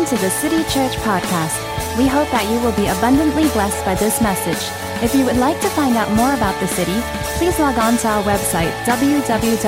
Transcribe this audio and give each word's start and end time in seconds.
Welcome 0.00 0.16
to 0.16 0.24
the 0.24 0.30
City 0.30 0.62
Church 0.72 0.96
Podcast. 1.02 1.60
We 1.98 2.06
hope 2.06 2.30
that 2.30 2.48
you 2.50 2.58
will 2.64 2.72
be 2.72 2.86
abundantly 2.86 3.42
blessed 3.50 3.84
by 3.84 3.94
this 3.94 4.22
message. 4.22 4.56
If 5.04 5.14
you 5.14 5.26
would 5.26 5.36
like 5.36 5.60
to 5.60 5.68
find 5.68 5.94
out 5.94 6.10
more 6.12 6.32
about 6.32 6.58
the 6.58 6.66
city, 6.68 6.98
please 7.36 7.58
log 7.58 7.76
on 7.76 7.98
to 7.98 8.08
our 8.08 8.22
website, 8.22 8.72
www.thecity.sg. 8.84 9.58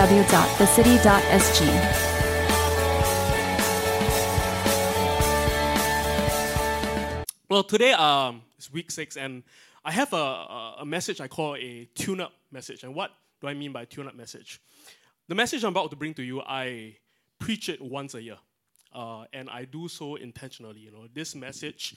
Well, 7.50 7.62
today 7.64 7.92
um, 7.92 8.40
is 8.58 8.72
week 8.72 8.90
six, 8.90 9.18
and 9.18 9.42
I 9.84 9.92
have 9.92 10.14
a, 10.14 10.76
a, 10.78 10.84
message 10.86 11.20
I 11.20 11.28
call 11.28 11.56
a 11.56 11.86
tune 11.94 12.22
up 12.22 12.32
message. 12.50 12.84
And 12.84 12.94
what 12.94 13.10
do 13.42 13.48
I 13.48 13.52
mean 13.52 13.72
by 13.72 13.84
tune 13.84 14.08
up 14.08 14.14
message? 14.14 14.62
The 15.28 15.34
message 15.34 15.62
I'm 15.62 15.72
about 15.72 15.90
to 15.90 15.96
bring 15.96 16.14
to 16.14 16.22
you, 16.22 16.40
I 16.40 16.96
preach 17.38 17.68
it 17.68 17.82
once 17.82 18.14
a 18.14 18.22
year. 18.22 18.38
Uh, 18.94 19.24
and 19.32 19.48
I 19.48 19.64
do 19.64 19.88
so 19.88 20.16
intentionally. 20.16 20.80
You 20.80 20.90
know, 20.90 21.06
this 21.12 21.34
message 21.34 21.94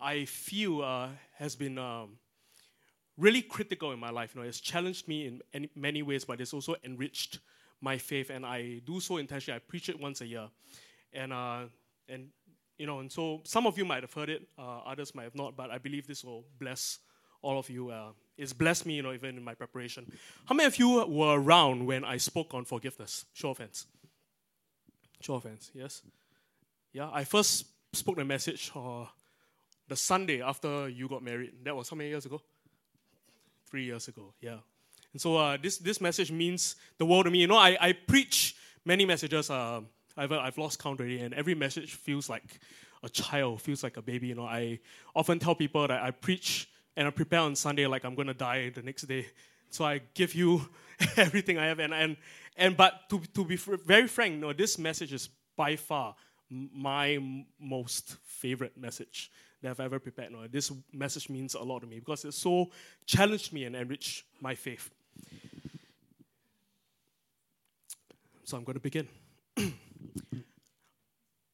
I 0.00 0.24
feel 0.24 0.82
uh, 0.82 1.08
has 1.36 1.56
been 1.56 1.78
um, 1.78 2.18
really 3.16 3.42
critical 3.42 3.92
in 3.92 3.98
my 3.98 4.10
life. 4.10 4.34
You 4.34 4.42
know, 4.42 4.48
it's 4.48 4.60
challenged 4.60 5.08
me 5.08 5.26
in 5.26 5.40
any, 5.52 5.70
many 5.74 6.02
ways, 6.02 6.24
but 6.24 6.40
it's 6.40 6.54
also 6.54 6.76
enriched 6.84 7.40
my 7.80 7.98
faith, 7.98 8.30
and 8.30 8.44
I 8.44 8.80
do 8.86 9.00
so 9.00 9.18
intentionally. 9.18 9.56
I 9.56 9.60
preach 9.60 9.88
it 9.88 10.00
once 10.00 10.20
a 10.20 10.26
year, 10.26 10.48
and 11.12 11.32
uh, 11.32 11.64
and 12.08 12.28
you 12.78 12.86
know, 12.86 13.00
and 13.00 13.10
so 13.10 13.40
some 13.44 13.66
of 13.66 13.76
you 13.76 13.84
might 13.84 14.02
have 14.02 14.12
heard 14.12 14.28
it, 14.28 14.42
uh, 14.58 14.78
others 14.78 15.14
might 15.14 15.24
have 15.24 15.34
not, 15.34 15.56
but 15.56 15.70
I 15.70 15.78
believe 15.78 16.06
this 16.06 16.24
will 16.24 16.44
bless 16.58 16.98
all 17.42 17.58
of 17.58 17.68
you. 17.68 17.90
Uh, 17.90 18.10
it's 18.36 18.52
blessed 18.52 18.86
me, 18.86 18.94
you 18.94 19.02
know, 19.02 19.12
even 19.12 19.36
in 19.36 19.42
my 19.44 19.54
preparation. 19.54 20.10
How 20.46 20.54
many 20.54 20.66
of 20.66 20.78
you 20.78 21.04
were 21.06 21.40
around 21.40 21.86
when 21.86 22.04
I 22.04 22.16
spoke 22.18 22.54
on 22.54 22.64
forgiveness? 22.64 23.26
Show 23.32 23.50
of 23.50 23.58
hands. 23.58 23.86
Show 25.20 25.34
of 25.34 25.44
hands. 25.44 25.70
Yes. 25.74 26.02
Yeah, 26.92 27.10
I 27.12 27.24
first 27.24 27.66
spoke 27.92 28.16
the 28.16 28.24
message 28.24 28.72
uh, 28.74 29.04
the 29.88 29.96
Sunday 29.96 30.40
after 30.40 30.88
you 30.88 31.06
got 31.06 31.22
married. 31.22 31.52
That 31.62 31.76
was 31.76 31.88
how 31.90 31.96
many 31.96 32.08
years 32.08 32.24
ago? 32.24 32.40
Three 33.70 33.84
years 33.84 34.08
ago, 34.08 34.32
yeah. 34.40 34.58
And 35.12 35.20
so 35.20 35.36
uh, 35.36 35.58
this, 35.62 35.78
this 35.78 36.00
message 36.00 36.32
means 36.32 36.76
the 36.96 37.04
world 37.04 37.26
to 37.26 37.30
me. 37.30 37.40
You 37.40 37.46
know, 37.46 37.58
I, 37.58 37.76
I 37.78 37.92
preach 37.92 38.56
many 38.86 39.04
messages. 39.04 39.50
Uh, 39.50 39.82
I've, 40.16 40.32
I've 40.32 40.56
lost 40.56 40.78
count 40.78 41.00
already, 41.00 41.20
and 41.20 41.34
every 41.34 41.54
message 41.54 41.94
feels 41.94 42.30
like 42.30 42.58
a 43.02 43.08
child, 43.10 43.60
feels 43.60 43.82
like 43.82 43.98
a 43.98 44.02
baby. 44.02 44.28
You 44.28 44.36
know, 44.36 44.46
I 44.46 44.80
often 45.14 45.38
tell 45.38 45.54
people 45.54 45.86
that 45.86 46.02
I 46.02 46.10
preach 46.10 46.70
and 46.96 47.06
I 47.06 47.10
prepare 47.10 47.40
on 47.40 47.54
Sunday 47.54 47.86
like 47.86 48.04
I'm 48.04 48.14
going 48.14 48.28
to 48.28 48.34
die 48.34 48.70
the 48.70 48.82
next 48.82 49.02
day. 49.02 49.26
So 49.70 49.84
I 49.84 50.00
give 50.14 50.34
you 50.34 50.66
everything 51.16 51.58
I 51.58 51.66
have. 51.66 51.80
And, 51.80 51.92
and, 51.92 52.16
and 52.56 52.76
but 52.76 53.08
to, 53.10 53.20
to 53.34 53.44
be 53.44 53.56
very 53.56 54.08
frank, 54.08 54.34
you 54.34 54.40
know, 54.40 54.52
this 54.54 54.78
message 54.78 55.12
is 55.12 55.28
by 55.54 55.76
far 55.76 56.14
my 56.50 57.18
most 57.60 58.16
favorite 58.24 58.76
message 58.76 59.30
that 59.62 59.70
I've 59.70 59.80
ever 59.80 59.98
prepared. 59.98 60.32
No, 60.32 60.46
this 60.46 60.72
message 60.92 61.28
means 61.28 61.54
a 61.54 61.60
lot 61.60 61.80
to 61.80 61.86
me 61.86 61.98
because 61.98 62.24
it 62.24 62.32
so 62.32 62.70
challenged 63.06 63.52
me 63.52 63.64
and 63.64 63.74
enriched 63.76 64.24
my 64.40 64.54
faith. 64.54 64.90
So 68.44 68.56
I'm 68.56 68.64
going 68.64 68.74
to 68.74 68.80
begin. 68.80 69.08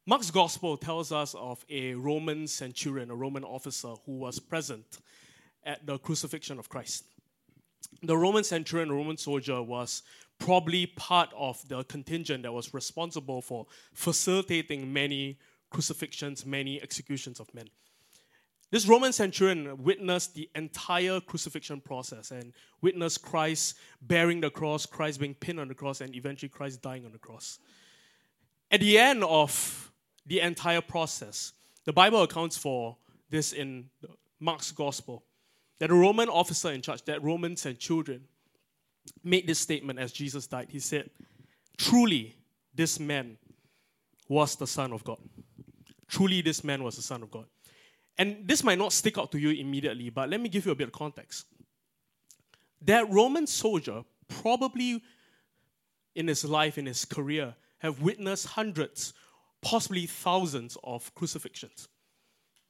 Mark's 0.06 0.30
gospel 0.30 0.76
tells 0.76 1.10
us 1.10 1.34
of 1.34 1.64
a 1.68 1.94
Roman 1.94 2.46
centurion, 2.46 3.10
a 3.10 3.14
Roman 3.14 3.42
officer 3.42 3.94
who 4.06 4.12
was 4.12 4.38
present 4.38 5.00
at 5.64 5.86
the 5.86 5.98
crucifixion 5.98 6.58
of 6.58 6.68
Christ. 6.68 7.04
The 8.02 8.16
Roman 8.16 8.44
centurion, 8.44 8.90
a 8.90 8.94
Roman 8.94 9.16
soldier, 9.16 9.62
was 9.62 10.02
probably 10.38 10.86
part 10.86 11.30
of 11.36 11.66
the 11.68 11.84
contingent 11.84 12.42
that 12.42 12.52
was 12.52 12.74
responsible 12.74 13.40
for 13.40 13.67
facilitating 13.92 14.92
many 14.92 15.39
crucifixions, 15.70 16.45
many 16.45 16.80
executions 16.83 17.40
of 17.40 17.52
men. 17.55 17.67
This 18.70 18.89
Roman 18.89 19.12
centurion 19.12 19.83
witnessed 19.84 20.34
the 20.34 20.50
entire 20.55 21.20
crucifixion 21.20 21.80
process 21.80 22.30
and 22.30 22.52
witnessed 22.80 23.22
Christ 23.22 23.77
bearing 24.02 24.40
the 24.40 24.50
cross, 24.50 24.84
Christ 24.84 25.20
being 25.20 25.34
pinned 25.34 25.61
on 25.61 25.68
the 25.68 25.74
cross, 25.74 26.00
and 26.00 26.14
eventually 26.14 26.48
Christ 26.48 26.83
dying 26.83 27.05
on 27.05 27.12
the 27.12 27.18
cross. 27.18 27.61
At 28.70 28.80
the 28.80 28.98
end 28.98 29.22
of 29.22 29.92
the 30.27 30.40
entire 30.40 30.80
process, 30.80 31.52
the 31.84 31.92
Bible 31.92 32.22
accounts 32.22 32.56
for 32.56 32.96
this 33.30 33.52
in 33.52 33.90
Mark's 34.40 34.72
gospel 34.72 35.22
that 35.78 35.90
a 35.90 35.95
Roman 35.95 36.28
officer 36.28 36.70
in 36.72 36.83
charge, 36.83 37.02
that 37.05 37.22
Roman 37.22 37.56
centurion, 37.56 38.24
made 39.22 39.46
this 39.46 39.58
statement 39.58 39.98
as 39.98 40.12
Jesus 40.12 40.46
died. 40.46 40.68
He 40.70 40.78
said, 40.78 41.10
Truly, 41.76 42.36
this 42.74 43.00
man 43.00 43.36
was 44.28 44.56
the 44.56 44.66
Son 44.66 44.92
of 44.92 45.04
God. 45.04 45.18
Truly, 46.08 46.40
this 46.42 46.62
man 46.62 46.82
was 46.82 46.96
the 46.96 47.02
Son 47.02 47.22
of 47.22 47.30
God. 47.30 47.46
And 48.16 48.46
this 48.46 48.62
might 48.62 48.78
not 48.78 48.92
stick 48.92 49.18
out 49.18 49.32
to 49.32 49.38
you 49.38 49.50
immediately, 49.50 50.10
but 50.10 50.28
let 50.28 50.40
me 50.40 50.48
give 50.48 50.66
you 50.66 50.72
a 50.72 50.76
bit 50.76 50.88
of 50.88 50.92
context. 50.92 51.46
That 52.82 53.10
Roman 53.10 53.46
soldier 53.46 54.04
probably 54.28 55.02
in 56.14 56.28
his 56.28 56.44
life, 56.44 56.78
in 56.78 56.86
his 56.86 57.04
career, 57.04 57.54
have 57.78 58.00
witnessed 58.00 58.46
hundreds, 58.46 59.14
possibly 59.62 60.06
thousands 60.06 60.76
of 60.84 61.12
crucifixions. 61.14 61.88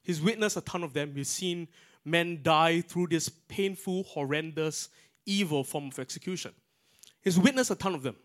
He's 0.02 0.20
witnessed 0.20 0.56
a 0.56 0.60
ton 0.62 0.82
of 0.82 0.92
them. 0.92 1.12
He's 1.14 1.28
seen 1.28 1.68
men 2.04 2.40
die 2.42 2.80
through 2.80 3.08
this 3.08 3.28
painful, 3.28 4.04
horrendous, 4.04 4.88
evil 5.26 5.64
form 5.64 5.88
of 5.88 5.98
execution. 5.98 6.52
He's 7.22 7.38
witnessed 7.38 7.70
a 7.70 7.74
ton 7.74 7.94
of 7.94 8.02
them. 8.02 8.16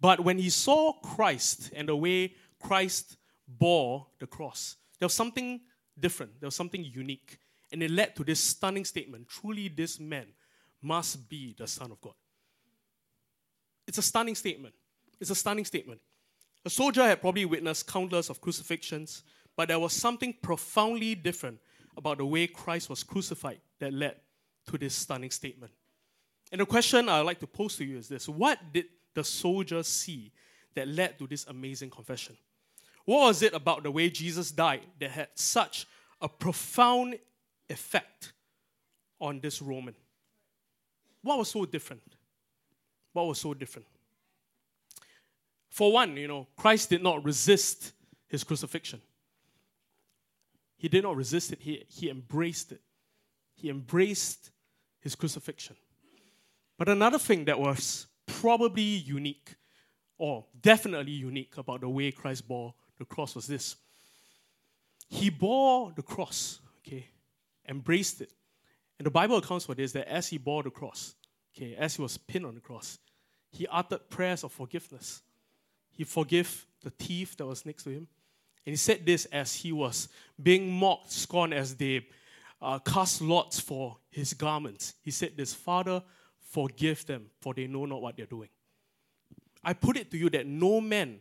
But 0.00 0.20
when 0.20 0.38
he 0.38 0.50
saw 0.50 0.92
Christ 0.92 1.70
and 1.74 1.88
the 1.88 1.96
way 1.96 2.34
Christ 2.60 3.16
bore 3.48 4.06
the 4.18 4.26
cross, 4.26 4.76
there 4.98 5.06
was 5.06 5.14
something 5.14 5.60
different, 5.98 6.40
there 6.40 6.46
was 6.46 6.56
something 6.56 6.84
unique. 6.84 7.38
And 7.72 7.82
it 7.82 7.90
led 7.90 8.14
to 8.16 8.24
this 8.24 8.40
stunning 8.40 8.84
statement 8.84 9.28
truly, 9.28 9.68
this 9.68 9.98
man 9.98 10.26
must 10.82 11.28
be 11.28 11.54
the 11.56 11.66
Son 11.66 11.90
of 11.90 12.00
God. 12.00 12.14
It's 13.86 13.98
a 13.98 14.02
stunning 14.02 14.34
statement. 14.34 14.74
It's 15.20 15.30
a 15.30 15.34
stunning 15.34 15.64
statement. 15.64 16.00
A 16.64 16.70
soldier 16.70 17.02
had 17.04 17.20
probably 17.20 17.44
witnessed 17.44 17.86
countless 17.86 18.30
of 18.30 18.40
crucifixions, 18.40 19.22
but 19.56 19.68
there 19.68 19.78
was 19.78 19.92
something 19.92 20.34
profoundly 20.42 21.14
different 21.14 21.58
about 21.96 22.18
the 22.18 22.26
way 22.26 22.46
Christ 22.46 22.90
was 22.90 23.02
crucified 23.02 23.60
that 23.78 23.92
led 23.92 24.16
to 24.66 24.78
this 24.78 24.94
stunning 24.94 25.30
statement. 25.30 25.72
And 26.52 26.60
the 26.60 26.66
question 26.66 27.08
I'd 27.08 27.20
like 27.20 27.40
to 27.40 27.46
pose 27.46 27.76
to 27.76 27.84
you 27.84 27.98
is 27.98 28.08
this 28.08 28.28
What 28.28 28.58
did 28.72 28.86
the 29.14 29.24
soldier 29.24 29.82
see 29.82 30.32
that 30.74 30.88
led 30.88 31.18
to 31.18 31.26
this 31.26 31.46
amazing 31.46 31.90
confession? 31.90 32.36
What 33.04 33.26
was 33.26 33.42
it 33.42 33.52
about 33.52 33.82
the 33.82 33.90
way 33.90 34.08
Jesus 34.08 34.50
died 34.50 34.82
that 34.98 35.10
had 35.10 35.28
such 35.34 35.86
a 36.20 36.28
profound 36.28 37.18
effect 37.68 38.32
on 39.20 39.40
this 39.40 39.60
Roman? 39.60 39.94
What 41.22 41.38
was 41.38 41.48
so 41.48 41.64
different? 41.64 42.02
What 43.12 43.26
was 43.26 43.40
so 43.40 43.54
different? 43.54 43.86
For 45.68 45.92
one, 45.92 46.16
you 46.16 46.28
know, 46.28 46.46
Christ 46.56 46.90
did 46.90 47.02
not 47.02 47.24
resist 47.24 47.92
his 48.28 48.44
crucifixion. 48.44 49.00
He 50.76 50.88
did 50.88 51.02
not 51.02 51.16
resist 51.16 51.52
it, 51.52 51.60
he, 51.60 51.84
he 51.88 52.10
embraced 52.10 52.72
it. 52.72 52.80
He 53.54 53.70
embraced 53.70 54.50
his 55.04 55.14
crucifixion. 55.14 55.76
But 56.76 56.88
another 56.88 57.18
thing 57.18 57.44
that 57.44 57.60
was 57.60 58.06
probably 58.26 58.82
unique, 58.82 59.54
or 60.18 60.46
definitely 60.60 61.12
unique 61.12 61.56
about 61.56 61.82
the 61.82 61.88
way 61.88 62.10
Christ 62.10 62.48
bore 62.48 62.74
the 62.98 63.04
cross 63.04 63.34
was 63.34 63.46
this. 63.46 63.76
He 65.08 65.28
bore 65.28 65.92
the 65.94 66.02
cross, 66.02 66.58
okay, 66.78 67.06
embraced 67.68 68.22
it. 68.22 68.32
And 68.98 69.06
the 69.06 69.10
Bible 69.10 69.36
accounts 69.36 69.66
for 69.66 69.74
this 69.74 69.92
that 69.92 70.08
as 70.08 70.28
he 70.28 70.38
bore 70.38 70.62
the 70.62 70.70
cross, 70.70 71.14
okay, 71.54 71.76
as 71.76 71.96
he 71.96 72.02
was 72.02 72.16
pinned 72.16 72.46
on 72.46 72.54
the 72.54 72.60
cross, 72.60 72.98
he 73.50 73.66
uttered 73.68 74.08
prayers 74.08 74.42
of 74.42 74.52
forgiveness. 74.52 75.22
He 75.90 76.04
forgave 76.04 76.66
the 76.82 76.90
thief 76.90 77.36
that 77.36 77.46
was 77.46 77.66
next 77.66 77.84
to 77.84 77.90
him. 77.90 78.08
And 78.66 78.72
he 78.72 78.76
said 78.76 79.04
this 79.04 79.26
as 79.26 79.54
he 79.54 79.70
was 79.70 80.08
being 80.42 80.72
mocked, 80.72 81.12
scorned, 81.12 81.52
as 81.52 81.74
they 81.74 82.06
uh, 82.64 82.78
cast 82.78 83.20
lots 83.20 83.60
for 83.60 83.98
his 84.10 84.32
garments. 84.32 84.94
He 85.02 85.10
said 85.10 85.32
this 85.36 85.52
Father, 85.52 86.02
forgive 86.50 87.04
them, 87.06 87.26
for 87.40 87.52
they 87.54 87.66
know 87.66 87.84
not 87.84 88.00
what 88.00 88.16
they're 88.16 88.26
doing. 88.26 88.48
I 89.62 89.74
put 89.74 89.96
it 89.96 90.10
to 90.10 90.16
you 90.16 90.30
that 90.30 90.46
no 90.46 90.80
man 90.80 91.20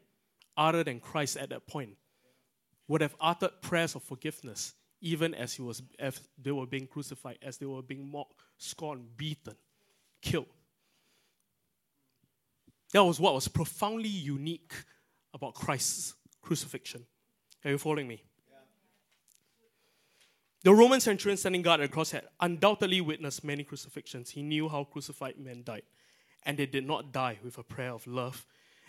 other 0.55 0.83
than 0.83 0.99
Christ 0.99 1.37
at 1.37 1.49
that 1.49 1.67
point 1.67 1.97
would 2.87 3.01
have 3.01 3.15
uttered 3.19 3.61
prayers 3.61 3.95
of 3.95 4.03
forgiveness, 4.03 4.73
even 5.01 5.33
as 5.33 5.53
he 5.53 5.61
was 5.61 5.81
as 5.99 6.21
they 6.41 6.51
were 6.51 6.65
being 6.65 6.87
crucified, 6.87 7.37
as 7.41 7.57
they 7.57 7.65
were 7.65 7.81
being 7.81 8.09
mocked, 8.09 8.35
scorned, 8.57 9.17
beaten, 9.17 9.55
killed. 10.21 10.47
That 12.93 13.03
was 13.03 13.19
what 13.19 13.33
was 13.33 13.47
profoundly 13.47 14.09
unique 14.09 14.73
about 15.33 15.55
Christ's 15.55 16.13
crucifixion. 16.41 17.05
Are 17.65 17.71
you 17.71 17.77
following 17.77 18.07
me? 18.07 18.23
The 20.63 20.73
Roman 20.73 21.01
centurion 21.01 21.37
standing 21.37 21.61
guard 21.61 21.81
at 21.81 21.89
the 21.89 21.93
cross 21.93 22.11
had 22.11 22.23
undoubtedly 22.39 23.01
witnessed 23.01 23.43
many 23.43 23.65
crucifixions. 23.65 24.29
He 24.29 24.41
knew 24.41 24.69
how 24.69 24.85
crucified 24.85 25.37
men 25.37 25.63
died, 25.63 25.83
and 26.45 26.57
they 26.57 26.65
did 26.65 26.87
not 26.87 27.11
die 27.11 27.37
with 27.43 27.57
a 27.57 27.63
prayer 27.63 27.91
of 27.91 28.07
love 28.07 28.45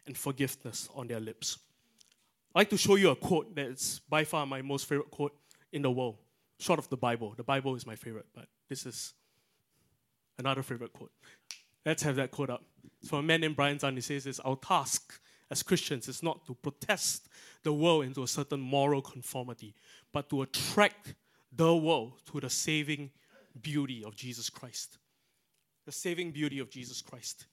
and 0.06 0.17
forgiveness 0.17 0.88
on 0.94 1.09
their 1.09 1.19
lips. 1.19 1.59
I'd 2.55 2.61
like 2.61 2.71
to 2.71 2.76
show 2.76 2.94
you 2.94 3.11
a 3.11 3.17
quote 3.17 3.56
that's 3.56 3.99
by 3.99 4.23
far 4.23 4.47
my 4.47 4.62
most 4.62 4.87
favorite 4.87 5.11
quote 5.11 5.35
in 5.73 5.82
the 5.82 5.91
world, 5.91 6.19
short 6.61 6.79
of 6.79 6.88
the 6.91 6.97
Bible. 6.97 7.35
The 7.37 7.43
Bible 7.43 7.75
is 7.75 7.85
my 7.85 7.97
favorite, 7.97 8.27
but 8.32 8.47
this 8.69 8.87
is 8.87 9.12
another 10.38 10.62
favorite 10.62 10.93
quote. 10.93 11.11
Let's 11.85 12.05
have 12.05 12.15
that 12.17 12.31
quote 12.31 12.50
up. 12.50 12.62
It's 13.00 13.11
from 13.11 13.19
a 13.19 13.23
man 13.25 13.41
named 13.41 13.56
Brian 13.56 13.79
Zahnd. 13.79 13.97
He 13.97 14.00
says 14.00 14.23
this 14.23 14.38
Our 14.41 14.56
task 14.56 15.20
as 15.50 15.65
Christians 15.65 16.06
is 16.06 16.23
not 16.23 16.47
to 16.47 16.55
protest 16.55 17.29
the 17.65 17.73
world 17.73 18.05
into 18.05 18.23
a 18.23 18.29
certain 18.29 18.61
moral 18.61 19.03
conformity, 19.03 19.75
but 20.12 20.31
to 20.31 20.43
attract 20.43 21.15
the 21.56 21.75
world 21.75 22.15
to 22.33 22.41
the 22.41 22.51
saving 22.51 23.11
beauty 23.61 24.05
of 24.05 24.17
Jesus 24.17 24.51
Christ. 24.51 24.99
The 25.87 25.93
saving 25.93 26.33
beauty 26.33 26.59
of 26.59 26.71
Jesus 26.71 27.03
Christ. 27.03 27.47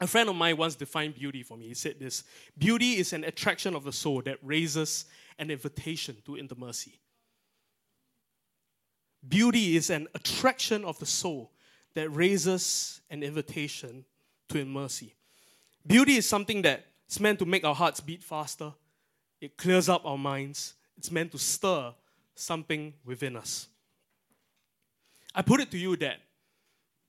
A 0.00 0.06
friend 0.06 0.28
of 0.28 0.36
mine 0.36 0.56
once 0.56 0.74
defined 0.74 1.14
beauty 1.14 1.42
for 1.42 1.56
me. 1.56 1.68
He 1.68 1.74
said 1.74 1.98
this 1.98 2.24
Beauty 2.56 2.96
is 2.96 3.12
an 3.12 3.24
attraction 3.24 3.74
of 3.74 3.84
the 3.84 3.92
soul 3.92 4.22
that 4.22 4.38
raises 4.42 5.04
an 5.38 5.50
invitation 5.50 6.16
to 6.24 6.36
intimacy. 6.36 7.00
Beauty 9.26 9.76
is 9.76 9.90
an 9.90 10.08
attraction 10.14 10.84
of 10.84 10.98
the 10.98 11.06
soul 11.06 11.50
that 11.94 12.08
raises 12.14 13.00
an 13.10 13.22
invitation 13.22 14.04
to 14.48 14.64
mercy. 14.64 15.14
Beauty 15.86 16.16
is 16.16 16.26
something 16.26 16.62
that's 16.62 17.20
meant 17.20 17.38
to 17.38 17.46
make 17.46 17.64
our 17.64 17.74
hearts 17.74 18.00
beat 18.00 18.22
faster, 18.22 18.72
it 19.40 19.56
clears 19.56 19.88
up 19.88 20.02
our 20.04 20.18
minds, 20.18 20.74
it's 20.96 21.10
meant 21.10 21.32
to 21.32 21.38
stir 21.38 21.92
something 22.40 22.94
within 23.04 23.36
us. 23.36 23.68
I 25.34 25.42
put 25.42 25.60
it 25.60 25.70
to 25.70 25.78
you 25.78 25.96
that 25.96 26.20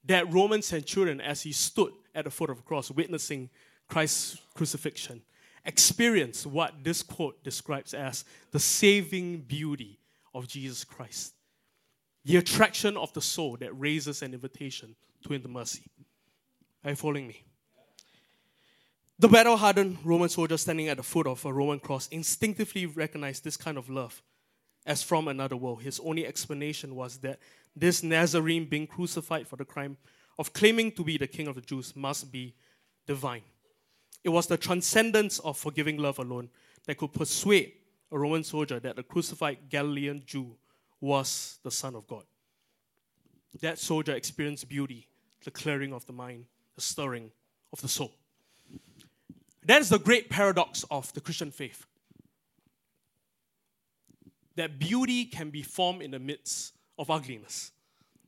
that 0.05 0.31
Roman 0.33 0.61
centurion, 0.61 1.21
as 1.21 1.43
he 1.43 1.51
stood 1.51 1.93
at 2.15 2.25
the 2.25 2.31
foot 2.31 2.49
of 2.49 2.57
the 2.57 2.63
cross, 2.63 2.89
witnessing 2.89 3.49
Christ's 3.87 4.37
crucifixion, 4.55 5.21
experienced 5.63 6.47
what 6.47 6.83
this 6.83 7.03
quote 7.03 7.43
describes 7.43 7.93
as 7.93 8.25
the 8.51 8.59
saving 8.59 9.41
beauty 9.41 9.99
of 10.33 10.47
Jesus 10.47 10.83
Christ. 10.83 11.33
The 12.25 12.37
attraction 12.37 12.97
of 12.97 13.13
the 13.13 13.21
soul 13.21 13.57
that 13.57 13.79
raises 13.79 14.21
an 14.21 14.33
invitation 14.33 14.95
to 15.23 15.33
intimacy. 15.33 15.83
Are 16.83 16.91
you 16.91 16.95
following 16.95 17.27
me? 17.27 17.43
The 19.19 19.27
battle 19.27 19.57
hardened 19.57 19.99
Roman 20.03 20.29
soldier 20.29 20.57
standing 20.57 20.87
at 20.87 20.97
the 20.97 21.03
foot 21.03 21.27
of 21.27 21.45
a 21.45 21.53
Roman 21.53 21.79
cross 21.79 22.07
instinctively 22.07 22.87
recognized 22.87 23.43
this 23.43 23.57
kind 23.57 23.77
of 23.77 23.87
love 23.87 24.19
as 24.85 25.03
from 25.03 25.27
another 25.27 25.55
world. 25.55 25.83
His 25.83 25.99
only 25.99 26.25
explanation 26.25 26.95
was 26.95 27.17
that 27.17 27.39
this 27.75 28.03
Nazarene 28.03 28.65
being 28.65 28.87
crucified 28.87 29.47
for 29.47 29.55
the 29.55 29.65
crime 29.65 29.97
of 30.37 30.53
claiming 30.53 30.91
to 30.93 31.03
be 31.03 31.17
the 31.17 31.27
king 31.27 31.47
of 31.47 31.55
the 31.55 31.61
Jews 31.61 31.95
must 31.95 32.31
be 32.31 32.53
divine. 33.05 33.43
It 34.23 34.29
was 34.29 34.47
the 34.47 34.57
transcendence 34.57 35.39
of 35.39 35.57
forgiving 35.57 35.97
love 35.97 36.19
alone 36.19 36.49
that 36.85 36.97
could 36.97 37.13
persuade 37.13 37.73
a 38.11 38.19
Roman 38.19 38.43
soldier 38.43 38.79
that 38.79 38.95
the 38.95 39.03
crucified 39.03 39.69
Galilean 39.69 40.23
Jew 40.25 40.55
was 40.99 41.59
the 41.63 41.71
Son 41.71 41.95
of 41.95 42.07
God. 42.07 42.23
That 43.61 43.79
soldier 43.79 44.13
experienced 44.13 44.69
beauty, 44.69 45.07
the 45.43 45.51
clearing 45.51 45.93
of 45.93 46.05
the 46.05 46.13
mind, 46.13 46.45
the 46.75 46.81
stirring 46.81 47.31
of 47.73 47.81
the 47.81 47.87
soul. 47.87 48.13
That 49.65 49.81
is 49.81 49.89
the 49.89 49.99
great 49.99 50.29
paradox 50.29 50.85
of 50.89 51.11
the 51.13 51.21
Christian 51.21 51.51
faith. 51.51 51.85
That 54.55 54.79
beauty 54.79 55.25
can 55.25 55.49
be 55.49 55.61
formed 55.61 56.01
in 56.01 56.11
the 56.11 56.19
midst 56.19 56.73
of 56.97 57.09
ugliness. 57.09 57.71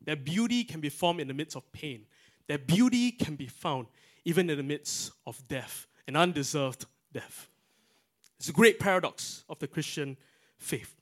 That 0.05 0.25
beauty 0.25 0.63
can 0.63 0.79
be 0.79 0.89
formed 0.89 1.19
in 1.19 1.27
the 1.27 1.33
midst 1.33 1.55
of 1.55 1.71
pain. 1.71 2.05
That 2.47 2.67
beauty 2.67 3.11
can 3.11 3.35
be 3.35 3.47
found 3.47 3.87
even 4.25 4.49
in 4.49 4.57
the 4.57 4.63
midst 4.63 5.11
of 5.25 5.45
death, 5.47 5.87
an 6.07 6.15
undeserved 6.15 6.85
death. 7.11 7.47
It's 8.39 8.49
a 8.49 8.53
great 8.53 8.79
paradox 8.79 9.43
of 9.49 9.59
the 9.59 9.67
Christian 9.67 10.17
faith. 10.57 10.95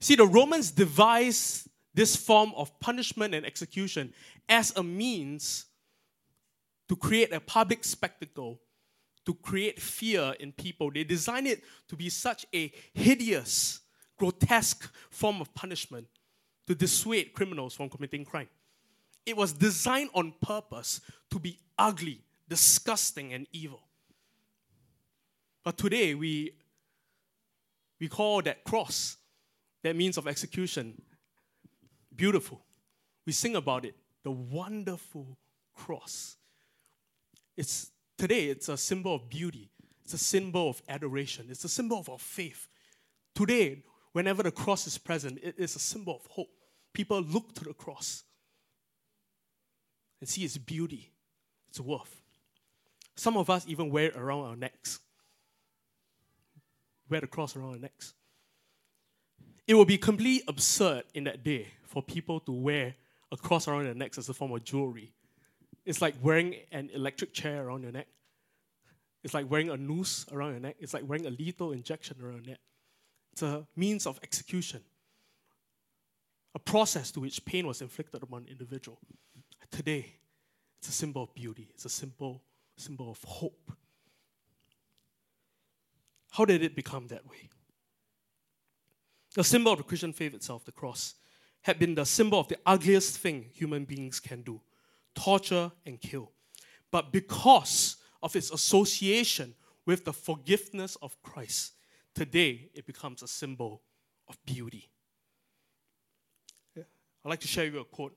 See, 0.00 0.16
the 0.16 0.26
Romans 0.26 0.70
devised 0.70 1.68
this 1.94 2.16
form 2.16 2.52
of 2.56 2.78
punishment 2.80 3.34
and 3.34 3.46
execution 3.46 4.12
as 4.48 4.76
a 4.76 4.82
means 4.82 5.66
to 6.88 6.96
create 6.96 7.32
a 7.32 7.40
public 7.40 7.84
spectacle, 7.84 8.60
to 9.24 9.34
create 9.34 9.80
fear 9.80 10.34
in 10.40 10.52
people. 10.52 10.90
They 10.90 11.04
designed 11.04 11.46
it 11.46 11.62
to 11.88 11.96
be 11.96 12.08
such 12.08 12.44
a 12.54 12.72
hideous, 12.92 13.80
grotesque 14.18 14.90
form 15.10 15.40
of 15.40 15.52
punishment 15.54 16.06
to 16.66 16.74
dissuade 16.74 17.32
criminals 17.32 17.74
from 17.74 17.88
committing 17.88 18.24
crime. 18.24 18.48
It 19.24 19.36
was 19.36 19.52
designed 19.52 20.10
on 20.14 20.34
purpose 20.40 21.00
to 21.30 21.38
be 21.38 21.58
ugly, 21.78 22.20
disgusting, 22.48 23.32
and 23.32 23.46
evil. 23.52 23.82
But 25.64 25.78
today 25.78 26.14
we, 26.14 26.52
we 28.00 28.08
call 28.08 28.42
that 28.42 28.64
cross, 28.64 29.16
that 29.82 29.94
means 29.94 30.16
of 30.16 30.26
execution, 30.26 31.00
beautiful. 32.14 32.60
We 33.26 33.32
sing 33.32 33.56
about 33.56 33.84
it, 33.84 33.94
the 34.24 34.32
wonderful 34.32 35.38
cross. 35.74 36.36
It's 37.56 37.90
today 38.18 38.46
it's 38.46 38.68
a 38.68 38.76
symbol 38.76 39.14
of 39.14 39.28
beauty. 39.28 39.70
It's 40.04 40.14
a 40.14 40.18
symbol 40.18 40.70
of 40.70 40.82
adoration. 40.88 41.46
It's 41.48 41.64
a 41.64 41.68
symbol 41.68 41.98
of 41.98 42.08
our 42.08 42.18
faith. 42.18 42.68
Today, 43.34 43.82
whenever 44.12 44.42
the 44.42 44.50
cross 44.50 44.86
is 44.86 44.98
present, 44.98 45.38
it 45.42 45.54
is 45.58 45.76
a 45.76 45.78
symbol 45.78 46.16
of 46.16 46.26
hope. 46.26 46.50
People 46.92 47.20
look 47.22 47.54
to 47.54 47.64
the 47.64 47.74
cross 47.74 48.24
and 50.20 50.28
see 50.28 50.44
its 50.44 50.58
beauty, 50.58 51.10
its 51.68 51.80
worth. 51.80 52.22
Some 53.16 53.36
of 53.36 53.50
us 53.50 53.64
even 53.66 53.90
wear 53.90 54.06
it 54.06 54.16
around 54.16 54.44
our 54.44 54.56
necks. 54.56 55.00
Wear 57.08 57.20
the 57.20 57.26
cross 57.26 57.56
around 57.56 57.74
our 57.74 57.78
necks. 57.78 58.14
It 59.66 59.74
would 59.74 59.88
be 59.88 59.98
completely 59.98 60.42
absurd 60.48 61.04
in 61.14 61.24
that 61.24 61.44
day 61.44 61.68
for 61.84 62.02
people 62.02 62.40
to 62.40 62.52
wear 62.52 62.94
a 63.30 63.36
cross 63.36 63.68
around 63.68 63.84
their 63.84 63.94
necks 63.94 64.18
as 64.18 64.28
a 64.28 64.34
form 64.34 64.52
of 64.52 64.64
jewelry. 64.64 65.12
It's 65.84 66.00
like 66.00 66.14
wearing 66.22 66.56
an 66.70 66.90
electric 66.92 67.32
chair 67.32 67.66
around 67.66 67.82
your 67.82 67.92
neck. 67.92 68.06
It's 69.24 69.34
like 69.34 69.50
wearing 69.50 69.70
a 69.70 69.76
noose 69.76 70.26
around 70.32 70.52
your 70.52 70.60
neck. 70.60 70.76
It's 70.80 70.94
like 70.94 71.04
wearing 71.06 71.26
a 71.26 71.30
lethal 71.30 71.72
injection 71.72 72.16
around 72.22 72.46
your 72.46 72.52
neck. 72.52 72.60
It's 73.32 73.42
a 73.42 73.66
means 73.76 74.06
of 74.06 74.20
execution, 74.22 74.82
a 76.54 76.58
process 76.58 77.10
to 77.12 77.20
which 77.20 77.44
pain 77.44 77.66
was 77.66 77.80
inflicted 77.80 78.22
upon 78.22 78.42
an 78.42 78.48
individual. 78.48 78.98
Today, 79.70 80.14
it's 80.78 80.88
a 80.88 80.92
symbol 80.92 81.22
of 81.22 81.34
beauty, 81.34 81.68
it's 81.70 81.84
a 81.84 81.88
simple 81.88 82.42
symbol 82.76 83.10
of 83.10 83.22
hope. 83.24 83.72
How 86.32 86.44
did 86.44 86.62
it 86.62 86.74
become 86.74 87.06
that 87.08 87.26
way? 87.26 87.48
The 89.34 89.44
symbol 89.44 89.72
of 89.72 89.78
the 89.78 89.84
Christian 89.84 90.12
faith 90.12 90.34
itself, 90.34 90.64
the 90.64 90.72
cross, 90.72 91.14
had 91.62 91.78
been 91.78 91.94
the 91.94 92.04
symbol 92.04 92.40
of 92.40 92.48
the 92.48 92.58
ugliest 92.66 93.18
thing 93.18 93.46
human 93.52 93.84
beings 93.84 94.20
can 94.20 94.42
do 94.42 94.60
torture 95.14 95.70
and 95.86 96.00
kill. 96.00 96.32
But 96.90 97.12
because 97.12 97.96
of 98.22 98.34
its 98.36 98.50
association 98.50 99.54
with 99.86 100.04
the 100.04 100.12
forgiveness 100.12 100.96
of 101.02 101.20
Christ, 101.22 101.72
today 102.14 102.70
it 102.74 102.86
becomes 102.86 103.22
a 103.22 103.28
symbol 103.28 103.82
of 104.28 104.38
beauty. 104.44 104.88
I'd 107.24 107.28
like 107.28 107.40
to 107.40 107.48
share 107.48 107.66
you 107.66 107.78
a 107.78 107.84
quote 107.84 108.16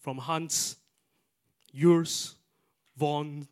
from 0.00 0.18
Hans 0.18 0.76
Urs 1.74 2.34
von, 2.96 3.46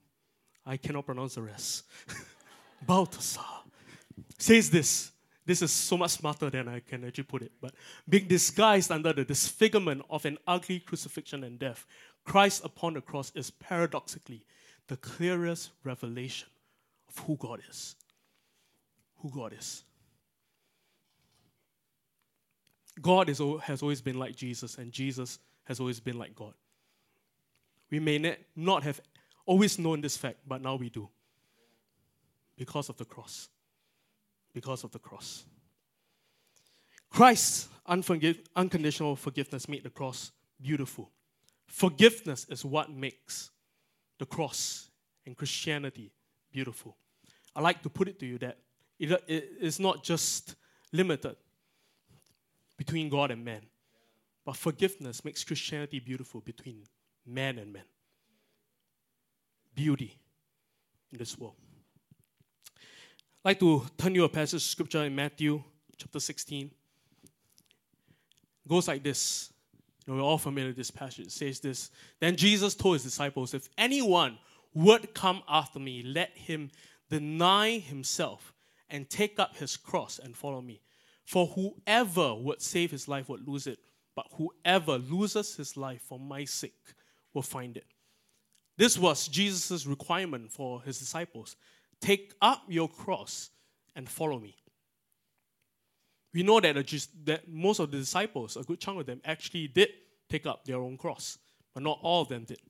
I 0.67 0.77
cannot 0.77 1.07
pronounce 1.07 1.37
the 1.37 1.43
rest, 1.43 1.85
Balthasar, 2.87 3.41
says 4.39 4.71
this. 4.71 5.13
This 5.47 5.63
is 5.63 5.73
so 5.73 5.97
much 5.97 6.11
smarter 6.11 6.51
than 6.51 6.69
I 6.69 6.81
can 6.81 7.05
actually 7.05 7.25
put 7.25 7.41
it. 7.41 7.53
But 7.59 7.73
being 8.07 8.27
disguised 8.27 8.91
under 8.91 9.15
the 9.15 9.25
disfigurement 9.25 10.03
of 10.11 10.27
an 10.27 10.37
ugly 10.47 10.81
crucifixion 10.81 11.43
and 11.43 11.59
death, 11.59 11.87
Christ 12.25 12.63
upon 12.65 12.95
the 12.95 13.01
cross 13.01 13.33
is 13.35 13.51
paradoxically 13.51 14.45
the 14.89 14.99
clearest 14.99 15.71
revelation 15.85 16.49
of 17.09 17.25
who 17.25 17.37
God 17.37 17.63
is. 17.71 17.95
Who 19.19 19.31
God 19.31 19.53
is. 19.59 19.85
God 23.01 23.29
is, 23.29 23.41
has 23.63 23.83
always 23.83 24.01
been 24.01 24.19
like 24.19 24.35
Jesus, 24.35 24.79
and 24.79 24.91
Jesus 24.93 25.39
has 25.65 25.81
always 25.81 26.01
been 26.01 26.19
like 26.19 26.35
God. 26.35 26.55
We 27.91 28.01
may 28.01 28.37
not 28.57 28.83
have 28.83 29.01
always 29.47 29.79
known 29.79 30.01
this 30.01 30.17
fact, 30.17 30.39
but 30.47 30.61
now 30.61 30.77
we 30.77 30.91
do. 30.91 31.09
Because 32.57 32.89
of 32.89 32.97
the 32.97 33.05
cross. 33.05 33.49
Because 34.53 34.85
of 34.85 34.91
the 34.91 34.99
cross. 34.99 35.45
Christ's 37.11 37.69
unconditional 38.57 39.17
forgiveness 39.17 39.69
made 39.69 39.85
the 39.85 39.91
cross 39.91 40.33
beautiful. 40.61 41.11
Forgiveness 41.67 42.47
is 42.51 42.65
what 42.65 42.91
makes 42.91 43.51
the 44.19 44.27
cross 44.27 44.91
and 45.25 45.37
Christianity 45.37 46.13
beautiful. 46.53 46.97
I 47.55 47.61
like 47.61 47.83
to 47.83 47.89
put 47.89 48.09
it 48.09 48.19
to 48.21 48.27
you 48.27 48.39
that 48.39 48.59
it 48.99 49.57
is 49.61 49.79
not 49.79 50.03
just 50.03 50.57
limited 50.93 51.37
between 52.77 53.09
God 53.09 53.31
and 53.31 53.45
man, 53.45 53.63
but 54.45 54.57
forgiveness 54.57 55.25
makes 55.25 55.45
Christianity 55.45 55.99
beautiful 56.01 56.41
between 56.41 56.85
man 57.27 57.59
and 57.59 57.73
man. 57.73 57.85
Beauty 59.75 60.19
in 61.13 61.19
this 61.19 61.39
world. 61.39 61.55
I'd 63.45 63.51
like 63.51 63.61
to 63.61 63.85
turn 63.97 64.15
you 64.15 64.25
a 64.25 64.29
passage 64.29 64.55
of 64.55 64.63
scripture 64.63 65.05
in 65.05 65.15
Matthew 65.15 65.63
chapter 65.97 66.21
16. 66.21 66.67
It 66.67 66.73
goes 68.69 68.89
like 68.89 69.03
this. 69.03 69.53
You 70.07 70.15
know, 70.15 70.21
we're 70.21 70.27
all 70.27 70.39
familiar 70.39 70.71
with 70.71 70.77
this 70.77 70.91
passage. 70.91 71.27
It 71.27 71.33
says 71.33 71.61
this. 71.61 71.91
Then 72.21 72.37
Jesus 72.37 72.75
told 72.75 72.97
his 72.97 73.05
disciples, 73.05 73.55
If 73.55 73.69
anyone 73.77 74.39
would 74.75 75.15
come 75.15 75.43
after 75.49 75.79
me, 75.79 76.03
let 76.03 76.31
him 76.37 76.71
deny 77.11 77.79
himself 77.79 78.53
and 78.91 79.09
take 79.09 79.39
up 79.39 79.57
his 79.57 79.77
cross 79.77 80.19
and 80.19 80.37
follow 80.37 80.61
me. 80.61 80.81
For 81.25 81.47
whoever 81.47 82.35
would 82.35 82.63
save 82.63 82.91
his 82.91 83.07
life 83.09 83.29
would 83.29 83.47
lose 83.47 83.67
it, 83.67 83.79
but 84.17 84.27
whoever 84.35 84.99
loses 84.99 85.57
his 85.57 85.77
life 85.77 86.03
for 86.03 86.19
my 86.19 86.45
sake 86.45 86.95
will 87.35 87.43
find 87.43 87.77
it. 87.77 87.87
This 88.77 88.97
was 88.97 89.29
Jesus' 89.29 89.87
requirement 89.87 90.51
for 90.51 90.83
his 90.83 90.99
disciples. 90.99 91.57
Take 92.01 92.33
up 92.41 92.63
your 92.69 92.89
cross 92.89 93.51
and 93.95 94.09
follow 94.09 94.39
me. 94.39 94.57
We 96.33 96.43
know 96.43 96.61
that, 96.61 96.77
that 97.25 97.49
most 97.49 97.81
of 97.81 97.91
the 97.91 97.99
disciples, 97.99 98.57
a 98.57 98.63
good 98.63 98.81
chunk 98.81 99.01
of 99.01 99.07
them, 99.07 99.21
actually 99.25 99.69
did 99.69 99.89
take 100.29 100.47
up 100.47 100.65
their 100.65 100.77
own 100.77 100.97
cross, 100.97 101.39
but 101.75 101.83
not 101.83 101.99
all 102.03 102.23
of 102.23 102.29
them 102.29 102.45
did. 102.45 102.61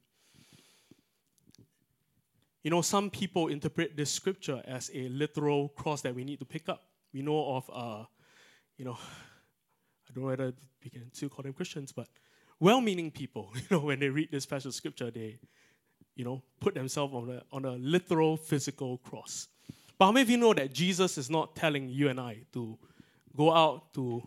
You 2.63 2.71
know, 2.71 2.83
some 2.83 3.11
people 3.11 3.49
interpret 3.49 3.97
this 3.97 4.11
scripture 4.11 4.63
as 4.67 4.91
a 4.93 5.09
literal 5.09 5.69
cross 5.71 6.03
that 6.03 6.15
we 6.15 6.25
need 6.25 6.41
to 6.41 6.45
pick 6.45 6.69
up. 6.69 6.85
We 7.13 7.23
know 7.23 7.57
of, 7.57 7.71
uh, 7.73 8.05
you 8.77 8.85
know, 8.85 8.99
I 10.09 10.13
don't 10.13 10.25
know 10.25 10.29
whether 10.29 10.53
we 10.83 10.91
can 10.91 11.13
still 11.13 11.29
call 11.29 11.45
them 11.45 11.53
Christians, 11.53 11.93
but 11.93 12.09
well-meaning 12.61 13.11
people. 13.11 13.53
You 13.55 13.63
know, 13.71 13.81
when 13.81 14.01
they 14.01 14.09
read 14.09 14.31
this 14.31 14.47
passage 14.47 14.67
of 14.67 14.75
scripture, 14.75 15.11
they, 15.11 15.39
you 16.17 16.25
know, 16.25 16.43
put 16.61 16.75
themselves 16.75 17.15
on 17.15 17.31
a 17.31 17.43
on 17.53 17.65
a 17.65 17.73
literal 17.73 18.37
physical 18.37 18.99
cross. 18.99 19.49
But 19.99 20.07
how 20.07 20.13
many 20.13 20.23
of 20.23 20.31
you 20.31 20.37
know 20.37 20.55
that 20.55 20.73
Jesus 20.73 21.19
is 21.19 21.29
not 21.29 21.57
telling 21.57 21.89
you 21.89 22.09
and 22.09 22.21
I 22.21 22.45
to 22.53 22.79
go 23.37 23.53
out 23.53 23.93
to 23.95 24.23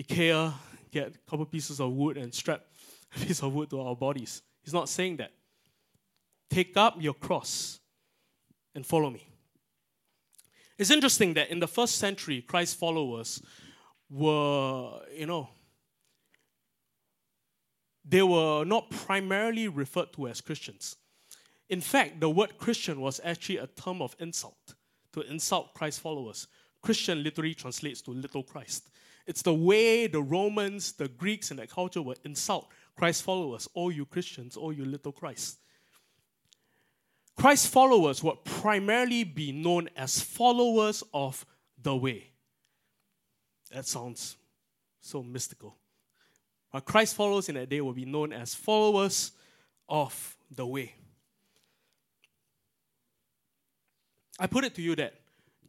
IKEA, 0.00 0.52
get 0.90 1.08
a 1.08 1.30
couple 1.30 1.44
pieces 1.46 1.80
of 1.80 1.92
wood 1.92 2.16
and 2.16 2.32
strap 2.32 2.62
a 3.16 3.18
piece 3.18 3.42
of 3.42 3.52
wood 3.52 3.70
to 3.70 3.80
our 3.80 3.96
bodies? 3.96 4.42
He's 4.62 4.74
not 4.74 4.88
saying 4.88 5.18
that. 5.18 5.32
Take 6.50 6.76
up 6.76 6.96
your 7.00 7.14
cross 7.14 7.80
and 8.74 8.84
follow 8.86 9.10
me. 9.10 9.26
It's 10.78 10.90
interesting 10.90 11.34
that 11.34 11.50
in 11.50 11.60
the 11.60 11.68
first 11.68 11.96
century, 11.96 12.42
Christ's 12.42 12.74
followers 12.74 13.42
were, 14.10 15.00
you 15.16 15.26
know, 15.26 15.48
they 18.04 18.22
were 18.22 18.64
not 18.64 18.90
primarily 18.90 19.68
referred 19.68 20.12
to 20.12 20.28
as 20.28 20.40
Christians. 20.40 20.96
In 21.68 21.80
fact, 21.80 22.20
the 22.20 22.30
word 22.30 22.58
Christian 22.58 23.00
was 23.00 23.20
actually 23.24 23.58
a 23.58 23.66
term 23.66 24.00
of 24.00 24.14
insult 24.20 24.74
to 25.12 25.22
insult 25.22 25.74
Christ's 25.74 25.98
followers. 25.98 26.46
Christian 26.82 27.22
literally 27.22 27.54
translates 27.54 28.02
to 28.02 28.12
little 28.12 28.44
Christ. 28.44 28.90
It's 29.26 29.42
the 29.42 29.54
way 29.54 30.06
the 30.06 30.22
Romans, 30.22 30.92
the 30.92 31.08
Greeks 31.08 31.50
in 31.50 31.56
that 31.56 31.70
culture 31.70 32.02
would 32.02 32.18
insult 32.24 32.68
Christ's 32.96 33.22
followers, 33.22 33.68
all 33.74 33.90
you 33.90 34.04
Christians, 34.06 34.56
all 34.56 34.72
you 34.72 34.84
little 34.84 35.10
Christ. 35.10 35.58
Christ's 37.36 37.66
followers 37.66 38.22
would 38.22 38.44
primarily 38.44 39.24
be 39.24 39.52
known 39.52 39.90
as 39.96 40.20
followers 40.20 41.04
of 41.12 41.44
the 41.80 41.94
way. 41.94 42.30
That 43.70 43.86
sounds 43.86 44.36
so 45.00 45.22
mystical. 45.22 45.76
But 46.72 46.84
Christ's 46.84 47.14
followers 47.14 47.48
in 47.48 47.54
that 47.56 47.68
day 47.68 47.80
will 47.80 47.92
be 47.92 48.04
known 48.04 48.32
as 48.32 48.54
followers 48.54 49.32
of 49.88 50.36
the 50.50 50.66
way. 50.66 50.94
I 54.38 54.46
put 54.46 54.64
it 54.64 54.74
to 54.74 54.82
you 54.82 54.96
that 54.96 55.14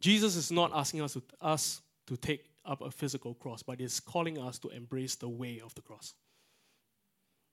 Jesus 0.00 0.36
is 0.36 0.50
not 0.50 0.70
asking 0.74 1.02
us 1.02 1.14
to, 1.14 1.22
us 1.40 1.80
to 2.06 2.16
take 2.16 2.44
up 2.64 2.82
a 2.82 2.90
physical 2.90 3.34
cross, 3.34 3.62
but 3.62 3.80
is 3.80 4.00
calling 4.00 4.38
us 4.38 4.58
to 4.58 4.68
embrace 4.68 5.16
the 5.16 5.28
way 5.28 5.60
of 5.64 5.74
the 5.74 5.80
cross, 5.80 6.14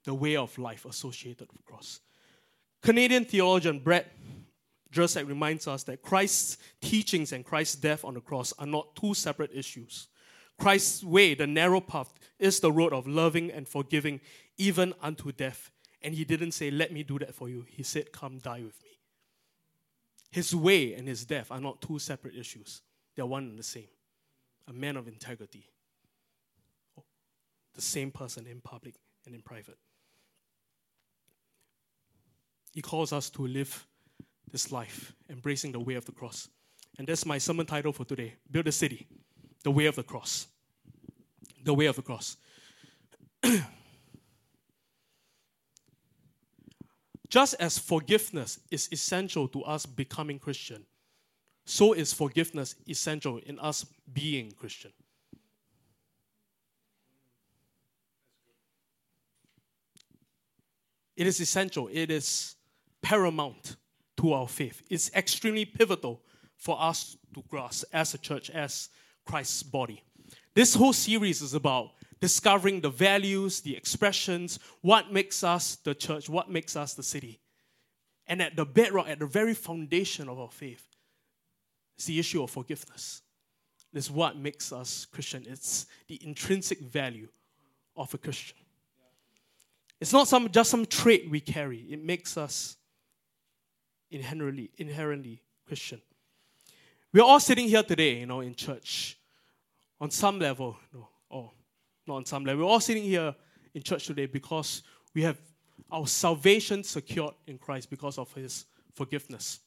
the 0.04 0.14
way 0.14 0.36
of 0.36 0.58
life 0.58 0.86
associated 0.86 1.52
with 1.52 1.64
cross. 1.66 2.02
Canadian 2.86 3.26
theologian 3.26 3.80
Brad 3.80 4.06
Jersak 4.94 5.28
reminds 5.28 5.68
us 5.68 5.82
that 5.86 6.04
Christ's 6.04 6.60
teachings 6.82 7.32
and 7.32 7.44
Christ's 7.44 7.78
death 7.78 8.06
on 8.06 8.14
the 8.14 8.22
cross 8.22 8.54
are 8.60 8.68
not 8.68 8.96
two 8.96 9.16
separate 9.16 9.50
issues. 9.56 10.08
Christ's 10.60 11.04
way, 11.04 11.34
the 11.34 11.48
narrow 11.48 11.82
path, 11.82 12.14
is 12.38 12.60
the 12.60 12.72
road 12.72 12.94
of 12.94 13.08
loving 13.08 13.52
and 13.52 13.68
forgiving 13.68 14.22
even 14.60 14.94
unto 15.02 15.32
death. 15.32 15.72
And 16.04 16.14
he 16.14 16.26
didn't 16.26 16.52
say, 16.52 16.70
Let 16.70 16.94
me 16.94 17.02
do 17.02 17.18
that 17.18 17.34
for 17.34 17.50
you. 17.50 17.66
He 17.68 17.82
said, 17.82 18.12
Come 18.12 18.38
die 18.38 18.62
with 18.62 18.80
me. 18.84 19.00
His 20.30 20.56
way 20.56 20.94
and 20.94 21.08
his 21.08 21.26
death 21.26 21.48
are 21.50 21.60
not 21.60 21.82
two 21.82 21.98
separate 21.98 22.36
issues, 22.36 22.84
they're 23.16 23.26
one 23.26 23.46
and 23.46 23.58
the 23.58 23.64
same. 23.64 23.88
A 24.68 24.74
man 24.74 24.96
of 24.96 25.08
integrity, 25.08 25.72
the 27.74 27.82
same 27.82 28.12
person 28.12 28.46
in 28.46 28.62
public 28.62 28.94
and 29.26 29.34
in 29.34 29.42
private. 29.42 29.80
He 32.76 32.82
calls 32.82 33.12
us 33.14 33.30
to 33.32 33.48
live 33.48 33.88
this 34.52 34.70
life, 34.70 35.14
embracing 35.30 35.72
the 35.72 35.80
way 35.80 35.96
of 35.96 36.04
the 36.04 36.12
cross. 36.12 36.50
And 37.00 37.08
that's 37.08 37.26
my 37.26 37.38
sermon 37.38 37.66
title 37.66 37.94
for 37.94 38.04
today 38.04 38.34
Build 38.52 38.68
a 38.68 38.72
City, 38.74 39.08
the 39.64 39.72
way 39.72 39.86
of 39.86 39.96
the 39.96 40.04
cross. 40.04 40.48
The 41.64 41.74
way 41.74 41.86
of 41.86 41.96
the 41.96 42.02
cross. 42.02 42.36
Just 47.30 47.56
as 47.62 47.80
forgiveness 47.80 48.60
is 48.70 48.90
essential 48.92 49.48
to 49.48 49.64
us 49.64 49.86
becoming 49.86 50.38
Christian, 50.38 50.86
so 51.66 51.94
is 51.94 52.12
forgiveness 52.12 52.76
essential 52.90 53.38
in 53.38 53.58
us 53.60 53.86
being 54.12 54.52
Christian. 54.52 54.92
It 61.16 61.26
is 61.26 61.40
essential. 61.40 61.90
It 61.92 62.12
is 62.12 62.55
paramount 63.06 63.76
to 64.18 64.34
our 64.34 64.48
faith. 64.48 64.82
It's 64.90 65.12
extremely 65.14 65.64
pivotal 65.64 66.24
for 66.58 66.76
us 66.82 67.16
to 67.36 67.44
grasp 67.48 67.84
as 67.94 68.16
a 68.16 68.18
church, 68.18 68.50
as 68.50 68.90
Christ's 69.26 69.62
body. 69.62 70.04
This 70.56 70.74
whole 70.74 70.92
series 70.92 71.44
is 71.44 71.54
about 71.54 71.92
discovering 72.20 72.82
the 72.82 72.90
values, 72.90 73.62
the 73.62 73.78
expressions, 73.78 74.58
what 74.82 75.14
makes 75.14 75.44
us 75.44 75.76
the 75.76 75.94
church, 75.94 76.28
what 76.30 76.50
makes 76.50 76.76
us 76.76 76.96
the 76.96 77.04
city. 77.04 77.40
And 78.26 78.42
at 78.42 78.56
the 78.56 78.66
bedrock, 78.66 79.08
at 79.08 79.20
the 79.20 79.28
very 79.28 79.54
foundation 79.54 80.28
of 80.28 80.40
our 80.40 80.50
faith, 80.50 80.88
is 82.00 82.06
the 82.06 82.18
issue 82.18 82.42
of 82.42 82.50
forgiveness. 82.50 83.22
It's 83.94 84.10
what 84.10 84.36
makes 84.36 84.74
us 84.74 85.06
Christian. 85.06 85.46
It's 85.48 85.86
the 86.08 86.20
intrinsic 86.26 86.80
value 86.80 87.28
of 87.96 88.12
a 88.16 88.18
Christian. 88.18 88.58
It's 90.02 90.12
not 90.12 90.28
some, 90.28 90.50
just 90.50 90.72
some 90.72 90.88
trait 90.88 91.30
we 91.30 91.40
carry. 91.40 91.86
It 91.92 92.04
makes 92.04 92.36
us 92.36 92.78
inherently, 94.10 94.72
inherently 94.78 95.42
Christian. 95.68 96.02
We're 97.14 97.24
all 97.24 97.40
sitting 97.40 97.68
here 97.68 97.84
today, 97.84 98.20
you 98.20 98.26
know, 98.26 98.42
in 98.42 98.56
church, 98.56 99.18
on 100.00 100.12
some 100.12 100.40
level, 100.40 100.78
no, 100.94 101.08
or 101.30 101.52
not 102.08 102.16
on 102.16 102.26
some 102.26 102.46
level. 102.46 102.66
We're 102.66 102.72
all 102.72 102.80
sitting 102.80 103.04
here 103.04 103.34
in 103.74 103.82
church 103.84 104.08
today 104.08 104.26
because 104.26 104.84
we 105.14 105.22
have 105.24 105.38
our 105.92 106.08
salvation 106.08 106.84
secured 106.84 107.34
in 107.48 107.58
Christ 107.58 107.90
because 107.90 108.18
of 108.18 108.34
His 108.34 108.66
forgiveness, 108.94 109.60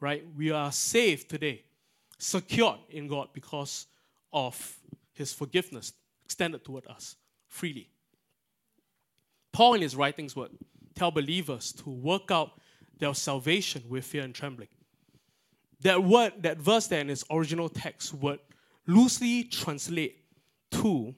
right? 0.00 0.24
We 0.36 0.50
are 0.50 0.72
saved 0.72 1.28
today, 1.28 1.64
secured 2.18 2.78
in 2.90 3.08
God 3.08 3.28
because 3.32 3.86
of 4.32 4.78
His 5.12 5.32
forgiveness 5.32 5.92
extended 6.24 6.64
toward 6.64 6.86
us 6.86 7.16
freely. 7.46 7.88
Paul, 9.52 9.74
in 9.74 9.80
his 9.80 9.96
writings, 9.96 10.36
would 10.36 10.50
tell 10.94 11.10
believers 11.10 11.72
to 11.72 11.88
work 11.88 12.30
out 12.30 12.60
their 12.98 13.14
salvation 13.14 13.82
with 13.88 14.04
fear 14.04 14.22
and 14.22 14.34
trembling. 14.34 14.68
That 15.80 16.02
word, 16.02 16.32
that 16.40 16.58
verse 16.58 16.86
there 16.86 17.00
in 17.00 17.10
its 17.10 17.24
original 17.30 17.68
text 17.68 18.14
would 18.14 18.40
loosely 18.86 19.44
translate 19.44 20.24
to 20.72 21.14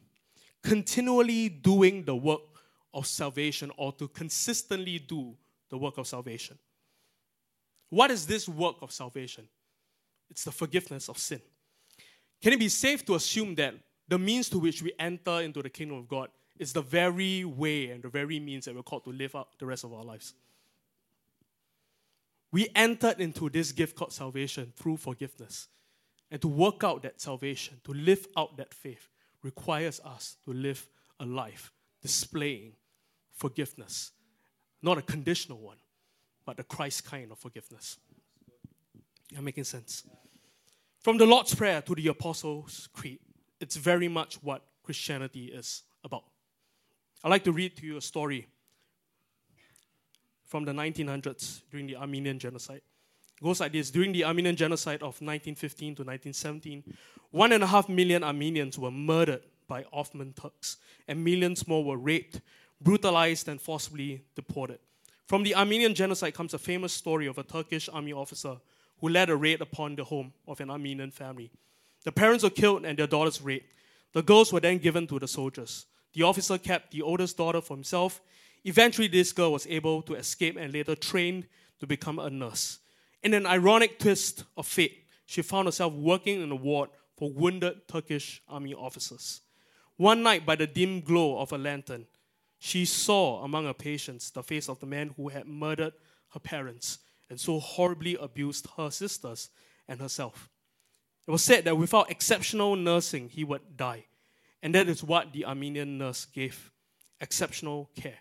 continually 0.63 1.49
doing 1.49 2.05
the 2.05 2.17
work 2.17 2.41
of 2.93 3.07
salvation 3.07 3.71
or 3.77 3.93
to 3.93 4.09
consistently 4.09 4.99
do 4.99 5.37
the 5.71 5.79
work 5.79 5.99
of 5.99 6.07
salvation. 6.07 6.59
What 7.91 8.11
is 8.11 8.27
this 8.27 8.49
work 8.49 8.77
of 8.83 8.93
salvation? 8.93 9.49
It's 10.31 10.45
the 10.45 10.53
forgiveness 10.53 11.09
of 11.09 11.19
sin. 11.19 11.41
Can 12.43 12.53
it 12.53 12.59
be 12.59 12.69
safe 12.69 13.05
to 13.07 13.15
assume 13.15 13.55
that 13.57 13.75
the 14.07 14.19
means 14.19 14.49
to 14.51 14.59
which 14.59 14.83
we 14.83 14.93
enter 14.99 15.41
into 15.41 15.63
the 15.63 15.71
kingdom 15.71 15.99
of 15.99 16.09
God 16.09 16.31
is 16.59 16.73
the 16.73 16.83
very 16.83 17.45
way 17.45 17.91
and 17.91 18.03
the 18.03 18.09
very 18.09 18.41
means 18.41 18.65
that 18.65 18.75
we're 18.75 18.83
called 18.83 19.05
to 19.05 19.11
live 19.11 19.35
out 19.35 19.59
the 19.59 19.67
rest 19.67 19.85
of 19.85 19.93
our 19.93 20.05
lives? 20.05 20.35
We 22.51 22.69
entered 22.75 23.21
into 23.21 23.51
this 23.51 23.73
gift 23.73 23.97
called 23.97 24.13
salvation 24.13 24.73
through 24.77 24.97
forgiveness. 24.97 25.69
And 26.31 26.41
to 26.43 26.49
work 26.49 26.85
out 26.85 27.03
that 27.03 27.21
salvation, 27.21 27.81
to 27.85 27.93
live 27.93 28.27
out 28.37 28.57
that 28.57 28.75
faith, 28.75 29.09
requires 29.43 30.01
us 30.01 30.37
to 30.45 30.53
live 30.53 30.87
a 31.21 31.27
life 31.27 31.73
displaying 32.03 32.73
forgiveness. 33.33 34.13
Not 34.83 34.99
a 34.99 35.03
conditional 35.03 35.59
one, 35.59 35.79
but 36.45 36.57
the 36.57 36.65
Christ 36.65 37.05
kind 37.05 37.31
of 37.33 37.39
forgiveness. 37.39 37.99
You're 39.31 39.43
making 39.43 39.65
sense. 39.65 40.05
From 41.01 41.19
the 41.19 41.27
Lord's 41.27 41.55
Prayer 41.55 41.81
to 41.83 41.95
the 41.95 42.09
Apostles' 42.09 42.89
Creed, 42.93 43.21
it's 43.61 43.77
very 43.77 44.09
much 44.09 44.43
what 44.43 44.65
Christianity 44.83 45.47
is 45.47 45.83
about. 46.05 46.25
I'd 47.23 47.31
like 47.31 47.45
to 47.45 47.53
read 47.53 47.77
to 47.77 47.87
you 47.87 47.97
a 47.97 48.03
story 48.03 48.47
from 50.49 50.65
the 50.65 50.73
1900s 50.73 51.63
during 51.71 51.87
the 51.87 51.97
Armenian 51.97 52.39
Genocide. 52.39 52.81
It 53.41 53.45
goes 53.45 53.61
like 53.61 53.73
this 53.73 53.91
During 53.91 54.13
the 54.13 54.25
Armenian 54.25 54.57
Genocide 54.57 55.01
of 55.01 55.21
1915 55.21 55.95
to 55.97 56.03
1917, 56.03 56.83
one 57.31 57.53
and 57.53 57.63
a 57.63 57.67
half 57.67 57.89
million 57.89 58.25
Armenians 58.25 58.79
were 58.79 58.91
murdered 58.91 59.43
by 59.69 59.85
Ottoman 59.93 60.33
Turks, 60.33 60.79
and 61.07 61.23
millions 61.23 61.69
more 61.69 61.85
were 61.85 61.99
raped, 61.99 62.41
brutalized, 62.81 63.49
and 63.49 63.61
forcibly 63.61 64.25
deported. 64.35 64.79
From 65.27 65.43
the 65.43 65.55
Armenian 65.55 65.95
Genocide 65.95 66.33
comes 66.33 66.55
a 66.55 66.59
famous 66.59 66.93
story 66.93 67.27
of 67.27 67.37
a 67.37 67.43
Turkish 67.43 67.89
army 67.93 68.15
officer 68.15 68.57
who 69.01 69.11
led 69.11 69.29
a 69.29 69.37
raid 69.37 69.61
upon 69.61 69.95
the 69.95 70.05
home 70.05 70.33
of 70.47 70.61
an 70.61 70.71
Armenian 70.71 71.11
family. 71.11 71.51
The 72.05 72.13
parents 72.13 72.43
were 72.43 72.51
killed 72.51 72.87
and 72.87 72.99
their 72.99 73.07
daughters 73.07 73.43
raped. 73.43 73.73
The 74.15 74.23
girls 74.23 74.53
were 74.53 74.61
then 74.61 74.79
given 74.79 75.07
to 75.09 75.19
the 75.19 75.29
soldiers. 75.29 75.85
The 76.15 76.23
officer 76.23 76.57
kept 76.57 76.93
the 76.93 77.03
oldest 77.03 77.37
daughter 77.37 77.61
for 77.61 77.77
himself. 77.77 78.23
Eventually, 78.65 79.09
this 79.09 79.33
girl 79.33 79.53
was 79.53 79.67
able 79.67 80.03
to 80.03 80.15
escape 80.15 80.57
and 80.59 80.73
later 80.73 80.95
trained 80.95 81.47
to 81.81 81.87
become 81.87 82.19
a 82.19 82.31
nurse. 82.31 82.79
In 83.23 83.35
an 83.35 83.47
ironic 83.47 83.99
twist 83.99 84.45
of 84.57 84.67
fate, 84.67 85.05
she 85.27 85.43
found 85.43 85.67
herself 85.67 85.93
working 85.93 86.43
in 86.43 86.51
a 86.51 86.57
ward 86.57 86.91
for 87.17 87.31
wounded 87.31 87.87
Turkish 87.89 88.43
army 88.49 88.75
officers. 88.75 89.41
One 89.97 90.23
night, 90.23 90.47
by 90.47 90.57
the 90.57 90.67
dim 90.67 91.01
glow 91.01 91.39
of 91.39 91.53
a 91.53 91.59
lantern, 91.59 92.07
she 92.59 92.85
saw 92.85 93.43
among 93.45 93.67
her 93.67 93.75
patients 93.75 94.31
the 94.31 94.43
face 94.43 94.69
of 94.69 94.81
the 94.81 94.87
man 94.87 95.15
who 95.17 95.29
had 95.29 95.47
murdered 95.47 95.93
her 96.31 96.41
parents 96.41 96.99
and 97.31 97.39
so 97.39 97.59
horribly 97.59 98.17
abused 98.17 98.67
her 98.77 98.91
sisters 98.91 99.51
and 99.87 100.01
herself. 100.01 100.49
It 101.27 101.31
was 101.31 101.43
said 101.43 101.65
that 101.65 101.77
without 101.77 102.11
exceptional 102.11 102.75
nursing, 102.75 103.29
he 103.29 103.45
would 103.45 103.77
die. 103.77 104.07
And 104.63 104.75
that 104.75 104.89
is 104.89 105.05
what 105.05 105.33
the 105.33 105.45
Armenian 105.45 105.99
nurse 105.99 106.25
gave 106.25 106.73
exceptional 107.21 107.91
care. 107.95 108.19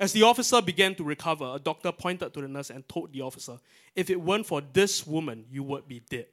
As 0.00 0.12
the 0.12 0.22
officer 0.22 0.60
began 0.60 0.94
to 0.96 1.04
recover, 1.04 1.52
a 1.54 1.58
doctor 1.58 1.92
pointed 1.92 2.34
to 2.34 2.40
the 2.40 2.48
nurse 2.48 2.70
and 2.70 2.88
told 2.88 3.12
the 3.12 3.20
officer, 3.20 3.58
If 3.94 4.10
it 4.10 4.20
weren't 4.20 4.46
for 4.46 4.60
this 4.60 5.06
woman, 5.06 5.44
you 5.50 5.62
would 5.62 5.86
be 5.86 6.00
dead. 6.08 6.26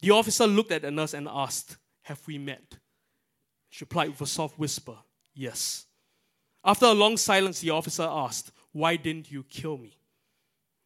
The 0.00 0.10
officer 0.10 0.46
looked 0.46 0.72
at 0.72 0.82
the 0.82 0.90
nurse 0.90 1.14
and 1.14 1.28
asked, 1.28 1.76
Have 2.02 2.20
we 2.26 2.38
met? 2.38 2.76
She 3.70 3.84
replied 3.84 4.10
with 4.10 4.20
a 4.20 4.26
soft 4.26 4.58
whisper, 4.58 4.96
Yes. 5.34 5.86
After 6.64 6.86
a 6.86 6.92
long 6.92 7.16
silence, 7.16 7.60
the 7.60 7.70
officer 7.70 8.02
asked, 8.02 8.52
Why 8.72 8.96
didn't 8.96 9.30
you 9.30 9.44
kill 9.44 9.78
me? 9.78 9.96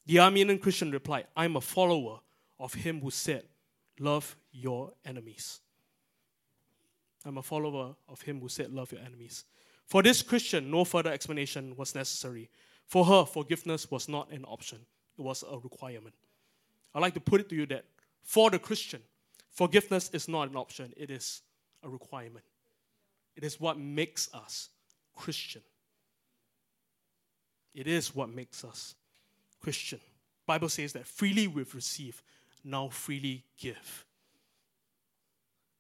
The 0.07 0.21
Armenian 0.21 0.59
Christian 0.59 0.91
replied, 0.91 1.27
I'm 1.37 1.57
a 1.57 1.61
follower 1.61 2.21
of 2.59 2.75
him 2.75 3.01
who 3.01 3.11
said, 3.11 3.45
Love 3.99 4.37
your 4.53 4.93
enemies. 5.05 5.61
I'm 7.25 7.39
a 7.39 7.43
follower 7.43 7.95
of 8.09 8.23
him 8.23 8.41
who 8.41 8.49
said, 8.49 8.73
Love 8.73 8.93
your 8.93 9.01
enemies. 9.01 9.45
For 9.91 10.05
this 10.05 10.23
Christian, 10.23 10.71
no 10.71 10.85
further 10.85 11.13
explanation 11.13 11.75
was 11.77 11.97
necessary. 11.97 12.49
For 12.87 13.05
her, 13.05 13.25
forgiveness 13.25 13.91
was 13.91 14.09
not 14.09 14.31
an 14.31 14.45
option, 14.45 14.79
it 15.19 15.23
was 15.23 15.43
a 15.43 15.59
requirement. 15.59 16.15
I'd 16.95 17.01
like 17.01 17.15
to 17.15 17.21
put 17.21 17.41
it 17.41 17.49
to 17.49 17.57
you 17.57 17.67
that 17.67 17.85
for 18.23 18.51
the 18.51 18.59
Christian, 18.61 19.03
forgiveness 19.51 20.09
is 20.13 20.29
not 20.29 20.49
an 20.49 20.57
option, 20.57 20.93
it 20.97 21.11
is 21.11 21.43
a 21.83 21.89
requirement. 21.89 22.45
It 23.35 23.43
is 23.43 23.61
what 23.61 23.79
makes 23.79 24.33
us 24.33 24.69
Christian. 25.17 25.63
It 27.75 27.89
is 27.89 28.15
what 28.15 28.29
makes 28.29 28.65
us 28.65 28.95
Christian. 29.61 30.01
Bible 30.47 30.69
says 30.69 30.93
that 30.93 31.07
freely 31.07 31.49
we've 31.49 31.75
received, 31.75 32.23
now 32.63 32.89
freely 32.89 33.45
give. 33.59 34.05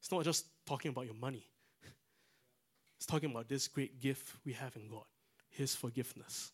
It's 0.00 0.10
not 0.10 0.24
just 0.24 0.46
talking 0.66 0.90
about 0.90 1.04
your 1.04 1.14
money. 1.14 1.46
It's 3.00 3.06
talking 3.06 3.30
about 3.30 3.48
this 3.48 3.66
great 3.66 3.98
gift 3.98 4.36
we 4.44 4.52
have 4.52 4.76
in 4.76 4.86
God, 4.86 5.06
his 5.48 5.74
forgiveness. 5.74 6.52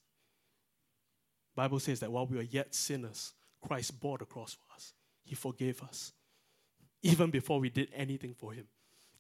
Bible 1.57 1.81
says 1.81 1.99
that 2.01 2.13
while 2.13 2.27
we 2.27 2.37
were 2.37 2.43
yet 2.43 2.73
sinners, 2.73 3.33
Christ 3.61 3.99
bore 3.99 4.19
the 4.19 4.25
cross 4.25 4.55
for 4.55 4.73
us. 4.75 4.93
He 5.25 5.35
forgave 5.35 5.83
us. 5.83 6.13
Even 7.03 7.31
before 7.31 7.59
we 7.59 7.69
did 7.69 7.89
anything 7.95 8.35
for 8.35 8.53
him. 8.53 8.69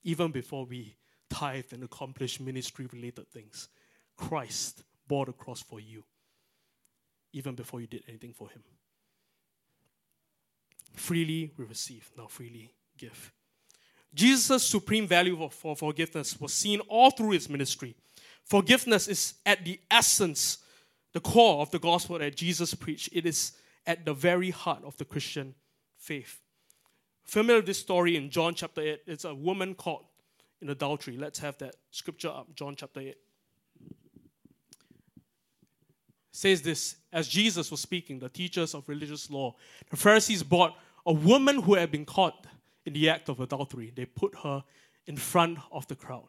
Even 0.04 0.30
before 0.30 0.64
we 0.66 0.94
tithed 1.28 1.72
and 1.72 1.82
accomplished 1.82 2.40
ministry 2.40 2.86
related 2.92 3.28
things. 3.28 3.68
Christ 4.16 4.84
bore 5.08 5.26
the 5.26 5.32
cross 5.32 5.62
for 5.62 5.80
you 5.80 6.04
even 7.36 7.54
before 7.54 7.82
you 7.82 7.86
did 7.86 8.02
anything 8.08 8.32
for 8.32 8.48
him. 8.48 8.62
Freely 10.94 11.52
we 11.58 11.66
receive, 11.66 12.10
now 12.16 12.26
freely 12.26 12.72
give. 12.96 13.30
Jesus' 14.16 14.66
supreme 14.66 15.06
value 15.06 15.48
for 15.50 15.76
forgiveness 15.76 16.40
was 16.40 16.52
seen 16.52 16.80
all 16.88 17.10
through 17.10 17.30
his 17.30 17.48
ministry. 17.48 17.94
Forgiveness 18.44 19.06
is 19.08 19.34
at 19.44 19.64
the 19.64 19.78
essence, 19.90 20.58
the 21.12 21.20
core 21.20 21.60
of 21.60 21.70
the 21.70 21.78
gospel 21.78 22.18
that 22.18 22.34
Jesus 22.34 22.74
preached. 22.74 23.10
It 23.12 23.26
is 23.26 23.52
at 23.86 24.04
the 24.04 24.14
very 24.14 24.50
heart 24.50 24.82
of 24.84 24.96
the 24.96 25.04
Christian 25.04 25.54
faith. 25.98 26.40
Familiar 27.24 27.58
with 27.58 27.66
this 27.66 27.78
story 27.78 28.16
in 28.16 28.30
John 28.30 28.54
chapter 28.54 28.80
8? 28.80 29.02
It's 29.06 29.24
a 29.24 29.34
woman 29.34 29.74
caught 29.74 30.04
in 30.62 30.70
adultery. 30.70 31.16
Let's 31.16 31.38
have 31.40 31.58
that 31.58 31.76
scripture 31.90 32.28
up, 32.28 32.54
John 32.54 32.74
chapter 32.74 33.00
8. 33.00 33.16
says 36.36 36.60
this 36.60 36.96
as 37.12 37.28
Jesus 37.28 37.70
was 37.70 37.80
speaking, 37.80 38.18
the 38.18 38.28
teachers 38.28 38.74
of 38.74 38.88
religious 38.88 39.30
law, 39.30 39.54
the 39.90 39.96
Pharisees 39.96 40.42
brought 40.42 40.76
a 41.06 41.12
woman 41.12 41.62
who 41.62 41.74
had 41.74 41.90
been 41.90 42.04
caught 42.04 42.46
in 42.86 42.92
the 42.92 43.10
act 43.10 43.28
of 43.28 43.40
adultery. 43.40 43.92
They 43.94 44.06
put 44.06 44.34
her 44.42 44.64
in 45.06 45.16
front 45.16 45.58
of 45.70 45.86
the 45.88 45.96
crowd. 45.96 46.28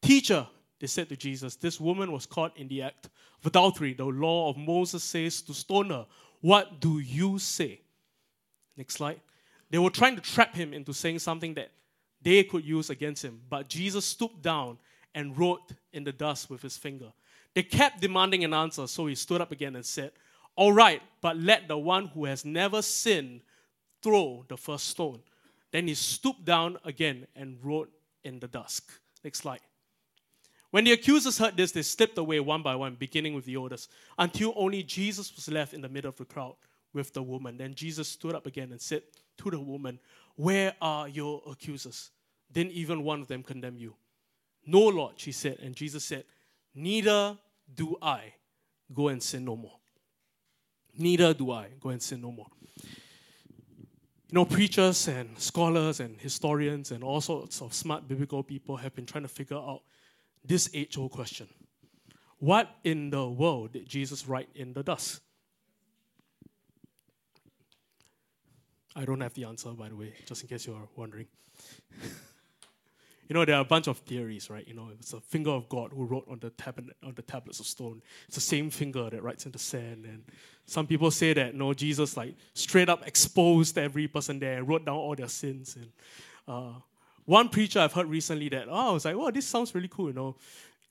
Teacher, 0.00 0.46
they 0.80 0.86
said 0.86 1.08
to 1.08 1.16
Jesus, 1.16 1.56
this 1.56 1.80
woman 1.80 2.12
was 2.12 2.24
caught 2.24 2.56
in 2.56 2.68
the 2.68 2.82
act 2.82 3.06
of 3.40 3.46
adultery. 3.46 3.92
The 3.92 4.04
law 4.04 4.48
of 4.48 4.56
Moses 4.56 5.02
says 5.02 5.42
to 5.42 5.54
stone 5.54 5.90
her. 5.90 6.06
What 6.40 6.80
do 6.80 7.00
you 7.00 7.38
say? 7.38 7.80
Next 8.76 8.94
slide. 8.94 9.20
They 9.70 9.78
were 9.78 9.90
trying 9.90 10.16
to 10.16 10.22
trap 10.22 10.54
him 10.54 10.72
into 10.72 10.94
saying 10.94 11.18
something 11.18 11.54
that 11.54 11.70
they 12.22 12.44
could 12.44 12.64
use 12.64 12.90
against 12.90 13.24
him. 13.24 13.40
But 13.50 13.68
Jesus 13.68 14.04
stooped 14.04 14.40
down 14.40 14.78
and 15.14 15.36
wrote 15.36 15.72
in 15.92 16.04
the 16.04 16.12
dust 16.12 16.48
with 16.48 16.62
his 16.62 16.76
finger. 16.76 17.12
They 17.54 17.62
kept 17.62 18.00
demanding 18.00 18.44
an 18.44 18.54
answer, 18.54 18.86
so 18.86 19.06
he 19.06 19.14
stood 19.14 19.40
up 19.40 19.50
again 19.50 19.74
and 19.74 19.84
said, 19.84 20.12
All 20.54 20.72
right, 20.72 21.02
but 21.20 21.36
let 21.36 21.66
the 21.66 21.78
one 21.78 22.06
who 22.06 22.24
has 22.26 22.44
never 22.44 22.82
sinned 22.82 23.40
throw 24.02 24.44
the 24.48 24.56
first 24.56 24.88
stone. 24.88 25.20
Then 25.70 25.88
he 25.88 25.94
stooped 25.94 26.44
down 26.44 26.78
again 26.84 27.26
and 27.36 27.58
wrote 27.62 27.90
in 28.24 28.40
the 28.40 28.48
dust. 28.48 28.90
Next 29.22 29.40
slide. 29.40 29.60
When 30.70 30.84
the 30.84 30.92
accusers 30.92 31.38
heard 31.38 31.56
this, 31.56 31.72
they 31.72 31.82
slipped 31.82 32.18
away 32.18 32.40
one 32.40 32.62
by 32.62 32.74
one, 32.74 32.94
beginning 32.94 33.34
with 33.34 33.46
the 33.46 33.56
oldest, 33.56 33.90
until 34.18 34.52
only 34.56 34.82
Jesus 34.82 35.34
was 35.34 35.48
left 35.48 35.72
in 35.72 35.80
the 35.80 35.88
middle 35.88 36.10
of 36.10 36.16
the 36.16 36.26
crowd 36.26 36.56
with 36.92 37.12
the 37.14 37.22
woman. 37.22 37.56
Then 37.56 37.74
Jesus 37.74 38.08
stood 38.08 38.34
up 38.34 38.46
again 38.46 38.70
and 38.70 38.80
said 38.80 39.02
to 39.38 39.50
the 39.50 39.60
woman, 39.60 39.98
Where 40.36 40.74
are 40.80 41.08
your 41.08 41.42
accusers? 41.50 42.10
Didn't 42.52 42.72
even 42.72 43.02
one 43.02 43.20
of 43.20 43.28
them 43.28 43.42
condemn 43.42 43.78
you? 43.78 43.94
No, 44.66 44.80
Lord, 44.80 45.14
she 45.16 45.32
said. 45.32 45.58
And 45.62 45.74
Jesus 45.74 46.04
said, 46.04 46.24
Neither 46.74 47.38
do 47.74 47.96
I 48.02 48.34
go 48.92 49.08
and 49.08 49.22
sin 49.22 49.44
no 49.44 49.56
more. 49.56 49.78
Neither 50.96 51.32
do 51.32 51.50
I 51.52 51.68
go 51.80 51.90
and 51.90 52.02
sin 52.02 52.20
no 52.20 52.32
more. 52.32 52.48
You 54.30 54.34
know, 54.34 54.44
preachers 54.44 55.08
and 55.08 55.38
scholars 55.38 56.00
and 56.00 56.20
historians 56.20 56.90
and 56.90 57.02
all 57.02 57.22
sorts 57.22 57.62
of 57.62 57.72
smart 57.72 58.06
biblical 58.06 58.42
people 58.42 58.76
have 58.76 58.94
been 58.94 59.06
trying 59.06 59.22
to 59.22 59.28
figure 59.28 59.56
out 59.56 59.80
this 60.44 60.68
age 60.74 60.98
old 60.98 61.12
question 61.12 61.48
What 62.38 62.68
in 62.84 63.08
the 63.08 63.26
world 63.26 63.72
did 63.72 63.88
Jesus 63.88 64.28
write 64.28 64.50
in 64.54 64.74
the 64.74 64.82
dust? 64.82 65.22
I 68.94 69.06
don't 69.06 69.20
have 69.20 69.32
the 69.32 69.44
answer, 69.44 69.70
by 69.70 69.88
the 69.88 69.96
way, 69.96 70.12
just 70.26 70.42
in 70.42 70.48
case 70.48 70.66
you're 70.66 70.88
wondering. 70.94 71.28
You 73.28 73.34
know, 73.34 73.44
there 73.44 73.56
are 73.56 73.60
a 73.60 73.64
bunch 73.64 73.86
of 73.88 73.98
theories, 73.98 74.48
right? 74.48 74.66
You 74.66 74.74
know, 74.74 74.88
it's 74.98 75.12
a 75.12 75.20
finger 75.20 75.50
of 75.50 75.68
God 75.68 75.92
who 75.92 76.06
wrote 76.06 76.26
on 76.30 76.38
the, 76.38 76.48
tab- 76.50 76.90
on 77.04 77.12
the 77.14 77.22
tablets 77.22 77.60
of 77.60 77.66
stone. 77.66 78.00
It's 78.26 78.36
the 78.36 78.40
same 78.40 78.70
finger 78.70 79.10
that 79.10 79.22
writes 79.22 79.44
in 79.44 79.52
the 79.52 79.58
sand. 79.58 80.06
And 80.06 80.24
some 80.64 80.86
people 80.86 81.10
say 81.10 81.34
that, 81.34 81.54
no, 81.54 81.74
Jesus, 81.74 82.16
like, 82.16 82.34
straight 82.54 82.88
up 82.88 83.06
exposed 83.06 83.76
every 83.76 84.08
person 84.08 84.38
there 84.38 84.56
and 84.56 84.66
wrote 84.66 84.86
down 84.86 84.96
all 84.96 85.14
their 85.14 85.28
sins. 85.28 85.76
And 85.76 85.90
uh, 86.48 86.72
one 87.26 87.50
preacher 87.50 87.80
I've 87.80 87.92
heard 87.92 88.06
recently 88.06 88.48
that, 88.48 88.66
oh, 88.68 88.88
I 88.88 88.92
was 88.92 89.04
like, 89.04 89.14
oh, 89.14 89.30
this 89.30 89.46
sounds 89.46 89.74
really 89.74 89.88
cool, 89.88 90.08
you 90.08 90.14
know. 90.14 90.36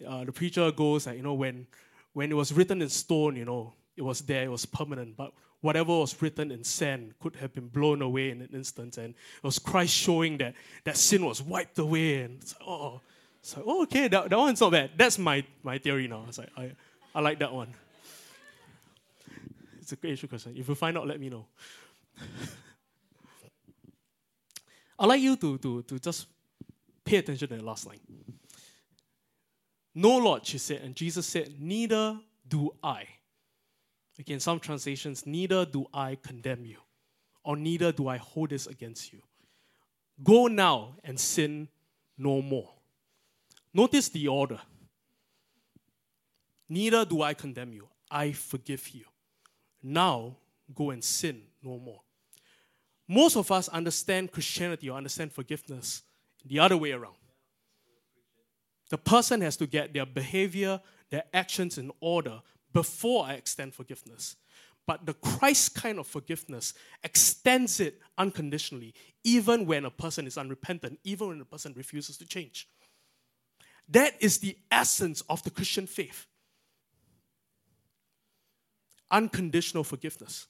Uh, 0.08 0.24
the 0.24 0.32
preacher 0.32 0.72
goes, 0.72 1.08
like, 1.08 1.18
you 1.18 1.24
know, 1.24 1.34
when, 1.34 1.66
when 2.14 2.32
it 2.32 2.36
was 2.36 2.54
written 2.54 2.84
in 2.84 2.90
stone, 2.90 3.36
you 3.36 3.46
know, 3.46 3.74
it 3.96 4.04
was 4.04 4.22
there, 4.22 4.44
it 4.44 4.52
was 4.52 4.64
permanent. 4.64 5.18
But 5.18 5.34
whatever 5.62 5.98
was 6.00 6.20
written 6.22 6.52
in 6.52 6.64
sand 6.64 7.14
could 7.20 7.36
have 7.38 7.54
been 7.54 7.68
blown 7.68 8.02
away 8.02 8.30
in 8.30 8.42
an 8.42 8.50
instant. 8.54 8.98
And 8.98 9.10
it 9.10 9.44
was 9.44 9.60
Christ 9.60 9.94
showing 9.94 10.38
that 10.38 10.54
that 10.84 10.98
sin 10.98 11.26
was 11.26 11.42
wiped 11.42 11.80
away. 11.80 12.22
And 12.22 12.42
it's 12.42 12.54
like, 12.60 12.70
oh, 12.70 13.02
it's 13.40 13.56
like, 13.56 13.66
oh, 13.68 13.84
okay, 13.84 14.08
that, 14.08 14.30
that 14.30 14.38
one's 14.38 14.62
not 14.62 14.72
bad. 14.72 14.92
That's 14.96 15.18
my, 15.18 15.44
my 15.64 15.78
theory 15.78 16.08
now. 16.08 16.26
It's 16.28 16.38
like, 16.38 16.50
I, 16.58 16.72
I 17.14 17.22
like 17.22 17.40
that 17.40 17.54
one. 17.54 17.74
It's 19.82 19.92
a 19.92 19.96
great 19.96 20.14
issue 20.14 20.28
question. 20.28 20.54
If 20.58 20.68
you 20.68 20.76
find 20.76 20.98
out, 20.98 21.08
let 21.08 21.20
me 21.20 21.30
know. 21.30 21.46
I'd 25.00 25.06
like 25.06 25.22
you 25.22 25.36
to, 25.38 25.58
to, 25.60 25.82
to 25.84 26.00
just 26.00 26.28
pay 27.06 27.18
attention 27.18 27.48
to 27.48 27.56
the 27.56 27.64
last 27.64 27.86
line. 27.88 28.00
No, 29.96 30.18
Lord, 30.18 30.46
she 30.46 30.58
said, 30.58 30.82
and 30.82 30.96
Jesus 30.96 31.26
said, 31.26 31.56
Neither 31.60 32.20
do 32.48 32.74
I. 32.84 33.06
Again, 34.20 34.40
some 34.40 34.60
translations, 34.60 35.26
neither 35.26 35.66
do 35.66 35.86
I 35.94 36.16
condemn 36.16 36.66
you, 36.66 36.78
or 37.44 37.56
neither 37.56 37.92
do 37.92 38.08
I 38.08 38.18
hold 38.18 38.50
this 38.50 38.68
against 38.68 39.14
you. 39.14 39.22
Go 40.24 40.48
now 40.48 40.96
and 41.04 41.20
sin 41.20 41.68
no 42.18 42.42
more. 42.42 42.70
Notice 43.74 44.10
the 44.10 44.28
order. 44.28 44.60
Neither 46.68 47.06
do 47.06 47.22
I 47.22 47.34
condemn 47.34 47.74
you, 47.74 47.88
I 48.10 48.32
forgive 48.32 48.90
you. 48.90 49.06
Now 49.84 50.38
go 50.74 50.90
and 50.90 51.04
sin 51.04 51.44
no 51.62 51.78
more. 51.78 52.02
Most 53.08 53.38
of 53.38 53.52
us 53.52 53.70
understand 53.70 54.32
Christianity 54.32 54.90
or 54.90 54.98
understand 54.98 55.32
forgiveness 55.32 56.04
the 56.46 56.60
other 56.60 56.76
way 56.76 56.92
around. 56.92 57.16
The 58.90 58.98
person 58.98 59.42
has 59.42 59.56
to 59.58 59.68
get 59.68 59.94
their 59.94 60.06
behavior, 60.06 60.82
their 61.10 61.24
actions 61.34 61.78
in 61.78 61.92
order 62.00 62.42
before 62.78 63.26
I 63.26 63.34
extend 63.34 63.74
forgiveness. 63.74 64.36
But 64.86 65.08
the 65.08 65.16
Christ 65.16 65.74
kind 65.74 65.98
of 65.98 66.06
forgiveness 66.06 66.76
extends 67.04 67.80
it 67.80 68.00
unconditionally, 68.20 68.94
even 69.24 69.66
when 69.66 69.84
a 69.84 69.90
person 69.90 70.28
is 70.28 70.38
unrepentant, 70.38 71.00
even 71.04 71.30
when 71.30 71.42
a 71.42 71.46
person 71.46 71.74
refuses 71.76 72.20
to 72.20 72.28
change. 72.28 72.68
That 73.90 74.14
is 74.20 74.38
the 74.38 74.56
essence 74.70 75.22
of 75.22 75.42
the 75.42 75.50
Christian 75.50 75.88
faith 75.88 76.28
unconditional 79.10 79.84
forgiveness. 79.84 80.46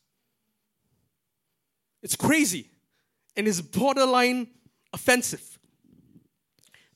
It's 2.03 2.15
crazy 2.17 2.71
and 3.37 3.47
it's 3.47 3.61
borderline 3.61 4.47
offensive. 4.91 5.59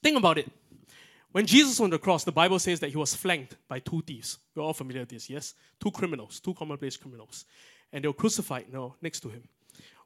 Think 0.03 0.17
about 0.17 0.39
it. 0.39 0.51
When 1.31 1.45
Jesus 1.45 1.79
on 1.79 1.89
the 1.89 1.97
cross, 1.97 2.23
the 2.23 2.31
Bible 2.31 2.59
says 2.59 2.79
that 2.81 2.89
he 2.89 2.97
was 2.97 3.15
flanked 3.15 3.55
by 3.67 3.79
two 3.79 4.01
thieves. 4.01 4.39
We're 4.53 4.63
all 4.63 4.73
familiar 4.73 5.03
with 5.03 5.09
this, 5.09 5.29
yes? 5.29 5.53
Two 5.79 5.91
criminals, 5.91 6.39
two 6.39 6.53
commonplace 6.53 6.97
criminals. 6.97 7.45
And 7.93 8.03
they 8.03 8.07
were 8.07 8.13
crucified 8.13 8.65
no, 8.71 8.95
next 9.01 9.21
to 9.21 9.29
him. 9.29 9.43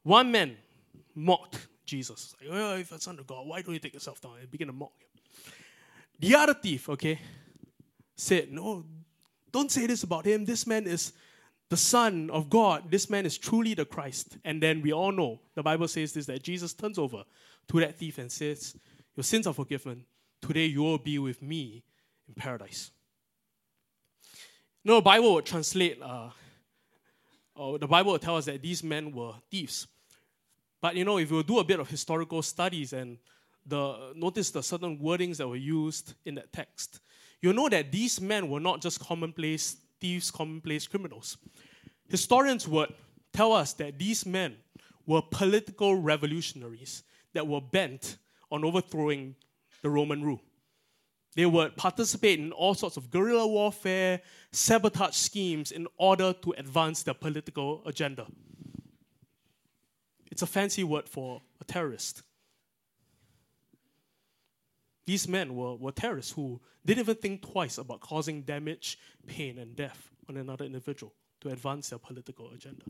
One 0.04 0.32
man 0.32 0.58
mocked 1.16 1.68
Jesus. 1.86 2.36
Like, 2.40 2.50
oh, 2.52 2.76
if 2.76 2.92
you're 2.92 3.24
God, 3.24 3.48
why 3.48 3.62
don't 3.62 3.74
you 3.74 3.80
take 3.80 3.94
yourself 3.94 4.22
down? 4.22 4.34
And 4.40 4.52
begin 4.52 4.68
to 4.68 4.74
mock 4.74 4.92
him. 5.00 5.54
The 6.20 6.36
other 6.36 6.54
thief, 6.54 6.90
okay, 6.90 7.20
said, 8.16 8.52
No, 8.52 8.86
don't 9.52 9.72
say 9.72 9.88
this 9.88 10.04
about 10.04 10.26
him. 10.26 10.46
This 10.46 10.66
man 10.66 10.86
is 10.86 11.14
the 11.70 11.78
Son 11.78 12.30
of 12.32 12.50
God. 12.50 12.90
This 12.90 13.10
man 13.10 13.26
is 13.26 13.38
truly 13.38 13.74
the 13.74 13.86
Christ. 13.86 14.38
And 14.46 14.62
then 14.62 14.82
we 14.82 14.94
all 14.94 15.12
know, 15.12 15.42
the 15.56 15.64
Bible 15.64 15.88
says 15.88 16.14
this, 16.14 16.26
that 16.28 16.44
Jesus 16.44 16.74
turns 16.74 16.98
over 16.98 17.24
to 17.68 17.80
that 17.80 17.98
thief 17.98 18.18
and 18.20 18.32
says, 18.32 18.78
Your 19.16 19.24
sins 19.24 19.48
are 19.48 19.54
forgiven 19.54 20.06
Today 20.46 20.68
you 20.68 20.84
will 20.84 21.00
be 21.00 21.18
with 21.18 21.42
me 21.42 21.84
in 22.28 22.36
paradise. 22.36 22.92
No, 24.84 24.98
the 24.98 25.02
Bible 25.02 25.34
would 25.34 25.46
translate, 25.46 26.00
uh, 26.00 26.30
or 27.56 27.80
the 27.80 27.88
Bible 27.88 28.12
would 28.12 28.22
tell 28.22 28.38
us 28.38 28.46
that 28.46 28.62
these 28.62 28.84
men 28.84 29.12
were 29.12 29.34
thieves. 29.50 29.88
But 30.82 30.96
you 30.96 31.04
know, 31.04 31.18
if 31.18 31.32
you 31.32 31.42
do 31.42 31.58
a 31.58 31.64
bit 31.64 31.80
of 31.80 31.90
historical 31.90 32.44
studies 32.44 32.94
and 32.94 33.18
the 33.66 34.14
notice 34.16 34.52
the 34.52 34.62
certain 34.62 35.00
wordings 35.00 35.38
that 35.38 35.48
were 35.48 35.56
used 35.56 36.14
in 36.26 36.36
that 36.36 36.54
text, 36.54 37.00
you 37.42 37.52
know 37.52 37.68
that 37.70 37.92
these 37.92 38.22
men 38.22 38.48
were 38.48 38.60
not 38.60 38.84
just 38.84 39.00
commonplace 39.00 39.78
thieves, 40.00 40.30
commonplace 40.30 40.86
criminals. 40.86 41.38
Historians 42.08 42.68
would 42.68 42.94
tell 43.34 43.52
us 43.52 43.74
that 43.74 43.98
these 43.98 44.28
men 44.28 44.58
were 45.08 45.24
political 45.24 45.96
revolutionaries 45.96 47.02
that 47.34 47.48
were 47.48 47.62
bent 47.62 48.18
on 48.52 48.64
overthrowing 48.64 49.36
the 49.86 49.90
Roman 49.92 50.24
rule. 50.24 50.42
They 51.36 51.46
would 51.46 51.78
participate 51.78 52.40
in 52.40 52.52
all 52.52 52.74
sorts 52.74 52.98
of 52.98 53.12
guerrilla 53.12 53.46
warfare, 53.46 54.22
sabotage 54.52 55.14
schemes 55.16 55.72
in 55.72 55.86
order 55.98 56.34
to 56.42 56.56
advance 56.58 57.04
their 57.04 57.14
political 57.14 57.84
agenda. 57.86 58.26
It's 60.32 60.42
a 60.42 60.48
fancy 60.48 60.84
word 60.84 61.08
for 61.08 61.44
a 61.62 61.64
terrorist. 61.66 62.24
These 65.06 65.28
men 65.28 65.56
were, 65.56 65.76
were 65.76 65.92
terrorists 65.92 66.32
who 66.32 66.60
didn't 66.84 67.02
even 67.02 67.16
think 67.18 67.44
twice 67.44 67.78
about 67.78 68.00
causing 68.00 68.42
damage, 68.42 68.98
pain, 69.28 69.60
and 69.60 69.76
death 69.76 70.10
on 70.28 70.38
another 70.38 70.66
individual 70.66 71.14
to 71.42 71.50
advance 71.50 71.90
their 71.90 72.00
political 72.00 72.50
agenda. 72.50 72.86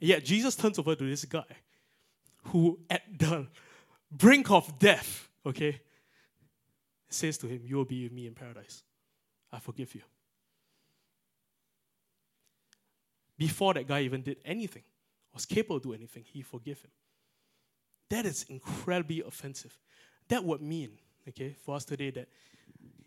And 0.00 0.08
yet 0.08 0.24
Jesus 0.24 0.56
turns 0.56 0.80
over 0.80 0.96
to 0.96 1.08
this 1.08 1.24
guy 1.24 1.44
who, 2.46 2.80
at 2.90 3.02
the 3.16 3.46
brink 4.10 4.50
of 4.50 4.80
death, 4.80 5.28
okay, 5.44 5.80
says 7.08 7.38
to 7.38 7.46
him, 7.46 7.62
You 7.64 7.76
will 7.76 7.84
be 7.84 8.04
with 8.04 8.12
me 8.12 8.26
in 8.26 8.34
paradise. 8.34 8.82
I 9.52 9.58
forgive 9.58 9.94
you. 9.94 10.02
Before 13.36 13.74
that 13.74 13.86
guy 13.86 14.02
even 14.02 14.22
did 14.22 14.38
anything, 14.44 14.82
was 15.32 15.46
capable 15.46 15.80
to 15.80 15.88
do 15.88 15.94
anything, 15.94 16.24
he 16.24 16.42
forgave 16.42 16.80
him. 16.80 16.90
That 18.10 18.26
is 18.26 18.44
incredibly 18.48 19.22
offensive. 19.22 19.76
That 20.28 20.44
would 20.44 20.60
mean, 20.60 20.98
okay, 21.28 21.56
for 21.64 21.76
us 21.76 21.84
today 21.84 22.10
that 22.10 22.28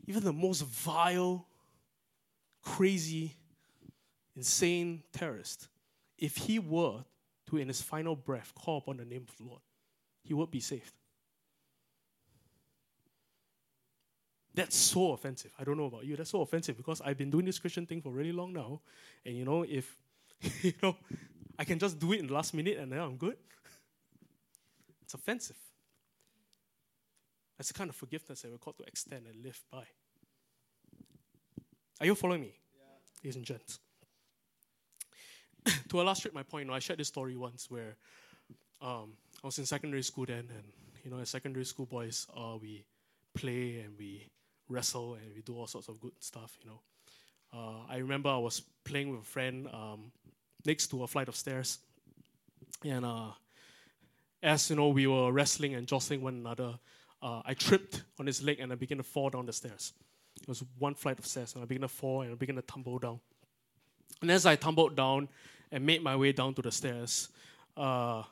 even 0.08 0.24
the 0.24 0.34
most 0.34 0.62
vile, 0.62 1.46
crazy, 2.62 3.36
insane 4.36 5.04
terrorist, 5.12 5.68
if 6.18 6.36
he 6.38 6.60
were 6.60 7.04
to, 7.50 7.58
in 7.58 7.68
his 7.68 7.82
final 7.82 8.16
breath, 8.16 8.52
call 8.56 8.80
upon 8.80 8.98
the 8.98 9.06
name 9.06 9.26
of 9.30 9.38
the 9.38 9.44
Lord, 9.44 9.62
he 10.24 10.34
would 10.34 10.52
be 10.52 10.60
saved. 10.60 10.94
That's 14.56 14.76
so 14.78 15.12
offensive. 15.12 15.52
I 15.60 15.66
don't 15.66 15.78
know 15.78 15.86
about 15.86 16.06
you. 16.06 16.16
That's 16.16 16.30
so 16.30 16.42
offensive 16.42 16.78
because 16.78 17.02
I've 17.02 17.18
been 17.18 17.30
doing 17.30 17.46
this 17.46 17.60
Christian 17.60 17.86
thing 17.86 18.02
for 18.02 18.12
really 18.12 18.32
long 18.32 18.54
now. 18.54 18.80
And 19.26 19.36
you 19.36 19.44
know, 19.44 19.64
if 19.64 19.98
you 20.62 20.74
know, 20.82 20.96
I 21.60 21.66
can 21.66 21.78
just 21.78 22.00
do 22.00 22.14
it 22.14 22.20
in 22.20 22.28
the 22.28 22.34
last 22.34 22.54
minute 22.54 22.78
and 22.78 22.92
then 22.92 23.00
I'm 23.00 23.18
good. 23.18 23.36
It's 25.04 25.14
offensive. 25.14 25.58
That's 27.58 27.68
the 27.68 27.74
kind 27.74 27.90
of 27.90 27.96
forgiveness 27.96 28.42
that 28.42 28.52
we're 28.52 28.58
called 28.58 28.78
to 28.78 28.84
extend 28.86 29.28
and 29.28 29.44
live 29.44 29.62
by. 29.72 29.84
Are 32.00 32.06
you 32.06 32.16
following 32.16 32.42
me? 32.42 32.54
Yeah. 32.78 32.84
Ladies 33.24 33.36
and 33.36 33.46
gents. 33.46 33.80
to 35.90 36.00
illustrate 36.00 36.34
my 36.34 36.44
point, 36.44 36.66
you 36.66 36.72
know, 36.72 36.76
I 36.76 36.80
shared 36.80 37.00
this 37.00 37.08
story 37.10 37.36
once 37.36 37.70
where 37.70 37.96
um, 38.82 39.14
I 39.44 39.48
was 39.48 39.58
in 39.58 39.66
secondary 39.66 40.04
school 40.04 40.26
then, 40.26 40.50
and 40.50 40.64
you 41.04 41.12
know, 41.12 41.20
as 41.20 41.30
secondary 41.30 41.66
school 41.66 41.86
boys, 41.86 42.28
uh, 42.36 42.58
we 42.62 42.86
play 43.34 43.82
and 43.86 43.98
we 43.98 44.30
wrestle 44.70 45.16
and 45.16 45.34
we 45.36 45.42
do 45.42 45.56
all 45.56 45.68
sorts 45.68 45.88
of 45.88 46.00
good 46.00 46.14
stuff, 46.20 46.58
you 46.62 46.70
know. 46.70 46.82
Uh, 47.54 47.86
I 47.90 47.98
remember 47.98 48.30
I 48.30 48.38
was 48.38 48.62
playing 48.84 49.10
with 49.10 49.22
a 49.22 49.26
friend 49.26 49.68
um, 49.72 50.12
next 50.66 50.88
to 50.88 51.04
a 51.04 51.08
flight 51.08 51.28
of 51.28 51.36
stairs, 51.36 51.80
and 52.84 53.06
uh, 53.06 53.32
as 54.44 54.70
you 54.70 54.76
know, 54.76 54.90
we 54.90 55.08
were 55.08 55.32
wrestling 55.32 55.76
and 55.76 55.88
jostling 55.88 56.22
one 56.22 56.36
another. 56.36 56.78
Uh, 57.22 57.42
I 57.46 57.54
tripped 57.54 58.04
on 58.20 58.28
his 58.28 58.44
leg 58.44 58.60
and 58.60 58.72
I 58.72 58.76
began 58.76 58.98
to 58.98 59.04
fall 59.04 59.30
down 59.30 59.46
the 59.46 59.54
stairs. 59.54 59.94
It 60.42 60.48
was 60.48 60.64
one 60.78 60.94
flight 60.94 61.18
of 61.18 61.26
stairs, 61.26 61.54
and 61.54 61.64
I 61.64 61.66
began 61.66 61.82
to 61.82 61.88
fall 61.88 62.22
and 62.22 62.32
I 62.32 62.36
began 62.36 62.56
to 62.56 62.62
tumble 62.62 63.00
down. 63.00 63.20
And 64.22 64.30
as 64.32 64.46
I 64.46 64.56
tumbled 64.56 64.96
down 64.96 65.30
and 65.72 65.86
made 65.86 66.04
my 66.04 66.16
way 66.16 66.32
down 66.32 66.54
to 66.56 66.62
the 66.62 66.72
stairs, 66.72 67.30
uh, 67.78 68.24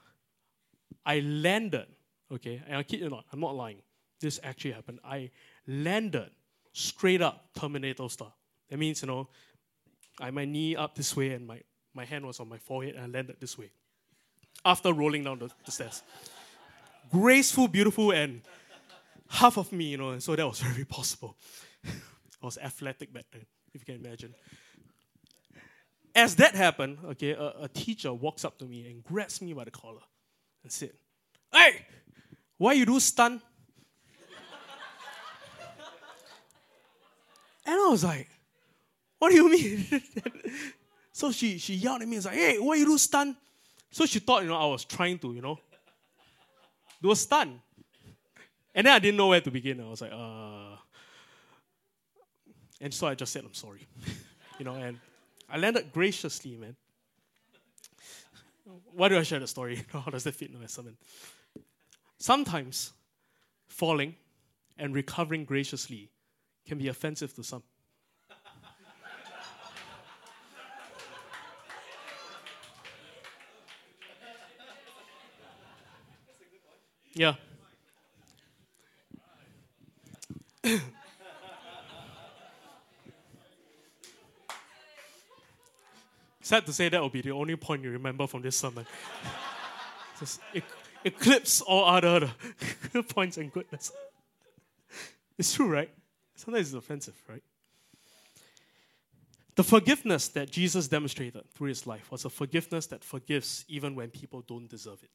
I 1.05 1.19
landed. 1.21 1.87
Okay, 2.31 2.61
and 2.67 2.77
I 2.77 2.83
kid 2.83 2.99
you 2.99 3.09
not, 3.09 3.25
I'm 3.31 3.39
not 3.39 3.55
lying. 3.55 3.77
This 4.19 4.39
actually 4.43 4.71
happened. 4.71 4.99
I 5.03 5.31
landed 5.67 6.29
straight 6.73 7.21
up 7.21 7.49
Terminator 7.57 8.09
style. 8.09 8.35
That 8.69 8.77
means, 8.77 9.01
you 9.01 9.07
know, 9.07 9.29
I 10.19 10.31
my 10.31 10.45
knee 10.45 10.75
up 10.75 10.95
this 10.95 11.15
way 11.15 11.31
and 11.31 11.47
my, 11.47 11.61
my 11.93 12.05
hand 12.05 12.25
was 12.25 12.39
on 12.39 12.49
my 12.49 12.57
forehead 12.57 12.95
and 12.95 13.03
I 13.03 13.07
landed 13.07 13.37
this 13.39 13.57
way 13.57 13.71
after 14.65 14.93
rolling 14.93 15.23
down 15.23 15.39
the, 15.39 15.49
the 15.65 15.71
stairs. 15.71 16.03
Graceful, 17.11 17.67
beautiful, 17.67 18.11
and 18.11 18.41
half 19.29 19.57
of 19.57 19.71
me, 19.71 19.85
you 19.85 19.97
know, 19.97 20.11
and 20.11 20.23
so 20.23 20.35
that 20.35 20.47
was 20.47 20.59
very 20.71 20.85
possible. 20.85 21.35
I 21.85 22.45
was 22.45 22.57
athletic 22.57 23.13
back 23.13 23.25
then, 23.31 23.45
if 23.73 23.81
you 23.81 23.93
can 23.93 24.05
imagine. 24.05 24.33
As 26.15 26.35
that 26.35 26.55
happened, 26.55 26.99
okay, 27.05 27.31
a, 27.31 27.53
a 27.61 27.69
teacher 27.73 28.13
walks 28.13 28.45
up 28.45 28.59
to 28.59 28.65
me 28.65 28.87
and 28.87 29.03
grabs 29.03 29.41
me 29.41 29.53
by 29.53 29.63
the 29.63 29.71
collar 29.71 30.01
and 30.61 30.71
said, 30.71 30.91
Hey, 31.51 31.85
why 32.57 32.73
you 32.73 32.85
do 32.85 32.99
stunt? 32.99 33.41
And 37.65 37.75
I 37.75 37.87
was 37.87 38.03
like, 38.03 38.29
what 39.19 39.29
do 39.29 39.35
you 39.35 39.49
mean? 39.49 40.01
so 41.13 41.31
she, 41.31 41.57
she 41.57 41.75
yelled 41.75 42.01
at 42.01 42.07
me 42.07 42.15
and 42.15 42.19
was 42.19 42.25
like, 42.25 42.35
hey, 42.35 42.59
what 42.59 42.77
you 42.77 42.85
do 42.85 42.97
stun? 42.97 43.37
So 43.89 44.05
she 44.05 44.19
thought, 44.19 44.43
you 44.43 44.49
know, 44.49 44.57
I 44.57 44.65
was 44.65 44.83
trying 44.83 45.19
to, 45.19 45.33
you 45.33 45.41
know, 45.41 45.59
do 47.01 47.11
a 47.11 47.15
stun. 47.15 47.61
And 48.75 48.87
then 48.87 48.93
I 48.93 48.99
didn't 48.99 49.17
know 49.17 49.27
where 49.27 49.41
to 49.41 49.51
begin. 49.51 49.79
I 49.81 49.89
was 49.89 50.01
like, 50.01 50.11
uh. 50.11 50.75
And 52.81 52.93
so 52.93 53.07
I 53.07 53.15
just 53.15 53.31
said, 53.31 53.45
I'm 53.45 53.53
sorry. 53.53 53.87
you 54.59 54.65
know, 54.65 54.75
and 54.75 54.99
I 55.49 55.57
landed 55.57 55.93
graciously, 55.93 56.57
man. 56.57 56.75
Why 58.93 59.09
do 59.09 59.17
I 59.17 59.23
share 59.23 59.39
the 59.39 59.47
story? 59.47 59.83
How 59.93 60.09
does 60.11 60.23
that 60.23 60.35
fit 60.35 60.51
in 60.51 60.59
my 60.59 60.65
sermon? 60.65 60.97
Sometimes 62.17 62.93
falling 63.67 64.15
and 64.77 64.93
recovering 64.93 65.45
graciously 65.45 66.09
can 66.65 66.77
be 66.77 66.87
offensive 66.87 67.33
to 67.35 67.43
some. 67.43 67.63
Yeah. 77.15 77.35
Sad 86.41 86.65
to 86.65 86.73
say 86.73 86.89
that 86.89 86.99
will 86.99 87.09
be 87.09 87.21
the 87.21 87.31
only 87.31 87.55
point 87.55 87.83
you 87.83 87.91
remember 87.91 88.25
from 88.25 88.41
this 88.41 88.57
sermon. 88.57 88.85
Just 90.19 90.41
eclipse 91.05 91.61
all 91.61 91.85
other 91.85 92.31
points 93.09 93.37
and 93.37 93.53
goodness. 93.53 93.91
It's 95.37 95.53
true, 95.53 95.67
right? 95.71 95.91
Sometimes 96.35 96.67
it's 96.67 96.75
offensive, 96.75 97.21
right? 97.27 97.43
The 99.55 99.63
forgiveness 99.63 100.29
that 100.29 100.49
Jesus 100.51 100.87
demonstrated 100.87 101.43
through 101.53 101.67
his 101.67 101.85
life 101.85 102.11
was 102.11 102.25
a 102.25 102.29
forgiveness 102.29 102.87
that 102.87 103.03
forgives 103.03 103.65
even 103.67 103.95
when 103.95 104.09
people 104.09 104.41
don't 104.41 104.67
deserve 104.67 105.03
it. 105.03 105.11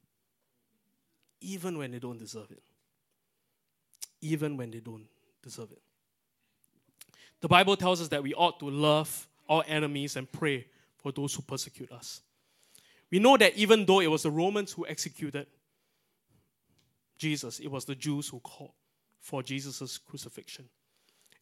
Even 1.40 1.76
when 1.78 1.90
they 1.90 1.98
don't 1.98 2.18
deserve 2.18 2.50
it. 2.50 2.62
Even 4.20 4.56
when 4.56 4.70
they 4.70 4.80
don't 4.80 5.06
deserve 5.42 5.72
it. 5.72 5.82
The 7.40 7.48
Bible 7.48 7.76
tells 7.76 8.00
us 8.00 8.08
that 8.08 8.22
we 8.22 8.34
ought 8.34 8.60
to 8.60 8.70
love 8.70 9.28
our 9.48 9.64
enemies 9.66 10.16
and 10.16 10.30
pray 10.30 10.66
for 10.96 11.12
those 11.12 11.34
who 11.34 11.42
persecute 11.42 11.90
us. 11.90 12.20
We 13.10 13.18
know 13.18 13.36
that 13.36 13.56
even 13.56 13.86
though 13.86 14.00
it 14.00 14.10
was 14.10 14.22
the 14.22 14.30
Romans 14.30 14.72
who 14.72 14.86
executed 14.86 15.46
Jesus, 17.16 17.58
it 17.58 17.68
was 17.68 17.84
the 17.84 17.94
Jews 17.94 18.28
who 18.28 18.40
called 18.40 18.72
for 19.20 19.42
Jesus' 19.42 19.98
crucifixion. 19.98 20.68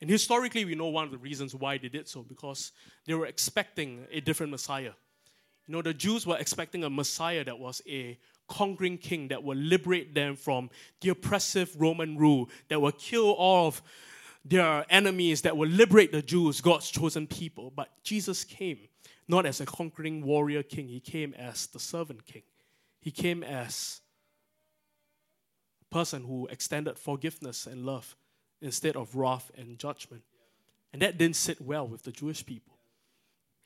And 0.01 0.11
historically, 0.11 0.65
we 0.65 0.75
know 0.75 0.89
one 0.89 1.05
of 1.05 1.11
the 1.11 1.19
reasons 1.19 1.55
why 1.55 1.79
they 1.79 1.89
did 1.89 2.09
so 2.09 2.23
because 2.23 2.73
they 3.07 3.15
were 3.15 3.27
expecting 3.27 4.07
a 4.11 4.21
different 4.21 4.51
Messiah. 4.51 4.93
You 5.67 5.73
know, 5.73 5.83
the 5.83 5.95
Jews 5.95 6.27
were 6.27 6.37
expecting 6.37 6.85
a 6.85 6.91
Messiah 6.91 7.45
that 7.45 7.59
was 7.59 7.81
a 7.89 8.19
conquering 8.49 8.99
king 8.99 9.29
that 9.29 9.43
would 9.43 9.59
liberate 9.59 10.15
them 10.15 10.37
from 10.37 10.71
the 11.01 11.09
oppressive 11.09 11.75
Roman 11.79 12.17
rule, 12.17 12.49
that 12.69 12.81
would 12.81 12.99
kill 12.99 13.31
all 13.33 13.69
of 13.69 13.83
their 14.45 14.85
enemies, 14.91 15.43
that 15.43 15.57
would 15.57 15.73
liberate 15.73 16.13
the 16.13 16.23
Jews, 16.23 16.61
God's 16.61 16.91
chosen 16.91 17.27
people. 17.27 17.73
But 17.75 17.89
Jesus 18.05 18.45
came 18.45 18.79
not 19.29 19.45
as 19.45 19.61
a 19.61 19.67
conquering 19.67 20.25
warrior 20.25 20.63
king, 20.63 20.87
he 20.87 21.01
came 21.01 21.35
as 21.35 21.67
the 21.67 21.81
servant 21.81 22.27
king. 22.27 22.43
He 23.01 23.11
came 23.11 23.43
as 23.43 24.01
a 25.83 25.95
person 25.95 26.25
who 26.25 26.47
extended 26.47 26.99
forgiveness 26.99 27.67
and 27.67 27.85
love 27.85 28.15
instead 28.61 28.97
of 28.97 29.15
wrath 29.15 29.51
and 29.57 29.79
judgment. 29.79 30.23
And 30.93 31.03
that 31.03 31.19
didn't 31.19 31.37
sit 31.37 31.61
well 31.61 31.87
with 31.87 32.03
the 32.03 32.13
Jewish 32.13 32.45
people. 32.45 32.77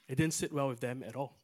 It 0.09 0.17
didn't 0.17 0.35
sit 0.35 0.53
well 0.53 0.69
with 0.69 0.81
them 0.81 1.05
at 1.07 1.15
all. 1.15 1.37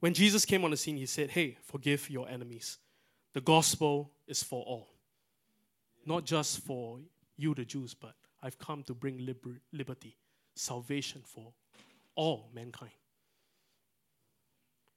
When 0.00 0.14
Jesus 0.14 0.44
came 0.44 0.64
on 0.64 0.70
the 0.70 0.76
scene, 0.76 0.96
he 0.96 1.06
said, 1.06 1.30
Hey, 1.30 1.56
forgive 1.62 2.10
your 2.10 2.28
enemies. 2.28 2.78
The 3.32 3.40
gospel 3.40 4.10
is 4.26 4.42
for 4.42 4.62
all. 4.64 4.88
Not 6.04 6.24
just 6.24 6.60
for 6.60 6.98
you, 7.36 7.54
the 7.54 7.64
Jews, 7.64 7.94
but 7.94 8.14
I've 8.42 8.58
come 8.58 8.82
to 8.84 8.94
bring 8.94 9.24
liber- 9.24 9.60
liberty 9.72 10.16
salvation 10.54 11.22
for 11.24 11.52
all 12.14 12.50
mankind. 12.54 12.92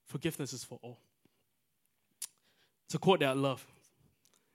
Forgiveness 0.06 0.54
is 0.54 0.64
for 0.64 0.80
all. 0.82 1.00
It's 2.86 2.96
a 2.96 3.00
quote 3.00 3.20
that 3.20 3.30
I 3.30 3.34
love. 3.34 3.66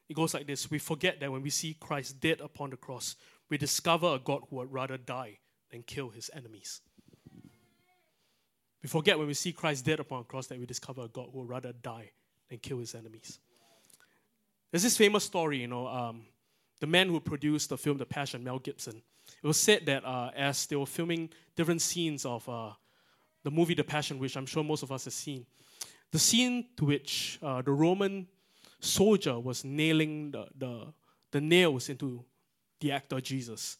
It 0.08 0.14
goes 0.14 0.34
like 0.34 0.46
this 0.46 0.70
We 0.70 0.78
forget 0.78 1.20
that 1.20 1.30
when 1.30 1.42
we 1.42 1.50
see 1.50 1.74
Christ 1.74 2.20
dead 2.20 2.40
upon 2.40 2.70
the 2.70 2.76
cross, 2.76 3.16
we 3.48 3.58
discover 3.58 4.14
a 4.14 4.18
God 4.18 4.42
who 4.48 4.56
would 4.56 4.72
rather 4.72 4.96
die 4.96 5.38
than 5.70 5.82
kill 5.82 6.10
his 6.10 6.30
enemies. 6.34 6.80
We 8.82 8.88
forget 8.88 9.18
when 9.18 9.26
we 9.26 9.34
see 9.34 9.52
Christ 9.52 9.84
dead 9.84 10.00
upon 10.00 10.20
the 10.20 10.24
cross 10.24 10.46
that 10.46 10.58
we 10.58 10.66
discover 10.66 11.02
a 11.02 11.08
God 11.08 11.28
who 11.32 11.40
would 11.40 11.48
rather 11.48 11.72
die 11.72 12.10
than 12.48 12.58
kill 12.58 12.78
his 12.78 12.94
enemies. 12.94 13.38
There's 14.70 14.82
this 14.82 14.96
famous 14.96 15.24
story, 15.24 15.58
you 15.58 15.66
know, 15.66 15.86
um, 15.86 16.26
the 16.80 16.86
man 16.86 17.08
who 17.08 17.20
produced 17.20 17.70
the 17.70 17.78
film 17.78 17.98
The 17.98 18.06
Passion, 18.06 18.44
Mel 18.44 18.58
Gibson, 18.58 19.02
it 19.42 19.46
was 19.46 19.58
said 19.58 19.86
that 19.86 20.04
uh, 20.04 20.30
as 20.34 20.66
they 20.66 20.76
were 20.76 20.86
filming 20.86 21.30
different 21.56 21.82
scenes 21.82 22.24
of 22.24 22.48
uh, 22.48 22.70
the 23.42 23.50
movie 23.50 23.74
The 23.74 23.84
Passion, 23.84 24.18
which 24.18 24.36
I'm 24.36 24.46
sure 24.46 24.64
most 24.64 24.82
of 24.82 24.92
us 24.92 25.04
have 25.04 25.14
seen, 25.14 25.46
the 26.10 26.18
scene 26.18 26.66
to 26.76 26.84
which 26.84 27.38
uh, 27.42 27.62
the 27.62 27.72
Roman 27.72 28.26
soldier 28.80 29.38
was 29.38 29.64
nailing 29.64 30.30
the, 30.30 30.46
the, 30.56 30.92
the, 31.30 31.40
nails 31.40 31.88
into 31.88 32.24
the 32.80 32.92
actor 32.92 33.20
Jesus. 33.20 33.76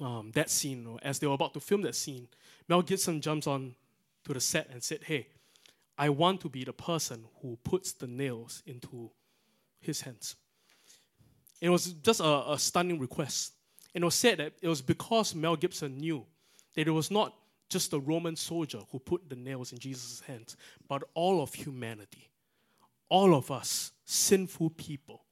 Um, 0.00 0.30
that 0.34 0.50
scene, 0.50 0.98
as 1.02 1.18
they 1.18 1.26
were 1.26 1.34
about 1.34 1.54
to 1.54 1.60
film 1.60 1.82
that 1.82 1.94
scene, 1.94 2.28
Mel 2.68 2.82
Gibson 2.82 3.20
jumps 3.20 3.46
on 3.46 3.74
to 4.24 4.34
the 4.34 4.40
set 4.40 4.68
and 4.70 4.82
said, 4.82 5.00
Hey, 5.04 5.28
I 5.96 6.10
want 6.10 6.40
to 6.42 6.48
be 6.48 6.64
the 6.64 6.72
person 6.72 7.24
who 7.40 7.58
puts 7.64 7.92
the 7.92 8.06
nails 8.06 8.62
into 8.66 9.10
his 9.80 10.02
hands. 10.02 10.36
It 11.60 11.70
was 11.70 11.92
just 11.92 12.20
a, 12.20 12.52
a 12.52 12.58
stunning 12.58 12.98
request. 12.98 13.52
And 13.94 14.02
it 14.02 14.04
was 14.04 14.14
said 14.14 14.38
that 14.38 14.52
it 14.60 14.68
was 14.68 14.82
because 14.82 15.34
Mel 15.34 15.56
Gibson 15.56 15.96
knew 15.96 16.26
that 16.74 16.86
it 16.86 16.90
was 16.90 17.10
not 17.10 17.34
just 17.70 17.90
the 17.90 18.00
Roman 18.00 18.36
soldier 18.36 18.80
who 18.92 18.98
put 18.98 19.28
the 19.28 19.36
nails 19.36 19.72
in 19.72 19.78
Jesus' 19.78 20.20
hands, 20.20 20.56
but 20.86 21.02
all 21.14 21.42
of 21.42 21.54
humanity. 21.54 22.28
All 23.08 23.34
of 23.34 23.50
us, 23.50 23.92
sinful 24.04 24.70
people, 24.70 25.24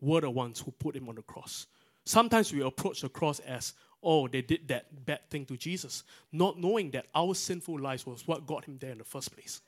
were 0.00 0.20
the 0.20 0.30
ones 0.30 0.60
who 0.60 0.70
put 0.72 0.96
him 0.96 1.08
on 1.08 1.14
the 1.14 1.22
cross. 1.22 1.66
Sometimes 2.04 2.52
we 2.52 2.62
approach 2.62 3.02
the 3.02 3.08
cross 3.08 3.38
as, 3.40 3.74
oh, 4.02 4.28
they 4.28 4.42
did 4.42 4.68
that 4.68 5.04
bad 5.06 5.28
thing 5.30 5.46
to 5.46 5.56
Jesus, 5.56 6.02
not 6.32 6.58
knowing 6.58 6.90
that 6.90 7.06
our 7.14 7.34
sinful 7.34 7.78
lives 7.78 8.04
was 8.04 8.26
what 8.26 8.46
got 8.46 8.64
him 8.64 8.76
there 8.80 8.90
in 8.90 8.98
the 8.98 9.04
first 9.04 9.32
place. 9.32 9.60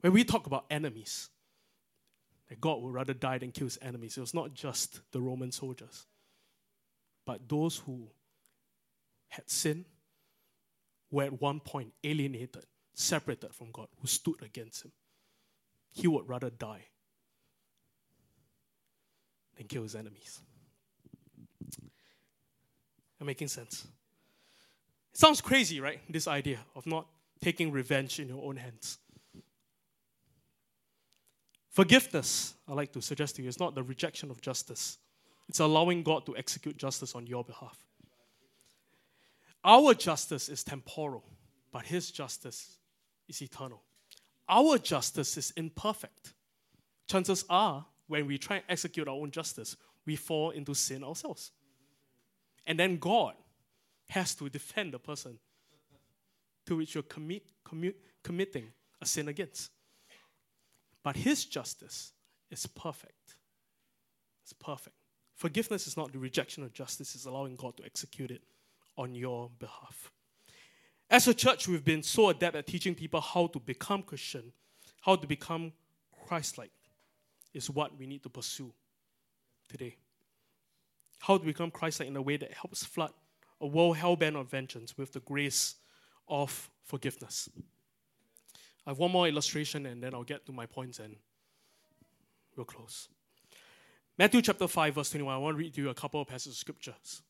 When 0.00 0.12
we 0.12 0.22
talk 0.22 0.46
about 0.46 0.66
enemies, 0.70 1.30
that 2.48 2.60
God 2.60 2.82
would 2.82 2.92
rather 2.92 3.14
die 3.14 3.38
than 3.38 3.52
kill 3.52 3.66
his 3.66 3.78
enemies. 3.82 4.16
It 4.16 4.20
was 4.20 4.34
not 4.34 4.54
just 4.54 5.00
the 5.12 5.20
Roman 5.20 5.50
soldiers, 5.50 6.06
but 7.26 7.48
those 7.48 7.78
who 7.78 8.08
had 9.28 9.50
sinned, 9.50 9.86
were 11.10 11.24
at 11.24 11.40
one 11.40 11.58
point 11.58 11.92
alienated, 12.04 12.66
separated 12.94 13.52
from 13.52 13.70
God, 13.72 13.88
who 14.00 14.06
stood 14.06 14.40
against 14.42 14.84
him. 14.84 14.92
He 15.92 16.08
would 16.08 16.28
rather 16.28 16.50
die 16.50 16.86
than 19.56 19.66
kill 19.66 19.82
his 19.82 19.94
enemies. 19.94 20.40
Am 23.20 23.26
making 23.26 23.48
sense? 23.48 23.86
It 25.12 25.18
sounds 25.18 25.40
crazy, 25.40 25.80
right? 25.80 26.00
This 26.08 26.26
idea 26.26 26.58
of 26.74 26.86
not 26.86 27.06
taking 27.40 27.70
revenge 27.70 28.18
in 28.18 28.28
your 28.28 28.44
own 28.44 28.56
hands. 28.56 28.98
Forgiveness, 31.70 32.54
I 32.68 32.72
like 32.72 32.92
to 32.92 33.02
suggest 33.02 33.36
to 33.36 33.42
you, 33.42 33.48
is 33.48 33.58
not 33.58 33.74
the 33.74 33.82
rejection 33.82 34.30
of 34.30 34.40
justice, 34.40 34.98
it's 35.48 35.60
allowing 35.60 36.02
God 36.02 36.24
to 36.26 36.36
execute 36.36 36.76
justice 36.76 37.14
on 37.14 37.26
your 37.26 37.44
behalf. 37.44 37.78
Our 39.64 39.94
justice 39.94 40.48
is 40.48 40.62
temporal, 40.62 41.24
but 41.72 41.86
His 41.86 42.10
justice 42.10 42.78
is 43.28 43.42
eternal. 43.42 43.82
Our 44.48 44.78
justice 44.78 45.36
is 45.36 45.52
imperfect. 45.56 46.34
Chances 47.08 47.44
are, 47.48 47.86
when 48.06 48.26
we 48.26 48.38
try 48.38 48.56
and 48.56 48.64
execute 48.68 49.08
our 49.08 49.14
own 49.14 49.30
justice, 49.30 49.76
we 50.06 50.16
fall 50.16 50.50
into 50.50 50.74
sin 50.74 51.02
ourselves. 51.02 51.52
And 52.66 52.78
then 52.78 52.98
God 52.98 53.34
has 54.08 54.34
to 54.36 54.48
defend 54.48 54.92
the 54.92 54.98
person 54.98 55.38
to 56.66 56.76
which 56.76 56.94
you're 56.94 57.02
commit, 57.02 57.42
commit, 57.64 57.96
committing 58.22 58.68
a 59.00 59.06
sin 59.06 59.28
against. 59.28 59.70
But 61.02 61.16
his 61.16 61.44
justice 61.44 62.12
is 62.50 62.66
perfect. 62.66 63.36
It's 64.42 64.52
perfect. 64.52 64.96
Forgiveness 65.34 65.86
is 65.86 65.96
not 65.96 66.12
the 66.12 66.18
rejection 66.18 66.62
of 66.62 66.72
justice, 66.72 67.14
it's 67.14 67.26
allowing 67.26 67.56
God 67.56 67.76
to 67.78 67.84
execute 67.84 68.30
it 68.30 68.42
on 68.96 69.14
your 69.14 69.50
behalf. 69.58 70.12
As 71.10 71.28
a 71.28 71.34
church, 71.34 71.68
we've 71.68 71.84
been 71.84 72.02
so 72.02 72.30
adept 72.30 72.56
at 72.56 72.66
teaching 72.66 72.94
people 72.94 73.20
how 73.20 73.46
to 73.48 73.60
become 73.60 74.02
Christian, 74.02 74.52
how 75.02 75.16
to 75.16 75.26
become 75.26 75.72
Christ 76.26 76.58
like, 76.58 76.70
is 77.52 77.70
what 77.70 77.96
we 77.98 78.06
need 78.06 78.22
to 78.22 78.28
pursue 78.28 78.72
today. 79.68 79.96
How 81.20 81.38
to 81.38 81.44
become 81.44 81.70
Christ 81.70 82.00
like 82.00 82.08
in 82.08 82.16
a 82.16 82.22
way 82.22 82.36
that 82.36 82.52
helps 82.52 82.84
flood 82.84 83.12
a 83.60 83.66
world 83.66 83.96
hell 83.96 84.16
bent 84.16 84.36
on 84.36 84.46
vengeance 84.46 84.96
with 84.98 85.12
the 85.12 85.20
grace 85.20 85.76
of 86.28 86.70
forgiveness. 86.82 87.48
I 88.86 88.90
have 88.90 88.98
one 88.98 89.10
more 89.10 89.26
illustration 89.26 89.86
and 89.86 90.02
then 90.02 90.14
I'll 90.14 90.24
get 90.24 90.44
to 90.46 90.52
my 90.52 90.66
points 90.66 90.98
and 90.98 91.16
we'll 92.56 92.66
close. 92.66 93.08
Matthew 94.18 94.42
chapter 94.42 94.68
5, 94.68 94.94
verse 94.94 95.10
21. 95.10 95.34
I 95.34 95.38
want 95.38 95.54
to 95.54 95.58
read 95.58 95.74
to 95.74 95.82
you 95.82 95.88
a 95.88 95.94
couple 95.94 96.20
of 96.20 96.28
passages 96.28 96.54
of 96.54 96.58
scriptures. 96.58 97.22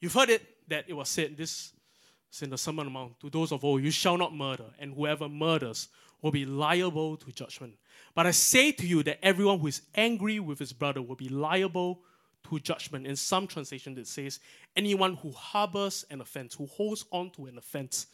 You've 0.00 0.12
heard 0.12 0.30
it 0.30 0.42
that 0.68 0.84
it 0.88 0.94
was 0.94 1.08
said, 1.08 1.36
this 1.36 1.72
It's 2.30 2.42
in 2.42 2.50
the 2.50 2.56
Sermon 2.56 2.90
Mount. 2.90 3.18
To 3.20 3.28
those 3.28 3.52
of 3.52 3.64
old, 3.64 3.82
you 3.82 3.90
shall 3.90 4.16
not 4.16 4.34
murder, 4.34 4.66
and 4.78 4.94
whoever 4.94 5.28
murders 5.28 5.88
will 6.22 6.30
be 6.30 6.46
liable 6.46 7.16
to 7.16 7.32
judgment. 7.32 7.74
But 8.14 8.26
I 8.26 8.30
say 8.30 8.72
to 8.72 8.86
you 8.86 9.02
that 9.02 9.24
everyone 9.24 9.58
who 9.58 9.66
is 9.66 9.82
angry 9.94 10.38
with 10.38 10.58
his 10.58 10.72
brother 10.72 11.02
will 11.02 11.16
be 11.16 11.28
liable 11.28 12.00
to 12.48 12.60
judgment. 12.60 13.06
In 13.06 13.16
some 13.16 13.46
translation, 13.46 13.98
it 13.98 14.06
says, 14.06 14.38
anyone 14.76 15.16
who 15.16 15.32
harbors 15.32 16.04
an 16.10 16.20
offense, 16.20 16.54
who 16.54 16.66
holds 16.66 17.04
on 17.10 17.30
to 17.32 17.46
an 17.46 17.58
offense, 17.58 18.06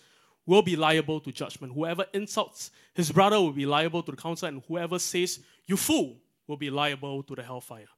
will 0.47 0.63
be 0.63 0.77
liable 0.77 1.21
to 1.21 1.33
judgment. 1.33 1.75
Whoever 1.75 2.07
insults 2.15 2.71
his 2.95 3.13
brother 3.13 3.39
will 3.39 3.53
be 3.53 3.67
liable 3.67 4.03
to 4.03 4.13
the 4.13 4.17
council, 4.17 4.49
and 4.49 4.63
whoever 4.67 4.99
says, 4.99 5.41
you 5.67 5.77
fool, 5.77 6.17
will 6.47 6.57
be 6.57 6.71
liable 6.71 7.23
to 7.25 7.35
the 7.35 7.43
hellfire. 7.43 7.89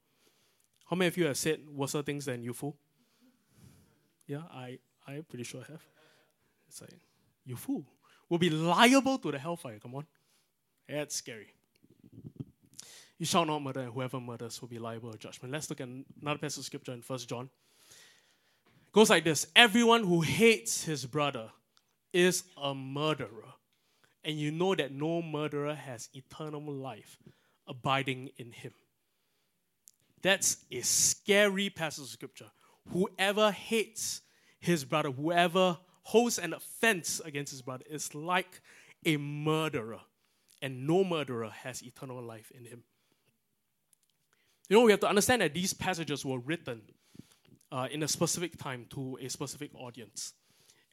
How 0.86 0.96
many 0.96 1.08
of 1.08 1.16
you 1.16 1.26
have 1.26 1.36
said 1.36 1.60
worse 1.70 1.92
things 1.92 2.24
than 2.24 2.42
you 2.42 2.54
fool? 2.54 2.76
Yeah, 4.26 4.42
I, 4.50 4.78
I'm 5.06 5.22
pretty 5.24 5.44
sure 5.44 5.60
I 5.60 5.72
have. 5.72 5.82
It's 6.68 6.80
like, 6.80 6.90
you 7.44 7.56
fool. 7.56 7.84
We'll 8.28 8.38
be 8.38 8.50
liable 8.50 9.18
to 9.18 9.32
the 9.32 9.38
hellfire. 9.38 9.78
Come 9.78 9.94
on. 9.94 10.06
That's 10.88 11.14
scary. 11.14 11.54
You 13.18 13.26
shall 13.26 13.44
not 13.44 13.60
murder, 13.62 13.80
and 13.80 13.92
whoever 13.92 14.20
murders 14.20 14.60
will 14.60 14.68
be 14.68 14.78
liable 14.78 15.10
to 15.10 15.18
judgment. 15.18 15.52
Let's 15.52 15.68
look 15.68 15.80
at 15.80 15.88
another 16.22 16.38
passage 16.38 16.58
of 16.58 16.64
scripture 16.66 16.92
in 16.92 17.02
First 17.02 17.28
John. 17.28 17.50
It 17.90 18.92
goes 18.92 19.10
like 19.10 19.24
this 19.24 19.46
Everyone 19.56 20.04
who 20.04 20.20
hates 20.20 20.84
his 20.84 21.04
brother 21.04 21.50
is 22.12 22.44
a 22.56 22.74
murderer. 22.74 23.54
And 24.24 24.38
you 24.38 24.50
know 24.50 24.74
that 24.74 24.92
no 24.92 25.22
murderer 25.22 25.74
has 25.74 26.08
eternal 26.12 26.60
life 26.60 27.18
abiding 27.66 28.30
in 28.36 28.52
him. 28.52 28.72
That's 30.22 30.58
a 30.70 30.80
scary 30.80 31.70
passage 31.70 32.04
of 32.04 32.10
scripture. 32.10 32.50
Whoever 32.92 33.50
hates 33.52 34.22
his 34.60 34.84
brother, 34.84 35.10
whoever 35.10 35.78
holds 36.08 36.38
an 36.38 36.54
offense 36.54 37.20
against 37.22 37.50
his 37.52 37.60
brother, 37.60 37.84
is 37.90 38.14
like 38.14 38.62
a 39.04 39.18
murderer. 39.18 40.00
And 40.62 40.86
no 40.86 41.04
murderer 41.04 41.50
has 41.50 41.82
eternal 41.82 42.22
life 42.22 42.50
in 42.56 42.64
him. 42.64 42.82
You 44.70 44.78
know, 44.78 44.84
we 44.84 44.90
have 44.90 45.00
to 45.00 45.08
understand 45.08 45.42
that 45.42 45.52
these 45.52 45.74
passages 45.74 46.24
were 46.24 46.38
written 46.38 46.80
uh, 47.70 47.88
in 47.90 48.02
a 48.02 48.08
specific 48.08 48.56
time 48.56 48.86
to 48.94 49.18
a 49.20 49.28
specific 49.28 49.70
audience. 49.74 50.32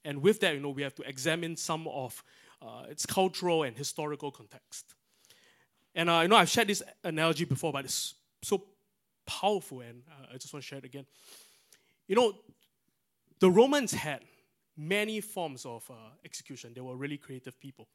And 0.03 0.21
with 0.21 0.41
that, 0.41 0.53
you 0.53 0.59
know, 0.59 0.71
we 0.71 0.81
have 0.81 0.95
to 0.95 1.03
examine 1.03 1.55
some 1.55 1.87
of 1.87 2.21
uh, 2.61 2.83
its 2.89 3.05
cultural 3.05 3.63
and 3.63 3.77
historical 3.77 4.31
context. 4.31 4.95
And 5.95 6.09
uh, 6.09 6.19
you 6.23 6.27
know, 6.27 6.35
I've 6.35 6.49
shared 6.49 6.67
this 6.67 6.83
analogy 7.05 7.45
before, 7.45 7.71
but 7.71 7.85
it's 7.85 8.15
so 8.43 8.65
powerful, 9.25 9.79
and 9.79 10.03
uh, 10.11 10.33
I 10.33 10.37
just 10.37 10.53
want 10.53 10.61
to 10.63 10.67
share 10.67 10.79
it 10.79 10.85
again. 10.85 11.05
You 12.05 12.17
know, 12.17 12.33
the 13.39 13.49
Romans 13.49 13.93
had 13.93 14.19
many 14.77 15.21
forms 15.21 15.65
of 15.65 15.89
uh, 15.89 15.93
execution. 16.23 16.73
They 16.73 16.81
were 16.81 16.95
really 16.95 17.17
creative 17.17 17.59
people. 17.59 17.87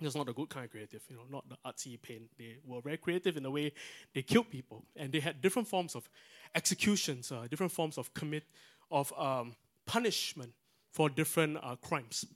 It's 0.00 0.14
not 0.14 0.26
the 0.26 0.34
good 0.34 0.50
kind 0.50 0.64
of 0.66 0.70
creative, 0.70 1.02
you 1.08 1.16
know, 1.16 1.22
not 1.30 1.48
the 1.48 1.56
artsy 1.64 2.00
pain. 2.00 2.28
They 2.38 2.56
were 2.66 2.82
very 2.82 2.98
creative 2.98 3.36
in 3.38 3.42
the 3.42 3.50
way 3.50 3.72
they 4.14 4.22
killed 4.22 4.50
people, 4.50 4.84
and 4.94 5.10
they 5.10 5.20
had 5.20 5.40
different 5.40 5.68
forms 5.68 5.94
of 5.94 6.08
executions, 6.54 7.32
uh, 7.32 7.46
different 7.48 7.72
forms 7.72 7.96
of 7.96 8.12
commit 8.12 8.44
of 8.90 9.12
um, 9.18 9.56
punishment 9.86 10.52
for 10.90 11.08
different 11.08 11.58
uh, 11.62 11.76
crimes. 11.76 12.26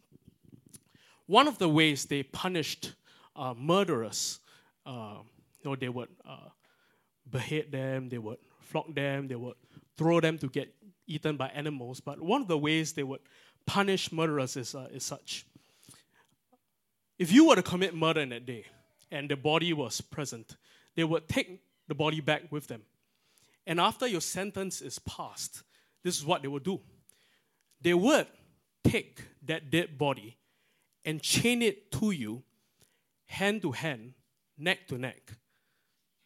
One 1.27 1.47
of 1.47 1.59
the 1.59 1.69
ways 1.69 2.07
they 2.07 2.23
punished 2.23 2.95
uh, 3.37 3.55
murderers, 3.57 4.41
uh, 4.87 5.19
you 5.63 5.71
know, 5.71 5.77
they 5.77 5.89
would 5.89 6.09
uh, 6.27 6.49
behead 7.31 7.71
them, 7.71 8.09
they 8.09 8.19
would 8.19 8.39
flog 8.59 8.95
them, 8.95 9.29
they 9.29 9.37
would 9.37 9.55
throw 9.97 10.21
them 10.21 10.39
to 10.39 10.49
get 10.49 10.75
eaten 11.07 11.37
by 11.37 11.49
animals. 11.49 12.01
But 12.01 12.21
one 12.21 12.41
of 12.41 12.49
the 12.49 12.59
ways 12.59 12.93
they 12.95 13.03
would 13.03 13.21
punish 13.71 14.11
murderers 14.11 14.57
is, 14.57 14.75
uh, 14.75 14.89
is 14.93 15.05
such. 15.05 15.47
If 17.21 17.31
you 17.31 17.47
were 17.47 17.55
to 17.55 17.63
commit 17.63 17.95
murder 17.95 18.21
in 18.21 18.31
that 18.31 18.45
day 18.45 18.65
and 19.13 19.31
the 19.31 19.37
body 19.37 19.73
was 19.73 20.01
present, 20.01 20.57
they 20.97 21.05
would 21.05 21.29
take 21.29 21.61
the 21.87 21.95
body 21.95 22.21
back 22.21 22.51
with 22.51 22.67
them. 22.67 22.83
And 23.69 23.79
after 23.79 24.09
your 24.09 24.23
sentence 24.23 24.81
is 24.81 24.99
passed, 24.99 25.63
this 26.03 26.19
is 26.19 26.27
what 26.27 26.43
they 26.43 26.49
would 26.49 26.65
do. 26.65 26.81
They 27.81 27.95
would 27.95 28.27
take 28.83 29.23
that 29.47 29.71
dead 29.71 29.97
body 29.97 30.37
and 31.05 31.23
chain 31.23 31.63
it 31.63 31.93
to 31.93 32.11
you, 32.11 32.43
hand 33.27 33.63
to 33.63 33.71
hand, 33.71 34.15
neck 34.59 34.89
to 34.89 34.99
neck, 34.99 35.35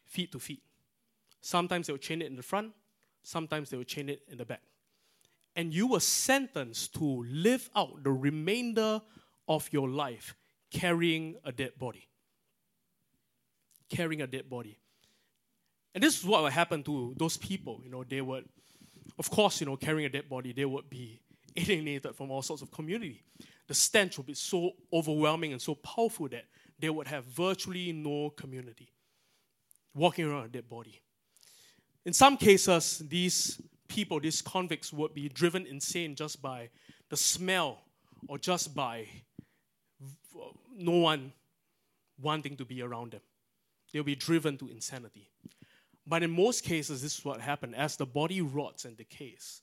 feet 0.07 0.33
to 0.33 0.39
feet. 0.39 0.63
Sometimes 1.43 1.89
they 1.89 1.93
would 1.93 2.01
chain 2.01 2.23
it 2.23 2.27
in 2.27 2.37
the 2.37 2.43
front, 2.43 2.73
sometimes 3.23 3.69
they 3.69 3.77
would 3.77 3.89
chain 3.89 4.09
it 4.09 4.23
in 4.31 4.39
the 4.39 4.47
back. 4.47 4.63
And 5.57 5.73
you 5.73 5.87
were 5.87 6.01
sentenced 6.01 6.95
to 6.95 7.25
live 7.29 7.71
out 7.77 8.03
the 8.03 8.11
remainder 8.11 9.01
of 9.49 9.69
your 9.73 9.89
life 9.89 10.35
carrying 10.71 11.37
a 11.45 11.53
dead 11.53 11.73
body. 11.79 12.09
Carrying 13.89 14.23
a 14.23 14.27
dead 14.27 14.51
body. 14.51 14.79
And 15.95 16.03
this 16.03 16.19
is 16.19 16.25
what 16.25 16.43
would 16.43 16.53
happen 16.53 16.83
to 16.85 17.15
those 17.17 17.37
people. 17.37 17.81
You 17.85 17.91
know, 17.91 18.03
they 18.03 18.21
would, 18.21 18.49
of 19.19 19.31
course, 19.31 19.61
you 19.61 19.67
know, 19.67 19.77
carrying 19.77 20.07
a 20.07 20.09
dead 20.09 20.29
body, 20.29 20.53
they 20.53 20.65
would 20.65 20.91
be 20.91 21.21
alienated 21.57 22.17
from 22.17 22.31
all 22.31 22.43
sorts 22.43 22.63
of 22.63 22.73
community. 22.73 23.23
The 23.69 23.75
stench 23.75 24.19
would 24.19 24.27
be 24.27 24.35
so 24.35 24.73
overwhelming 24.93 25.53
and 25.53 25.63
so 25.63 25.77
powerful 25.77 26.29
that 26.29 26.45
they 26.79 26.91
would 26.91 27.07
have 27.07 27.25
virtually 27.25 27.93
no 27.93 28.31
community 28.31 28.93
walking 29.95 30.25
around 30.25 30.47
a 30.47 30.49
dead 30.49 30.69
body. 30.69 31.01
In 32.05 32.13
some 32.13 32.37
cases, 32.37 33.03
these 33.09 33.61
people, 33.89 34.21
these 34.21 34.43
convicts, 34.43 34.93
would 34.93 35.15
be 35.15 35.29
driven 35.29 35.67
insane 35.67 36.15
just 36.15 36.41
by 36.43 36.71
the 37.09 37.17
smell 37.17 37.83
or 38.29 38.39
just 38.39 38.75
by 38.75 39.07
no 40.77 40.93
one 40.93 41.33
wanting 42.21 42.57
to 42.57 42.65
be 42.65 42.83
around 42.83 43.13
them. 43.13 43.21
They'll 43.93 44.03
be 44.03 44.17
driven 44.17 44.59
to 44.59 44.69
insanity. 44.69 45.31
But 46.07 46.23
in 46.23 46.31
most 46.31 46.65
cases, 46.65 47.03
this 47.03 47.19
is 47.19 47.25
what 47.25 47.41
happened. 47.41 47.75
As 47.75 47.97
the 47.97 48.07
body 48.07 48.41
rots 48.41 48.85
and 48.85 48.97
decays, 48.97 49.63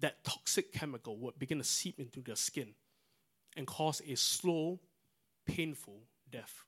that 0.00 0.22
toxic 0.24 0.72
chemical 0.72 1.16
would 1.18 1.38
begin 1.38 1.58
to 1.58 1.64
seep 1.64 1.98
into 1.98 2.20
their 2.20 2.36
skin 2.36 2.74
and 3.56 3.66
cause 3.66 4.02
a 4.06 4.14
slow, 4.16 4.80
painful 5.46 6.00
death 6.30 6.64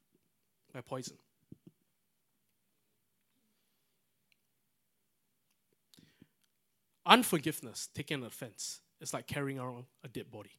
by 0.73 0.81
poison. 0.81 1.19
Unforgiveness, 7.07 7.89
taking 7.95 8.19
an 8.19 8.27
offense, 8.27 8.81
is 9.01 9.15
like 9.15 9.27
carrying 9.27 9.59
around 9.59 9.85
a 10.05 10.09
dead 10.09 10.31
body. 10.31 10.51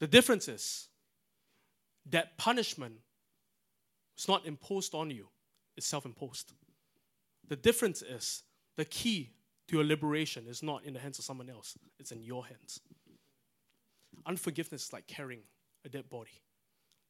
The 0.00 0.08
difference 0.08 0.48
is 0.48 0.88
that 2.10 2.36
punishment 2.36 2.94
is 4.18 4.26
not 4.26 4.44
imposed 4.46 4.94
on 4.94 5.10
you, 5.10 5.28
it's 5.76 5.86
self 5.86 6.04
imposed. 6.04 6.52
The 7.48 7.54
difference 7.54 8.02
is 8.02 8.42
the 8.76 8.84
key 8.84 9.30
to 9.68 9.76
your 9.76 9.84
liberation 9.84 10.46
is 10.48 10.62
not 10.62 10.84
in 10.84 10.94
the 10.94 11.00
hands 11.00 11.20
of 11.20 11.24
someone 11.24 11.48
else, 11.48 11.78
it's 12.00 12.10
in 12.10 12.22
your 12.22 12.44
hands. 12.46 12.80
Unforgiveness 14.26 14.86
is 14.86 14.92
like 14.92 15.06
carrying 15.06 15.42
a 15.84 15.88
dead 15.88 16.08
body 16.10 16.42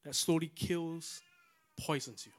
that 0.05 0.15
slowly 0.15 0.51
kills, 0.55 1.23
poisons 1.79 2.27
you. 2.27 2.33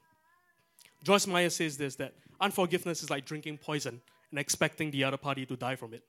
Joyce 1.03 1.27
Meyer 1.27 1.49
says 1.49 1.77
this 1.77 1.95
that 1.97 2.13
unforgiveness 2.39 3.03
is 3.03 3.09
like 3.09 3.25
drinking 3.25 3.57
poison 3.57 4.01
and 4.31 4.39
expecting 4.39 4.89
the 4.89 5.03
other 5.03 5.17
party 5.17 5.45
to 5.45 5.55
die 5.55 5.75
from 5.75 5.93
it. 5.93 6.03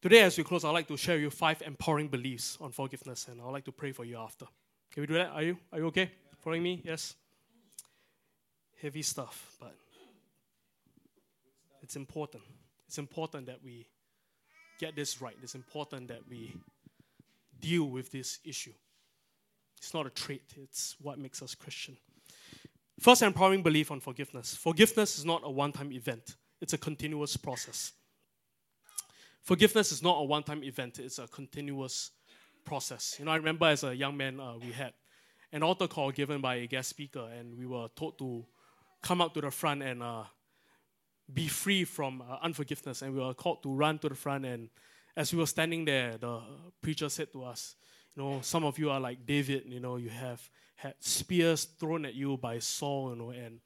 Today, 0.00 0.20
as 0.20 0.38
we 0.38 0.44
close, 0.44 0.64
I'd 0.64 0.70
like 0.70 0.86
to 0.88 0.96
share 0.96 1.16
with 1.16 1.22
you 1.22 1.30
five 1.30 1.60
empowering 1.62 2.06
beliefs 2.06 2.56
on 2.60 2.70
forgiveness, 2.70 3.26
and 3.26 3.40
I'd 3.40 3.50
like 3.50 3.64
to 3.64 3.72
pray 3.72 3.90
for 3.90 4.04
you 4.04 4.16
after. 4.16 4.46
Can 4.92 5.00
we 5.00 5.06
do 5.08 5.14
that? 5.14 5.30
Are 5.32 5.42
you? 5.42 5.58
Are 5.72 5.78
you 5.80 5.86
okay? 5.86 6.12
Following 6.38 6.62
me? 6.62 6.80
Yes? 6.84 7.16
Heavy 8.80 9.02
stuff, 9.02 9.56
but 9.58 9.74
it's 11.82 11.96
important. 11.96 12.44
It's 12.86 12.98
important 12.98 13.46
that 13.46 13.58
we 13.64 13.88
get 14.78 14.94
this 14.94 15.20
right. 15.20 15.36
It's 15.42 15.56
important 15.56 16.08
that 16.08 16.20
we 16.30 16.54
deal 17.60 17.84
with 17.86 18.12
this 18.12 18.38
issue. 18.44 18.72
It's 19.78 19.94
not 19.94 20.06
a 20.06 20.10
trait, 20.10 20.42
it's 20.56 20.96
what 21.00 21.18
makes 21.18 21.42
us 21.42 21.54
Christian. 21.54 21.96
First, 23.00 23.22
empowering 23.22 23.62
belief 23.62 23.90
on 23.90 24.00
forgiveness. 24.00 24.54
Forgiveness 24.54 25.18
is 25.18 25.24
not 25.24 25.42
a 25.44 25.50
one 25.50 25.72
time 25.72 25.92
event, 25.92 26.36
it's 26.60 26.72
a 26.72 26.78
continuous 26.78 27.36
process. 27.36 27.92
Forgiveness 29.42 29.92
is 29.92 30.02
not 30.02 30.20
a 30.20 30.24
one 30.24 30.42
time 30.42 30.62
event, 30.64 30.98
it's 30.98 31.18
a 31.18 31.26
continuous 31.28 32.10
process. 32.64 33.16
You 33.18 33.24
know, 33.24 33.30
I 33.30 33.36
remember 33.36 33.66
as 33.66 33.84
a 33.84 33.94
young 33.94 34.16
man, 34.16 34.40
uh, 34.40 34.54
we 34.60 34.72
had 34.72 34.92
an 35.52 35.62
altar 35.62 35.88
call 35.88 36.10
given 36.10 36.40
by 36.40 36.56
a 36.56 36.66
guest 36.66 36.90
speaker, 36.90 37.28
and 37.38 37.56
we 37.56 37.66
were 37.66 37.88
told 37.96 38.18
to 38.18 38.44
come 39.02 39.20
up 39.20 39.32
to 39.34 39.40
the 39.40 39.50
front 39.50 39.82
and 39.82 40.02
uh, 40.02 40.24
be 41.32 41.48
free 41.48 41.84
from 41.84 42.22
uh, 42.22 42.36
unforgiveness. 42.42 43.02
And 43.02 43.14
we 43.14 43.20
were 43.20 43.34
called 43.34 43.62
to 43.62 43.74
run 43.74 43.98
to 44.00 44.08
the 44.08 44.14
front. 44.14 44.44
And 44.44 44.68
as 45.16 45.32
we 45.32 45.38
were 45.38 45.46
standing 45.46 45.84
there, 45.84 46.16
the 46.18 46.40
preacher 46.82 47.08
said 47.08 47.32
to 47.32 47.44
us, 47.44 47.76
Know, 48.18 48.40
some 48.42 48.64
of 48.64 48.80
you 48.80 48.90
are 48.90 48.98
like 48.98 49.24
David, 49.24 49.62
you 49.66 49.78
know, 49.78 49.94
you 49.94 50.08
have 50.08 50.42
had 50.74 50.94
spears 50.98 51.64
thrown 51.78 52.04
at 52.04 52.16
you 52.16 52.36
by 52.36 52.58
Saul, 52.58 53.10
you 53.10 53.16
know, 53.16 53.30
and 53.30 53.60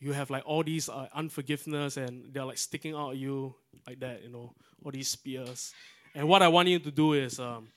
you 0.00 0.12
have 0.12 0.30
like 0.30 0.42
all 0.44 0.64
these 0.64 0.88
uh, 0.88 1.06
unforgiveness 1.14 1.96
and 1.96 2.34
they're 2.34 2.44
like 2.44 2.58
sticking 2.58 2.92
out 2.96 3.10
at 3.10 3.18
you 3.18 3.54
like 3.86 4.00
that, 4.00 4.24
you 4.24 4.30
know, 4.30 4.52
all 4.84 4.90
these 4.90 5.06
spears. 5.06 5.72
And 6.12 6.26
what 6.26 6.42
I 6.42 6.48
want 6.48 6.66
you 6.66 6.80
to 6.80 6.90
do 6.90 7.12
is 7.12 7.38
um, 7.38 7.68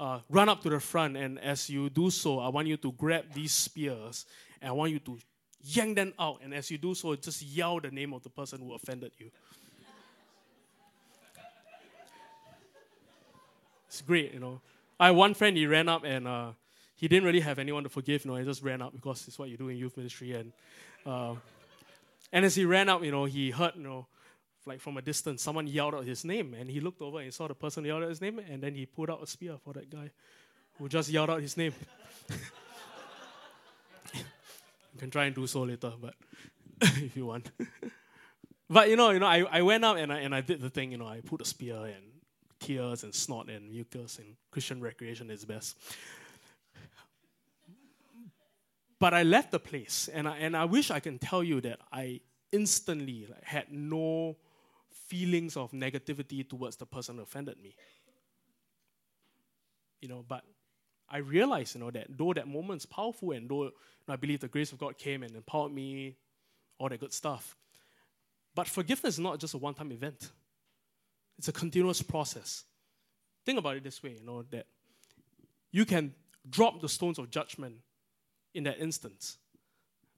uh, 0.00 0.18
run 0.28 0.48
up 0.48 0.60
to 0.64 0.70
the 0.70 0.80
front, 0.80 1.16
and 1.16 1.38
as 1.38 1.70
you 1.70 1.88
do 1.88 2.10
so, 2.10 2.40
I 2.40 2.48
want 2.48 2.66
you 2.66 2.76
to 2.78 2.90
grab 2.90 3.26
these 3.32 3.52
spears 3.52 4.26
and 4.60 4.70
I 4.70 4.72
want 4.72 4.90
you 4.90 4.98
to 4.98 5.18
yank 5.62 5.94
them 5.94 6.14
out. 6.18 6.40
And 6.42 6.52
as 6.52 6.68
you 6.68 6.78
do 6.78 6.96
so, 6.96 7.14
just 7.14 7.42
yell 7.42 7.78
the 7.78 7.92
name 7.92 8.12
of 8.12 8.24
the 8.24 8.30
person 8.30 8.58
who 8.58 8.74
offended 8.74 9.12
you. 9.18 9.30
It's 13.86 14.02
great, 14.02 14.34
you 14.34 14.40
know. 14.40 14.60
I 14.98 15.06
had 15.06 15.16
one 15.16 15.34
friend, 15.34 15.56
he 15.56 15.66
ran 15.66 15.88
up 15.88 16.04
and 16.04 16.28
uh, 16.28 16.50
he 16.94 17.08
didn't 17.08 17.24
really 17.24 17.40
have 17.40 17.58
anyone 17.58 17.82
to 17.82 17.88
forgive, 17.88 18.24
you 18.24 18.30
know, 18.30 18.36
he 18.36 18.44
just 18.44 18.62
ran 18.62 18.80
up 18.80 18.92
because 18.92 19.26
it's 19.26 19.38
what 19.38 19.48
you 19.48 19.56
do 19.56 19.68
in 19.68 19.76
youth 19.76 19.96
ministry. 19.96 20.32
And 20.32 20.52
uh, 21.04 21.34
and 22.32 22.44
as 22.44 22.54
he 22.54 22.64
ran 22.64 22.88
up, 22.88 23.04
you 23.04 23.10
know, 23.10 23.26
he 23.26 23.50
heard, 23.50 23.72
you 23.76 23.82
know, 23.82 24.06
like 24.66 24.80
from 24.80 24.96
a 24.96 25.02
distance, 25.02 25.42
someone 25.42 25.66
yelled 25.66 25.94
out 25.94 26.04
his 26.04 26.24
name, 26.24 26.54
and 26.54 26.70
he 26.70 26.80
looked 26.80 27.02
over 27.02 27.20
and 27.20 27.32
saw 27.32 27.46
the 27.46 27.54
person 27.54 27.84
yelled 27.84 28.02
out 28.02 28.08
his 28.08 28.20
name, 28.20 28.38
and 28.38 28.62
then 28.62 28.74
he 28.74 28.86
pulled 28.86 29.10
out 29.10 29.22
a 29.22 29.26
spear 29.26 29.56
for 29.62 29.72
that 29.74 29.90
guy 29.90 30.10
who 30.78 30.88
just 30.88 31.10
yelled 31.10 31.30
out 31.30 31.40
his 31.40 31.56
name. 31.56 31.72
you 34.14 34.20
can 34.98 35.10
try 35.10 35.26
and 35.26 35.34
do 35.34 35.46
so 35.46 35.62
later, 35.62 35.92
but 36.00 36.14
if 36.80 37.16
you 37.16 37.26
want. 37.26 37.50
but 38.70 38.88
you 38.88 38.96
know, 38.96 39.10
you 39.10 39.20
know, 39.20 39.26
I, 39.26 39.44
I 39.50 39.62
went 39.62 39.84
up 39.84 39.96
and 39.96 40.12
I, 40.12 40.20
and 40.20 40.34
I 40.34 40.40
did 40.40 40.60
the 40.60 40.70
thing, 40.70 40.92
you 40.92 40.98
know, 40.98 41.06
I 41.06 41.20
put 41.20 41.40
a 41.40 41.44
spear 41.44 41.76
and 41.76 42.04
tears 42.64 43.04
and 43.04 43.14
snot 43.14 43.48
and 43.48 43.70
mucus 43.70 44.18
and 44.18 44.36
Christian 44.50 44.80
recreation 44.80 45.30
is 45.30 45.44
best. 45.44 45.76
But 48.98 49.12
I 49.12 49.22
left 49.22 49.50
the 49.50 49.58
place, 49.58 50.08
and 50.12 50.26
I, 50.26 50.38
and 50.38 50.56
I 50.56 50.64
wish 50.64 50.90
I 50.90 50.98
can 50.98 51.18
tell 51.18 51.44
you 51.44 51.60
that 51.60 51.78
I 51.92 52.20
instantly 52.52 53.26
like, 53.28 53.44
had 53.44 53.70
no 53.70 54.36
feelings 55.08 55.56
of 55.56 55.72
negativity 55.72 56.48
towards 56.48 56.76
the 56.76 56.86
person 56.86 57.16
who 57.16 57.22
offended 57.22 57.58
me. 57.62 57.74
You 60.00 60.08
know, 60.08 60.24
but 60.26 60.42
I 61.08 61.18
realized, 61.18 61.74
you 61.74 61.82
know, 61.82 61.90
that 61.90 62.06
though 62.16 62.32
that 62.32 62.48
moment's 62.48 62.86
powerful 62.86 63.32
and 63.32 63.48
though 63.48 63.64
you 63.64 63.72
know, 64.08 64.14
I 64.14 64.16
believe 64.16 64.40
the 64.40 64.48
grace 64.48 64.72
of 64.72 64.78
God 64.78 64.96
came 64.96 65.22
and 65.22 65.34
empowered 65.36 65.72
me, 65.72 66.16
all 66.78 66.88
that 66.88 67.00
good 67.00 67.12
stuff. 67.12 67.56
But 68.54 68.68
forgiveness 68.68 69.14
is 69.14 69.20
not 69.20 69.38
just 69.38 69.54
a 69.54 69.58
one 69.58 69.74
time 69.74 69.92
event, 69.92 70.30
it's 71.38 71.48
a 71.48 71.52
continuous 71.52 72.02
process. 72.02 72.64
Think 73.44 73.58
about 73.58 73.76
it 73.76 73.84
this 73.84 74.02
way, 74.02 74.16
you 74.18 74.24
know, 74.24 74.42
that 74.50 74.66
you 75.70 75.84
can 75.84 76.14
drop 76.48 76.80
the 76.80 76.88
stones 76.88 77.18
of 77.18 77.30
judgment 77.30 77.76
in 78.54 78.64
that 78.64 78.78
instance. 78.78 79.38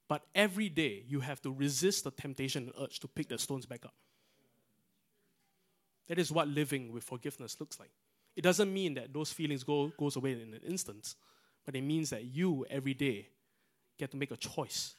But 0.09 0.23
every 0.35 0.69
day 0.69 1.05
you 1.09 1.21
have 1.21 1.41
to 1.43 1.53
resist 1.53 2.05
the 2.05 2.11
temptation 2.11 2.65
and 2.65 2.73
urge 2.85 3.01
to 3.01 3.09
pick 3.09 3.29
the 3.29 3.39
stones 3.39 3.67
back 3.67 3.85
up. 3.85 3.95
That 6.09 6.19
is 6.19 6.31
what 6.31 6.47
living 6.47 6.93
with 6.93 7.03
forgiveness 7.03 7.59
looks 7.59 7.81
like. 7.81 7.91
It 8.37 8.43
doesn't 8.43 8.73
mean 8.73 8.95
that 8.95 9.13
those 9.13 9.33
feelings 9.33 9.65
go 9.65 9.91
goes 9.99 10.15
away 10.15 10.33
in 10.33 10.55
an 10.55 10.61
instant, 10.65 11.15
but 11.65 11.75
it 11.75 11.83
means 11.83 12.11
that 12.11 12.25
you 12.25 12.65
every 12.71 12.95
day 12.95 13.29
get 13.99 14.11
to 14.13 14.17
make 14.17 14.31
a 14.31 14.37
choice 14.37 14.95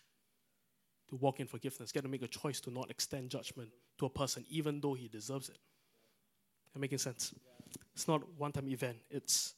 to 1.10 1.16
walk 1.16 1.40
in 1.40 1.48
forgiveness, 1.48 1.92
get 1.92 2.02
to 2.02 2.10
make 2.10 2.24
a 2.24 2.28
choice 2.28 2.60
to 2.62 2.72
not 2.72 2.90
extend 2.90 3.30
judgment 3.30 3.70
to 4.00 4.06
a 4.06 4.10
person 4.10 4.44
even 4.50 4.82
though 4.82 4.96
he 4.96 5.08
deserves 5.08 5.50
it. 5.50 5.60
That 6.74 6.80
making 6.80 7.00
sense? 7.00 7.34
It's 7.94 8.08
not 8.08 8.22
one 8.38 8.52
time 8.52 8.68
event, 8.70 8.98
it's 9.10 9.54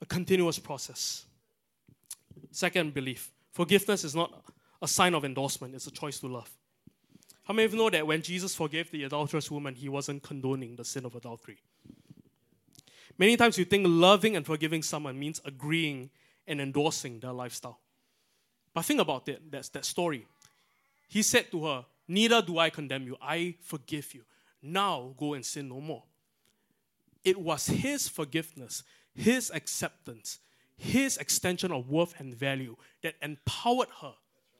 a 0.00 0.06
continuous 0.06 0.58
process. 0.58 1.26
Second 2.50 2.94
belief 2.94 3.30
forgiveness 3.52 4.04
is 4.04 4.14
not 4.14 4.44
a 4.82 4.88
sign 4.88 5.14
of 5.14 5.24
endorsement, 5.24 5.74
it's 5.74 5.86
a 5.86 5.90
choice 5.90 6.20
to 6.20 6.28
love. 6.28 6.50
How 7.44 7.54
many 7.54 7.64
of 7.64 7.72
you 7.72 7.78
know 7.78 7.90
that 7.90 8.06
when 8.06 8.22
Jesus 8.22 8.54
forgave 8.54 8.90
the 8.90 9.04
adulterous 9.04 9.50
woman, 9.50 9.74
he 9.74 9.88
wasn't 9.88 10.22
condoning 10.22 10.76
the 10.76 10.84
sin 10.84 11.04
of 11.04 11.14
adultery? 11.14 11.58
Many 13.18 13.36
times 13.36 13.56
you 13.56 13.64
think 13.64 13.86
loving 13.88 14.36
and 14.36 14.44
forgiving 14.44 14.82
someone 14.82 15.18
means 15.18 15.40
agreeing 15.44 16.10
and 16.46 16.60
endorsing 16.60 17.20
their 17.20 17.32
lifestyle. 17.32 17.80
But 18.74 18.84
think 18.84 19.00
about 19.00 19.28
it, 19.28 19.50
that's 19.50 19.70
that 19.70 19.84
story. 19.84 20.26
He 21.08 21.22
said 21.22 21.50
to 21.52 21.64
her, 21.64 21.84
Neither 22.08 22.42
do 22.42 22.58
I 22.58 22.70
condemn 22.70 23.06
you, 23.06 23.16
I 23.20 23.54
forgive 23.62 24.14
you. 24.14 24.22
Now 24.62 25.14
go 25.16 25.34
and 25.34 25.44
sin 25.44 25.68
no 25.68 25.80
more. 25.80 26.02
It 27.26 27.40
was 27.40 27.66
his 27.66 28.06
forgiveness, 28.06 28.84
his 29.12 29.50
acceptance, 29.50 30.38
his 30.76 31.16
extension 31.16 31.72
of 31.72 31.90
worth 31.90 32.14
and 32.20 32.32
value 32.32 32.76
that 33.02 33.16
empowered 33.20 33.88
her 34.00 34.14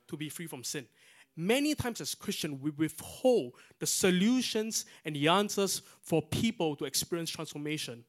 to 0.09 0.17
be 0.17 0.29
free 0.29 0.49
from 0.49 0.65
sin. 0.65 0.89
Many 1.37 1.77
times 1.77 2.01
as 2.01 2.17
Christians, 2.17 2.61
we 2.61 2.71
withhold 2.71 3.53
the 3.79 3.87
solutions 3.87 4.85
and 5.05 5.15
the 5.15 5.29
answers 5.29 5.81
for 6.03 6.21
people 6.21 6.75
to 6.77 6.87
experience 6.87 7.31
transformation 7.31 8.05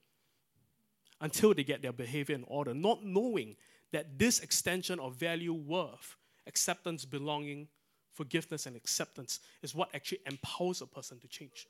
until 1.21 1.53
they 1.53 1.63
get 1.63 1.83
their 1.83 1.93
behavior 1.93 2.33
in 2.33 2.43
order, 2.47 2.73
not 2.73 3.05
knowing 3.05 3.55
that 3.91 4.17
this 4.17 4.39
extension 4.39 4.99
of 4.99 5.17
value, 5.17 5.53
worth, 5.53 6.15
acceptance, 6.47 7.05
belonging, 7.05 7.67
forgiveness, 8.11 8.65
and 8.65 8.75
acceptance 8.75 9.39
is 9.61 9.75
what 9.75 9.93
actually 9.93 10.21
empowers 10.25 10.81
a 10.81 10.87
person 10.87 11.19
to 11.19 11.27
change. 11.27 11.67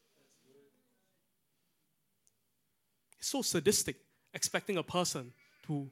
It's 3.19 3.29
so 3.29 3.41
sadistic 3.41 3.97
expecting 4.33 4.77
a 4.77 4.83
person 4.83 5.31
to 5.67 5.89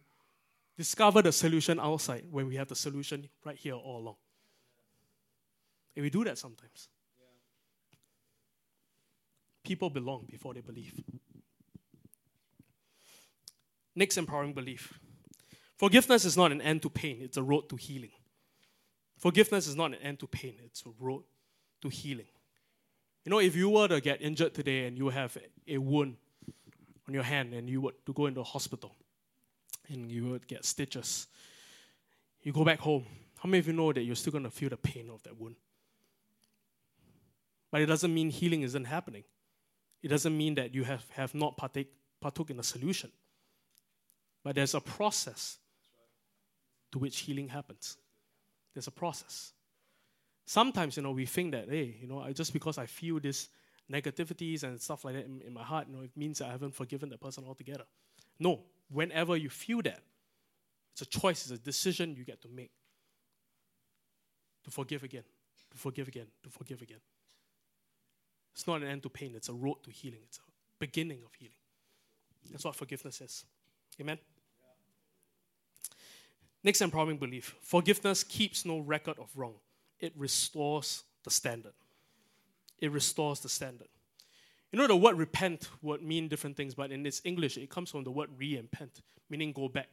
discover 0.78 1.22
the 1.22 1.32
solution 1.32 1.80
outside 1.80 2.26
when 2.30 2.48
we 2.48 2.56
have 2.56 2.68
the 2.68 2.76
solution 2.76 3.28
right 3.44 3.58
here 3.58 3.74
all 3.74 4.00
along. 4.00 4.16
And 5.96 6.04
we 6.04 6.10
do 6.10 6.24
that 6.26 6.38
sometimes. 6.38 6.90
People 9.64 9.90
belong 9.90 10.26
before 10.30 10.54
they 10.54 10.62
believe. 10.62 10.94
Next 13.96 14.18
empowering 14.18 14.54
belief. 14.54 15.00
Forgiveness 15.78 16.26
is 16.26 16.38
not 16.38 16.52
an 16.52 16.62
end 16.62 16.82
to 16.84 16.90
pain, 16.90 17.18
it's 17.22 17.38
a 17.38 17.44
road 17.44 17.70
to 17.70 17.76
healing. 17.76 18.12
Forgiveness 19.18 19.68
is 19.68 19.76
not 19.76 19.94
an 19.94 20.02
end 20.02 20.20
to 20.20 20.28
pain, 20.28 20.56
it's 20.64 20.84
a 20.86 20.90
road 21.00 21.24
to 21.82 21.90
healing. 21.90 22.28
You 23.24 23.32
know, 23.32 23.40
if 23.40 23.56
you 23.56 23.70
were 23.70 23.88
to 23.88 24.00
get 24.00 24.22
injured 24.22 24.54
today 24.54 24.86
and 24.86 24.98
you 24.98 25.10
have 25.10 25.38
a 25.68 25.78
wound 25.78 26.18
on 27.08 27.14
your 27.14 27.24
hand 27.24 27.54
and 27.54 27.70
you 27.70 27.82
were 27.82 27.94
to 28.06 28.14
go 28.14 28.26
into 28.26 28.42
a 28.42 28.44
hospital, 28.44 28.96
and 29.90 30.12
you 30.12 30.30
would 30.30 30.48
get 30.48 30.66
stitches. 30.66 31.28
You 32.42 32.52
go 32.52 32.64
back 32.64 32.80
home. 32.80 33.06
How 33.38 33.50
many 33.50 33.60
of 33.60 33.68
you 33.68 33.74
know 33.74 33.94
that 33.94 34.04
you're 34.04 34.16
still 34.16 34.32
going 34.32 34.44
to 34.44 34.50
feel 34.50 34.70
the 34.70 34.78
pain 34.78 35.10
of 35.12 35.22
that 35.24 35.40
wound? 35.40 35.56
But 37.72 37.82
it 37.82 37.88
doesn't 37.88 38.14
mean 38.14 38.30
healing 38.30 38.62
isn't 38.62 38.86
happening. 38.86 39.24
It 40.02 40.08
doesn't 40.08 40.36
mean 40.38 40.56
that 40.56 40.74
you 40.74 40.84
have, 40.84 41.04
have 41.12 41.36
not 41.36 41.58
partake, 41.58 41.92
partook 42.22 42.50
in 42.50 42.60
a 42.60 42.64
solution. 42.64 43.12
But 44.44 44.56
there's 44.56 44.76
a 44.76 44.80
process 44.80 45.58
to 46.92 47.00
which 47.00 47.20
healing 47.20 47.50
happens. 47.50 47.98
There's 48.74 48.88
a 48.88 48.92
process. 48.92 49.52
Sometimes, 50.46 50.98
you 50.98 51.04
know, 51.04 51.12
we 51.12 51.26
think 51.26 51.52
that, 51.52 51.68
hey, 51.68 51.98
you 52.00 52.08
know, 52.08 52.32
just 52.32 52.54
because 52.54 52.78
I 52.78 52.86
feel 52.86 53.20
this 53.20 53.50
negativities 53.92 54.64
and 54.64 54.82
stuff 54.82 55.06
like 55.06 55.16
that 55.16 55.26
in, 55.26 55.42
in 55.42 55.54
my 55.54 55.64
heart, 55.64 55.88
you 55.88 55.96
know, 55.96 56.02
it 56.04 56.12
means 56.16 56.42
I 56.42 56.50
haven't 56.50 56.74
forgiven 56.74 57.10
the 57.10 57.18
person 57.18 57.44
altogether. 57.48 57.86
No, 58.40 58.62
whenever 58.90 59.38
you 59.38 59.50
feel 59.50 59.82
that, 59.84 60.02
it's 60.94 61.02
a 61.02 61.06
choice, 61.06 61.44
it's 61.44 61.52
a 61.52 61.64
decision 61.64 62.16
you 62.16 62.24
get 62.24 62.42
to 62.42 62.48
make. 62.48 62.72
To 64.64 64.72
forgive 64.72 65.04
again, 65.04 65.24
to 65.72 65.78
forgive 65.78 66.08
again, 66.08 66.28
to 66.44 66.50
forgive 66.50 66.82
again. 66.82 67.02
It's 68.54 68.66
not 68.66 68.82
an 68.82 68.88
end 68.88 69.04
to 69.04 69.10
pain, 69.10 69.34
it's 69.36 69.50
a 69.50 69.54
road 69.54 69.84
to 69.84 69.92
healing, 69.92 70.22
it's 70.24 70.40
a 70.40 70.42
beginning 70.80 71.20
of 71.26 71.34
healing. 71.34 71.54
That's 72.52 72.64
what 72.64 72.76
forgiveness 72.76 73.22
is. 73.22 73.46
Amen? 74.00 74.18
Next 76.64 76.82
empowering 76.82 77.18
belief 77.18 77.56
forgiveness 77.62 78.24
keeps 78.24 78.66
no 78.66 78.80
record 78.80 79.20
of 79.20 79.30
wrong, 79.36 79.56
it 80.00 80.14
restores 80.18 81.04
the 81.24 81.30
standard. 81.30 81.74
It 82.80 82.92
restores 82.92 83.40
the 83.40 83.50
standard. 83.50 83.88
You 84.72 84.80
know, 84.80 84.88
the 84.88 84.96
word 84.96 85.18
repent 85.18 85.70
would 85.82 86.02
mean 86.02 86.28
different 86.28 86.58
things, 86.58 86.76
but 86.76 86.92
in 86.92 87.06
its 87.06 87.22
English, 87.24 87.58
it 87.58 87.70
comes 87.70 87.92
from 87.92 88.04
the 88.04 88.12
word 88.12 88.30
re 88.38 88.58
and 88.58 88.70
pent, 88.70 89.02
meaning 89.30 89.54
go 89.54 89.70
back. 89.70 89.88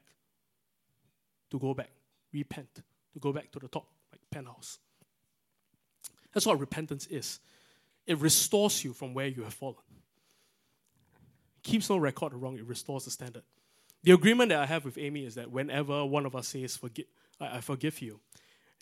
To 1.50 1.58
go 1.58 1.74
back. 1.74 1.90
Repent. 2.32 2.74
To 2.74 3.20
go 3.20 3.32
back 3.32 3.52
to 3.52 3.58
the 3.58 3.68
top, 3.68 3.86
like 4.10 4.20
penthouse. 4.30 4.78
That's 6.32 6.46
what 6.46 6.58
repentance 6.58 7.06
is. 7.06 7.40
It 8.06 8.18
restores 8.18 8.82
you 8.82 8.92
from 8.92 9.14
where 9.14 9.26
you 9.26 9.42
have 9.44 9.54
fallen. 9.54 9.76
Keeps 11.62 11.88
no 11.88 11.96
record 11.96 12.34
wrong, 12.34 12.58
it 12.58 12.66
restores 12.66 13.04
the 13.04 13.10
standard. 13.10 13.42
The 14.02 14.12
agreement 14.12 14.48
that 14.48 14.58
I 14.58 14.66
have 14.66 14.84
with 14.84 14.98
Amy 14.98 15.24
is 15.24 15.36
that 15.36 15.50
whenever 15.50 16.04
one 16.04 16.26
of 16.26 16.34
us 16.34 16.48
says, 16.48 16.76
forgive, 16.76 17.04
I, 17.40 17.58
I 17.58 17.60
forgive 17.60 18.02
you, 18.02 18.18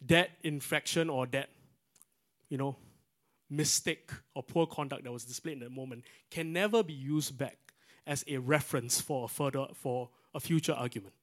that 0.07 0.31
infraction 0.43 1.11
or 1.11 1.27
that, 1.27 1.51
you 2.49 2.57
know, 2.57 2.77
mistake 3.51 4.11
or 4.35 4.43
poor 4.43 4.67
conduct 4.67 5.05
that 5.05 5.13
was 5.13 5.25
displayed 5.25 5.55
in 5.55 5.61
that 5.61 5.73
moment 5.73 6.05
can 6.31 6.53
never 6.53 6.83
be 6.83 6.93
used 6.93 7.37
back 7.37 7.59
as 8.07 8.25
a 8.29 8.39
reference 8.39 9.01
for 9.01 9.25
a 9.25 9.29
further 9.29 9.67
for 9.75 10.09
a 10.35 10.41
future 10.41 10.73
argument. 10.73 11.15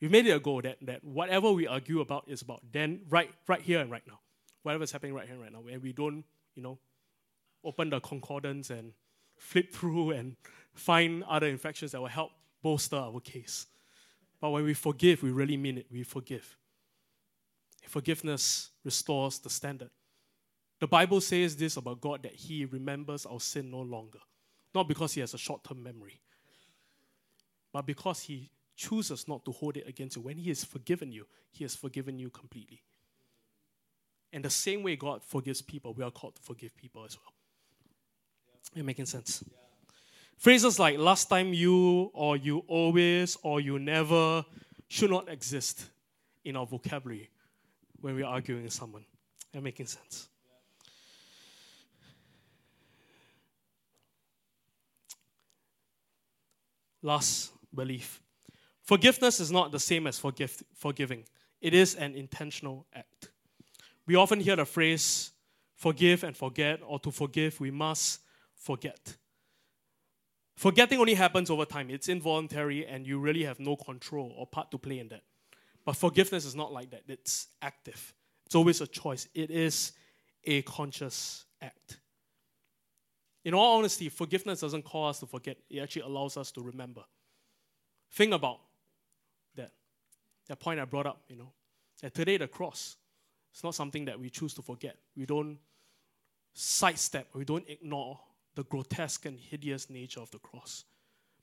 We've 0.00 0.10
made 0.10 0.26
it 0.26 0.30
a 0.30 0.40
goal 0.40 0.62
that, 0.62 0.78
that 0.82 1.04
whatever 1.04 1.52
we 1.52 1.66
argue 1.66 2.00
about 2.00 2.24
is 2.26 2.40
about 2.40 2.62
then 2.72 3.02
right 3.08 3.30
right 3.46 3.60
here 3.60 3.80
and 3.80 3.90
right 3.90 4.02
now. 4.06 4.20
Whatever's 4.62 4.92
happening 4.92 5.14
right 5.14 5.26
here 5.26 5.34
and 5.34 5.42
right 5.42 5.52
now. 5.52 5.62
And 5.70 5.82
we 5.82 5.92
don't, 5.92 6.24
you 6.54 6.62
know, 6.62 6.78
open 7.64 7.90
the 7.90 8.00
concordance 8.00 8.70
and 8.70 8.92
flip 9.36 9.72
through 9.74 10.12
and 10.12 10.36
find 10.72 11.24
other 11.24 11.46
infections 11.46 11.92
that 11.92 12.00
will 12.00 12.08
help 12.08 12.32
bolster 12.62 12.96
our 12.96 13.20
case. 13.20 13.66
But 14.40 14.50
when 14.50 14.64
we 14.64 14.74
forgive, 14.74 15.22
we 15.22 15.30
really 15.30 15.56
mean 15.56 15.78
it. 15.78 15.86
We 15.90 16.02
forgive. 16.02 16.56
Forgiveness 17.86 18.70
restores 18.84 19.38
the 19.38 19.50
standard. 19.50 19.90
The 20.80 20.88
Bible 20.88 21.20
says 21.20 21.56
this 21.56 21.76
about 21.76 22.00
God 22.00 22.22
that 22.22 22.34
He 22.34 22.64
remembers 22.64 23.26
our 23.26 23.40
sin 23.40 23.70
no 23.70 23.80
longer. 23.80 24.18
Not 24.74 24.88
because 24.88 25.12
He 25.12 25.20
has 25.20 25.34
a 25.34 25.38
short 25.38 25.62
term 25.62 25.82
memory, 25.82 26.20
but 27.72 27.86
because 27.86 28.20
He 28.22 28.50
chooses 28.76 29.28
not 29.28 29.44
to 29.44 29.52
hold 29.52 29.76
it 29.76 29.86
against 29.86 30.16
you. 30.16 30.22
When 30.22 30.38
He 30.38 30.48
has 30.48 30.64
forgiven 30.64 31.12
you, 31.12 31.26
He 31.52 31.64
has 31.64 31.76
forgiven 31.76 32.18
you 32.18 32.30
completely. 32.30 32.82
And 34.32 34.44
the 34.44 34.50
same 34.50 34.82
way 34.82 34.96
God 34.96 35.22
forgives 35.22 35.60
people, 35.60 35.92
we 35.92 36.02
are 36.02 36.10
called 36.10 36.36
to 36.36 36.42
forgive 36.42 36.74
people 36.76 37.04
as 37.04 37.16
well. 37.18 37.34
Yeah. 38.74 38.80
It 38.80 38.84
making 38.84 39.06
sense? 39.06 39.44
Yeah. 39.46 39.56
Phrases 40.38 40.78
like 40.78 40.96
last 40.96 41.28
time 41.28 41.52
you, 41.52 42.10
or 42.14 42.38
you 42.38 42.64
always, 42.68 43.36
or 43.42 43.60
you 43.60 43.78
never 43.78 44.46
should 44.88 45.10
not 45.10 45.28
exist 45.28 45.84
in 46.44 46.56
our 46.56 46.64
vocabulary 46.64 47.28
when 48.00 48.14
we're 48.14 48.24
arguing 48.24 48.62
with 48.62 48.72
someone. 48.72 49.04
That 49.52 49.62
making 49.62 49.86
sense? 49.86 50.29
Last 57.02 57.52
belief. 57.74 58.20
Forgiveness 58.82 59.40
is 59.40 59.50
not 59.52 59.72
the 59.72 59.78
same 59.78 60.06
as 60.06 60.18
forgive, 60.18 60.62
forgiving. 60.74 61.24
It 61.60 61.74
is 61.74 61.94
an 61.94 62.14
intentional 62.14 62.86
act. 62.94 63.30
We 64.06 64.16
often 64.16 64.40
hear 64.40 64.56
the 64.56 64.64
phrase 64.64 65.30
forgive 65.76 66.24
and 66.24 66.36
forget, 66.36 66.80
or 66.86 66.98
to 67.00 67.10
forgive, 67.10 67.58
we 67.60 67.70
must 67.70 68.20
forget. 68.54 69.16
Forgetting 70.56 70.98
only 70.98 71.14
happens 71.14 71.48
over 71.48 71.64
time. 71.64 71.88
It's 71.88 72.08
involuntary, 72.08 72.86
and 72.86 73.06
you 73.06 73.18
really 73.18 73.44
have 73.44 73.58
no 73.60 73.76
control 73.76 74.34
or 74.36 74.46
part 74.46 74.70
to 74.72 74.78
play 74.78 74.98
in 74.98 75.08
that. 75.08 75.22
But 75.86 75.96
forgiveness 75.96 76.44
is 76.44 76.54
not 76.54 76.72
like 76.72 76.90
that, 76.90 77.04
it's 77.08 77.46
active. 77.62 78.12
It's 78.44 78.54
always 78.54 78.80
a 78.80 78.86
choice, 78.86 79.28
it 79.34 79.50
is 79.50 79.92
a 80.44 80.62
conscious 80.62 81.46
act. 81.62 82.00
In 83.44 83.54
all 83.54 83.78
honesty, 83.78 84.08
forgiveness 84.08 84.60
doesn't 84.60 84.84
call 84.84 85.08
us 85.08 85.20
to 85.20 85.26
forget, 85.26 85.56
it 85.70 85.80
actually 85.80 86.02
allows 86.02 86.36
us 86.36 86.50
to 86.52 86.60
remember. 86.60 87.02
Think 88.12 88.34
about 88.34 88.60
that. 89.56 89.70
That 90.48 90.60
point 90.60 90.80
I 90.80 90.84
brought 90.84 91.06
up, 91.06 91.22
you 91.28 91.36
know. 91.36 91.52
That 92.02 92.14
today 92.14 92.36
the 92.36 92.48
cross 92.48 92.96
is 93.54 93.64
not 93.64 93.74
something 93.74 94.04
that 94.06 94.18
we 94.18 94.30
choose 94.30 94.54
to 94.54 94.62
forget. 94.62 94.96
We 95.16 95.26
don't 95.26 95.58
sidestep, 96.54 97.28
we 97.34 97.44
don't 97.44 97.68
ignore 97.68 98.18
the 98.54 98.64
grotesque 98.64 99.26
and 99.26 99.38
hideous 99.38 99.88
nature 99.88 100.20
of 100.20 100.30
the 100.30 100.38
cross. 100.38 100.84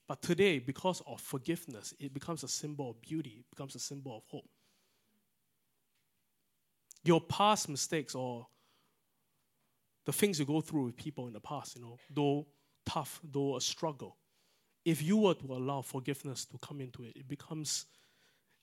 But 0.08 0.22
today, 0.22 0.60
because 0.60 1.02
of 1.06 1.20
forgiveness, 1.20 1.94
it 2.00 2.14
becomes 2.14 2.44
a 2.44 2.48
symbol 2.48 2.92
of 2.92 3.02
beauty, 3.02 3.38
it 3.40 3.50
becomes 3.50 3.76
a 3.76 3.80
symbol 3.80 4.18
of 4.18 4.24
hope. 4.28 4.48
Your 7.04 7.22
past 7.22 7.70
mistakes 7.70 8.16
or 8.16 8.48
the 10.08 10.14
things 10.14 10.40
you 10.40 10.46
go 10.46 10.62
through 10.62 10.86
with 10.86 10.96
people 10.96 11.28
in 11.28 11.34
the 11.34 11.40
past, 11.42 11.76
you 11.76 11.82
know, 11.82 11.98
though 12.10 12.48
tough, 12.86 13.20
though 13.30 13.58
a 13.58 13.62
struggle, 13.62 14.16
if 14.86 15.04
you 15.04 15.18
were 15.18 15.34
to 15.34 15.52
allow 15.52 15.82
forgiveness 15.82 16.46
to 16.46 16.58
come 16.60 16.80
into 16.80 17.04
it, 17.04 17.12
it 17.18 17.28
becomes 17.28 17.88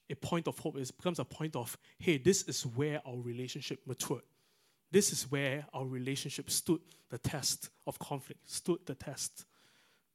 a 0.09 0.15
point 0.15 0.49
of 0.49 0.59
hope. 0.59 0.79
It 0.79 0.91
becomes 0.97 1.19
a 1.19 1.25
point 1.27 1.55
of, 1.55 1.77
hey, 1.99 2.17
this 2.17 2.45
is 2.45 2.63
where 2.65 3.03
our 3.07 3.19
relationship 3.19 3.81
matured. 3.87 4.23
This 4.91 5.13
is 5.13 5.31
where 5.31 5.67
our 5.75 5.85
relationship 5.85 6.49
stood 6.49 6.81
the 7.11 7.19
test 7.19 7.69
of 7.87 7.99
conflict, 7.99 8.51
stood 8.51 8.79
the 8.87 8.95
test 8.95 9.45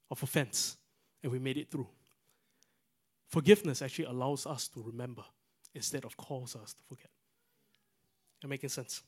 of 0.10 0.24
offense 0.24 0.78
and 1.22 1.32
we 1.32 1.38
made 1.38 1.58
it 1.58 1.70
through. 1.70 1.90
Forgiveness 3.28 3.84
actually 3.84 4.06
allows 4.06 4.48
us 4.48 4.68
to 4.70 4.82
remember 4.82 5.26
instead 5.76 6.06
of 6.06 6.18
cause 6.18 6.56
us 6.56 6.74
to 6.74 6.82
forget. 6.88 7.12
Am 8.44 8.50
making 8.50 8.70
sense? 8.70 9.04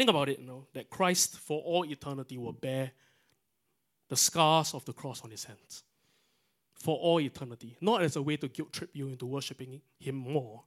Think 0.00 0.08
about 0.08 0.30
it, 0.30 0.38
you 0.38 0.46
know, 0.46 0.64
that 0.72 0.88
Christ 0.88 1.36
for 1.36 1.60
all 1.60 1.84
eternity 1.84 2.38
will 2.38 2.54
bear 2.54 2.90
the 4.08 4.16
scars 4.16 4.72
of 4.72 4.82
the 4.86 4.94
cross 4.94 5.22
on 5.22 5.30
his 5.30 5.44
hands. 5.44 5.82
For 6.72 6.96
all 6.96 7.20
eternity. 7.20 7.76
Not 7.82 8.00
as 8.00 8.16
a 8.16 8.22
way 8.22 8.38
to 8.38 8.48
guilt 8.48 8.72
trip 8.72 8.88
you 8.94 9.08
into 9.08 9.26
worshiping 9.26 9.82
him 9.98 10.14
more. 10.14 10.62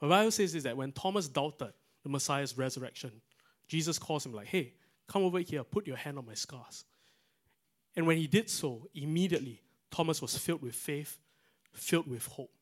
The 0.00 0.08
Bible 0.08 0.30
says 0.30 0.54
is 0.54 0.62
that 0.62 0.74
when 0.74 0.92
Thomas 0.92 1.28
doubted 1.28 1.74
the 2.02 2.08
Messiah's 2.08 2.56
resurrection, 2.56 3.12
Jesus 3.66 3.98
calls 3.98 4.24
him 4.24 4.32
like, 4.32 4.46
hey, 4.46 4.72
come 5.06 5.22
over 5.22 5.40
here, 5.40 5.62
put 5.62 5.86
your 5.86 5.96
hand 5.96 6.16
on 6.16 6.24
my 6.24 6.32
scars. 6.32 6.86
And 7.94 8.06
when 8.06 8.16
he 8.16 8.26
did 8.26 8.48
so, 8.48 8.88
immediately 8.94 9.60
Thomas 9.90 10.22
was 10.22 10.34
filled 10.34 10.62
with 10.62 10.74
faith, 10.74 11.18
filled 11.74 12.08
with 12.08 12.24
hope. 12.24 12.54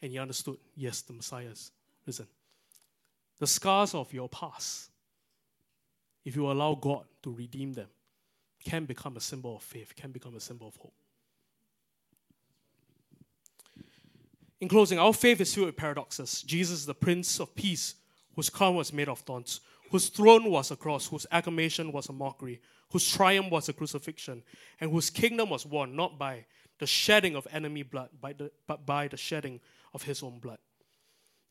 And 0.00 0.10
he 0.10 0.18
understood 0.18 0.56
yes, 0.74 1.02
the 1.02 1.12
Messiah 1.12 1.48
is 1.52 1.70
risen. 2.06 2.26
The 3.38 3.46
scars 3.46 3.94
of 3.94 4.12
your 4.12 4.28
past, 4.28 4.90
if 6.24 6.36
you 6.36 6.50
allow 6.50 6.74
God 6.74 7.04
to 7.22 7.32
redeem 7.32 7.72
them, 7.72 7.88
can 8.64 8.84
become 8.84 9.16
a 9.16 9.20
symbol 9.20 9.56
of 9.56 9.62
faith, 9.62 9.94
can 9.96 10.12
become 10.12 10.36
a 10.36 10.40
symbol 10.40 10.68
of 10.68 10.76
hope. 10.76 10.94
In 14.60 14.68
closing, 14.68 15.00
our 15.00 15.12
faith 15.12 15.40
is 15.40 15.52
filled 15.52 15.66
with 15.66 15.76
paradoxes. 15.76 16.42
Jesus, 16.42 16.84
the 16.84 16.94
Prince 16.94 17.40
of 17.40 17.52
Peace, 17.56 17.96
whose 18.36 18.48
crown 18.48 18.76
was 18.76 18.92
made 18.92 19.08
of 19.08 19.18
thorns, 19.18 19.60
whose 19.90 20.08
throne 20.08 20.48
was 20.48 20.70
a 20.70 20.76
cross, 20.76 21.08
whose 21.08 21.26
acclamation 21.32 21.90
was 21.90 22.08
a 22.08 22.12
mockery, 22.12 22.60
whose 22.92 23.10
triumph 23.10 23.50
was 23.50 23.68
a 23.68 23.72
crucifixion, 23.72 24.44
and 24.80 24.92
whose 24.92 25.10
kingdom 25.10 25.50
was 25.50 25.66
won 25.66 25.96
not 25.96 26.16
by 26.16 26.44
the 26.78 26.86
shedding 26.86 27.34
of 27.34 27.46
enemy 27.50 27.82
blood, 27.82 28.10
but 28.20 28.86
by 28.86 29.08
the 29.08 29.16
shedding 29.16 29.60
of 29.92 30.04
his 30.04 30.22
own 30.22 30.38
blood. 30.38 30.58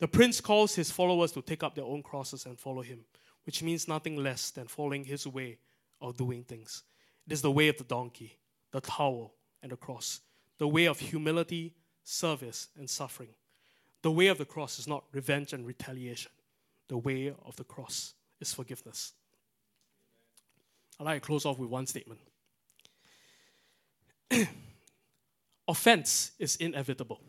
The 0.02 0.08
prince 0.08 0.40
calls 0.40 0.74
his 0.74 0.90
followers 0.90 1.30
to 1.30 1.42
take 1.42 1.62
up 1.62 1.76
their 1.76 1.84
own 1.84 2.02
crosses 2.02 2.44
and 2.44 2.58
follow 2.58 2.82
him, 2.82 3.04
which 3.46 3.62
means 3.62 3.86
nothing 3.86 4.16
less 4.16 4.50
than 4.50 4.66
following 4.66 5.04
his 5.04 5.28
way 5.28 5.58
of 6.00 6.16
doing 6.16 6.42
things. 6.42 6.82
It 7.24 7.32
is 7.32 7.40
the 7.40 7.52
way 7.52 7.68
of 7.68 7.78
the 7.78 7.84
donkey, 7.84 8.36
the 8.72 8.80
towel, 8.80 9.32
and 9.62 9.70
the 9.70 9.76
cross, 9.76 10.18
the 10.58 10.66
way 10.66 10.86
of 10.86 10.98
humility, 10.98 11.76
service, 12.02 12.66
and 12.76 12.90
suffering. 12.90 13.28
The 14.02 14.10
way 14.10 14.26
of 14.26 14.38
the 14.38 14.44
cross 14.44 14.80
is 14.80 14.88
not 14.88 15.04
revenge 15.12 15.52
and 15.52 15.64
retaliation. 15.64 16.32
The 16.88 16.98
way 16.98 17.32
of 17.44 17.54
the 17.54 17.62
cross 17.62 18.14
is 18.40 18.52
forgiveness. 18.52 19.12
I'd 20.98 21.04
like 21.04 21.22
to 21.22 21.26
close 21.28 21.46
off 21.46 21.60
with 21.60 21.70
one 21.70 21.86
statement. 21.86 22.18
Offense 25.68 26.32
is 26.40 26.56
inevitable. 26.56 27.20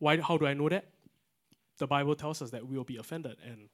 Why, 0.00 0.18
how 0.20 0.36
do 0.38 0.46
I 0.46 0.54
know 0.54 0.68
that? 0.70 0.86
The 1.78 1.86
Bible 1.86 2.16
tells 2.16 2.42
us 2.42 2.50
that 2.50 2.66
we 2.66 2.76
will 2.76 2.84
be 2.84 2.96
offended, 2.96 3.36
and, 3.44 3.68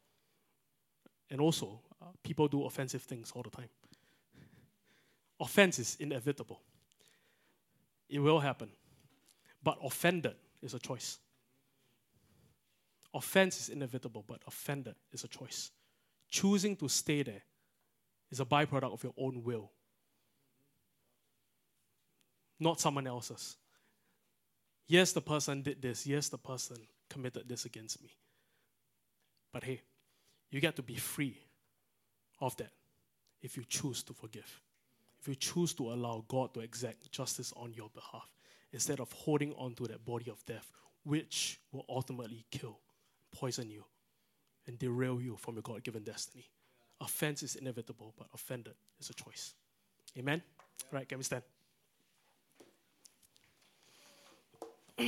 and 1.31 1.41
also, 1.41 1.81
uh, 2.03 2.07
people 2.23 2.49
do 2.49 2.65
offensive 2.65 3.03
things 3.03 3.33
all 3.35 3.43
the 3.43 3.51
time. 3.51 3.69
Offense 5.41 5.79
is 5.79 5.97
inevitable, 5.99 6.61
it 8.09 8.19
will 8.19 8.41
happen. 8.41 8.69
But 9.63 9.79
offended 9.83 10.37
is 10.63 10.75
a 10.75 10.79
choice. 10.79 11.19
Offense 13.13 13.61
is 13.63 13.69
inevitable, 13.69 14.25
but 14.27 14.41
offended 14.47 14.95
is 15.13 15.25
a 15.25 15.29
choice. 15.29 15.71
Choosing 16.29 16.77
to 16.77 16.89
stay 16.89 17.23
there 17.23 17.43
is 18.31 18.39
a 18.41 18.45
byproduct 18.45 18.93
of 18.93 19.03
your 19.03 19.15
own 19.17 19.43
will, 19.43 19.71
not 22.61 22.81
someone 22.81 23.07
else's. 23.07 23.57
Yes, 24.87 25.13
the 25.13 25.21
person 25.21 25.63
did 25.63 25.83
this. 25.83 26.07
Yes, 26.07 26.29
the 26.29 26.39
person 26.39 26.77
committed 27.09 27.49
this 27.49 27.65
against 27.65 28.03
me. 28.03 28.11
But 29.53 29.65
hey, 29.65 29.83
you 30.51 30.61
get 30.61 30.77
to 30.77 30.83
be 30.83 30.97
free 30.97 31.39
of 32.41 32.57
that 32.57 32.71
if 33.43 33.57
you 33.57 33.65
choose 33.69 34.03
to 34.05 34.13
forgive. 34.13 34.61
If 35.21 35.29
you 35.29 35.35
choose 35.35 35.75
to 35.75 35.93
allow 35.93 36.25
God 36.29 36.55
to 36.55 36.61
exact 36.61 37.11
justice 37.11 37.53
on 37.57 37.73
your 37.73 37.91
behalf 37.95 38.31
instead 38.73 39.01
of 39.01 39.11
holding 39.13 39.53
on 39.55 39.75
to 39.75 39.85
that 39.85 40.05
body 40.05 40.31
of 40.31 40.45
death, 40.45 40.71
which 41.05 41.59
will 41.73 41.85
ultimately 41.89 42.45
kill, 42.51 42.79
poison 43.33 43.71
you, 43.71 43.85
and 44.67 44.79
derail 44.79 45.21
you 45.21 45.37
from 45.37 45.55
your 45.55 45.63
God 45.63 45.83
given 45.83 46.03
destiny. 46.03 46.51
Offense 47.01 47.43
is 47.43 47.57
inevitable, 47.57 48.15
but 48.19 48.27
offended 48.35 48.75
is 49.01 49.11
a 49.11 49.15
choice. 49.15 49.55
Amen? 50.19 50.43
Right, 50.91 51.09
can 51.09 51.19
we 51.19 51.25
stand? 51.25 51.43
Are 54.99 55.07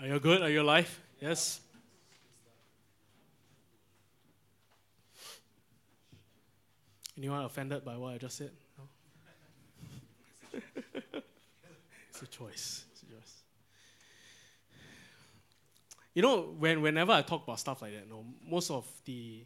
you 0.00 0.20
good? 0.20 0.42
Are 0.42 0.50
you 0.50 0.60
alive? 0.60 1.00
Yes. 1.20 1.60
Anyone 7.16 7.44
offended 7.44 7.82
by 7.82 7.96
what 7.96 8.12
I 8.14 8.18
just 8.18 8.36
said? 8.36 8.50
No? 8.76 8.84
it's 12.10 12.22
a 12.22 12.26
choice. 12.26 12.84
It's 12.92 13.02
a 13.02 13.06
choice. 13.06 13.42
You 16.16 16.22
know, 16.22 16.54
when, 16.58 16.80
whenever 16.80 17.12
I 17.12 17.20
talk 17.20 17.44
about 17.44 17.60
stuff 17.60 17.82
like 17.82 17.92
that, 17.92 18.04
you 18.04 18.10
know, 18.10 18.24
most 18.48 18.70
of 18.70 18.86
the 19.04 19.44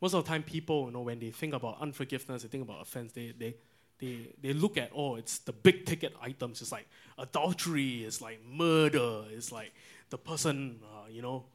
most 0.00 0.14
of 0.14 0.24
the 0.24 0.28
time 0.28 0.44
people, 0.44 0.86
you 0.86 0.92
know, 0.92 1.00
when 1.00 1.18
they 1.18 1.32
think 1.32 1.54
about 1.54 1.80
unforgiveness, 1.80 2.42
they 2.42 2.48
think 2.48 2.62
about 2.62 2.80
offense, 2.80 3.10
they, 3.10 3.34
they, 3.36 3.56
they, 3.98 4.28
they 4.40 4.52
look 4.52 4.76
at, 4.76 4.92
oh, 4.94 5.16
it's 5.16 5.38
the 5.38 5.52
big 5.52 5.86
ticket 5.86 6.14
items. 6.22 6.62
It's 6.62 6.70
like 6.70 6.86
adultery, 7.18 8.04
it's 8.04 8.20
like 8.20 8.38
murder, 8.48 9.24
it's 9.32 9.50
like 9.50 9.72
the 10.10 10.16
person, 10.16 10.78
uh, 10.84 11.08
you 11.10 11.20
know, 11.20 11.46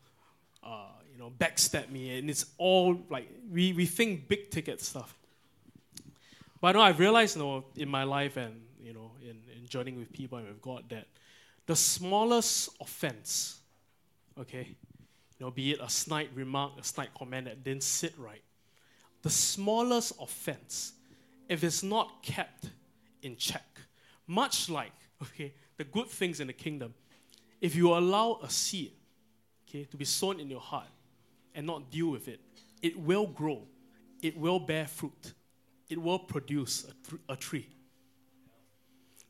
uh, 0.61 0.87
you 1.09 1.17
know, 1.17 1.31
backstab 1.39 1.89
me, 1.89 2.19
and 2.19 2.29
it's 2.29 2.45
all 2.57 2.99
like 3.09 3.29
we, 3.49 3.71
we 3.71 3.85
think 3.85 4.27
big 4.27 4.49
ticket 4.49 4.81
stuff. 4.81 5.15
But 6.59 6.73
no, 6.73 6.81
I've 6.81 6.99
realized, 6.99 7.37
you 7.37 7.43
know, 7.43 7.63
in 7.77 7.87
my 7.87 8.03
life 8.03 8.35
and 8.35 8.59
you 8.83 8.91
know, 8.91 9.11
in, 9.21 9.37
in 9.55 9.69
journeying 9.69 9.97
with 9.97 10.11
people 10.11 10.37
and 10.37 10.49
with 10.49 10.61
God, 10.61 10.83
that 10.89 11.07
the 11.65 11.77
smallest 11.77 12.71
offense, 12.81 13.58
okay, 14.39 14.67
you 14.67 15.45
know, 15.45 15.51
be 15.51 15.71
it 15.71 15.79
a 15.81 15.89
snide 15.89 16.29
remark, 16.35 16.73
a 16.79 16.83
snide 16.83 17.09
comment 17.17 17.45
that 17.45 17.63
didn't 17.63 17.83
sit 17.83 18.13
right, 18.17 18.41
the 19.21 19.29
smallest 19.29 20.13
offense, 20.19 20.93
if 21.47 21.63
it's 21.63 21.83
not 21.83 22.23
kept 22.23 22.65
in 23.21 23.35
check, 23.35 23.79
much 24.27 24.69
like 24.69 24.91
okay, 25.21 25.53
the 25.77 25.83
good 25.83 26.07
things 26.07 26.39
in 26.39 26.47
the 26.47 26.53
kingdom, 26.53 26.93
if 27.59 27.75
you 27.75 27.93
allow 27.93 28.39
a 28.41 28.49
seed, 28.49 28.93
okay, 29.67 29.83
to 29.85 29.97
be 29.97 30.05
sown 30.05 30.39
in 30.39 30.49
your 30.49 30.61
heart 30.61 30.87
and 31.53 31.65
not 31.65 31.91
deal 31.91 32.09
with 32.09 32.27
it, 32.27 32.39
it 32.81 32.97
will 32.97 33.27
grow, 33.27 33.63
it 34.21 34.37
will 34.37 34.59
bear 34.59 34.87
fruit 34.87 35.33
it 35.89 35.99
will 36.01 36.19
produce 36.19 36.83
a, 36.83 37.09
th- 37.09 37.21
a 37.27 37.35
tree. 37.35 37.67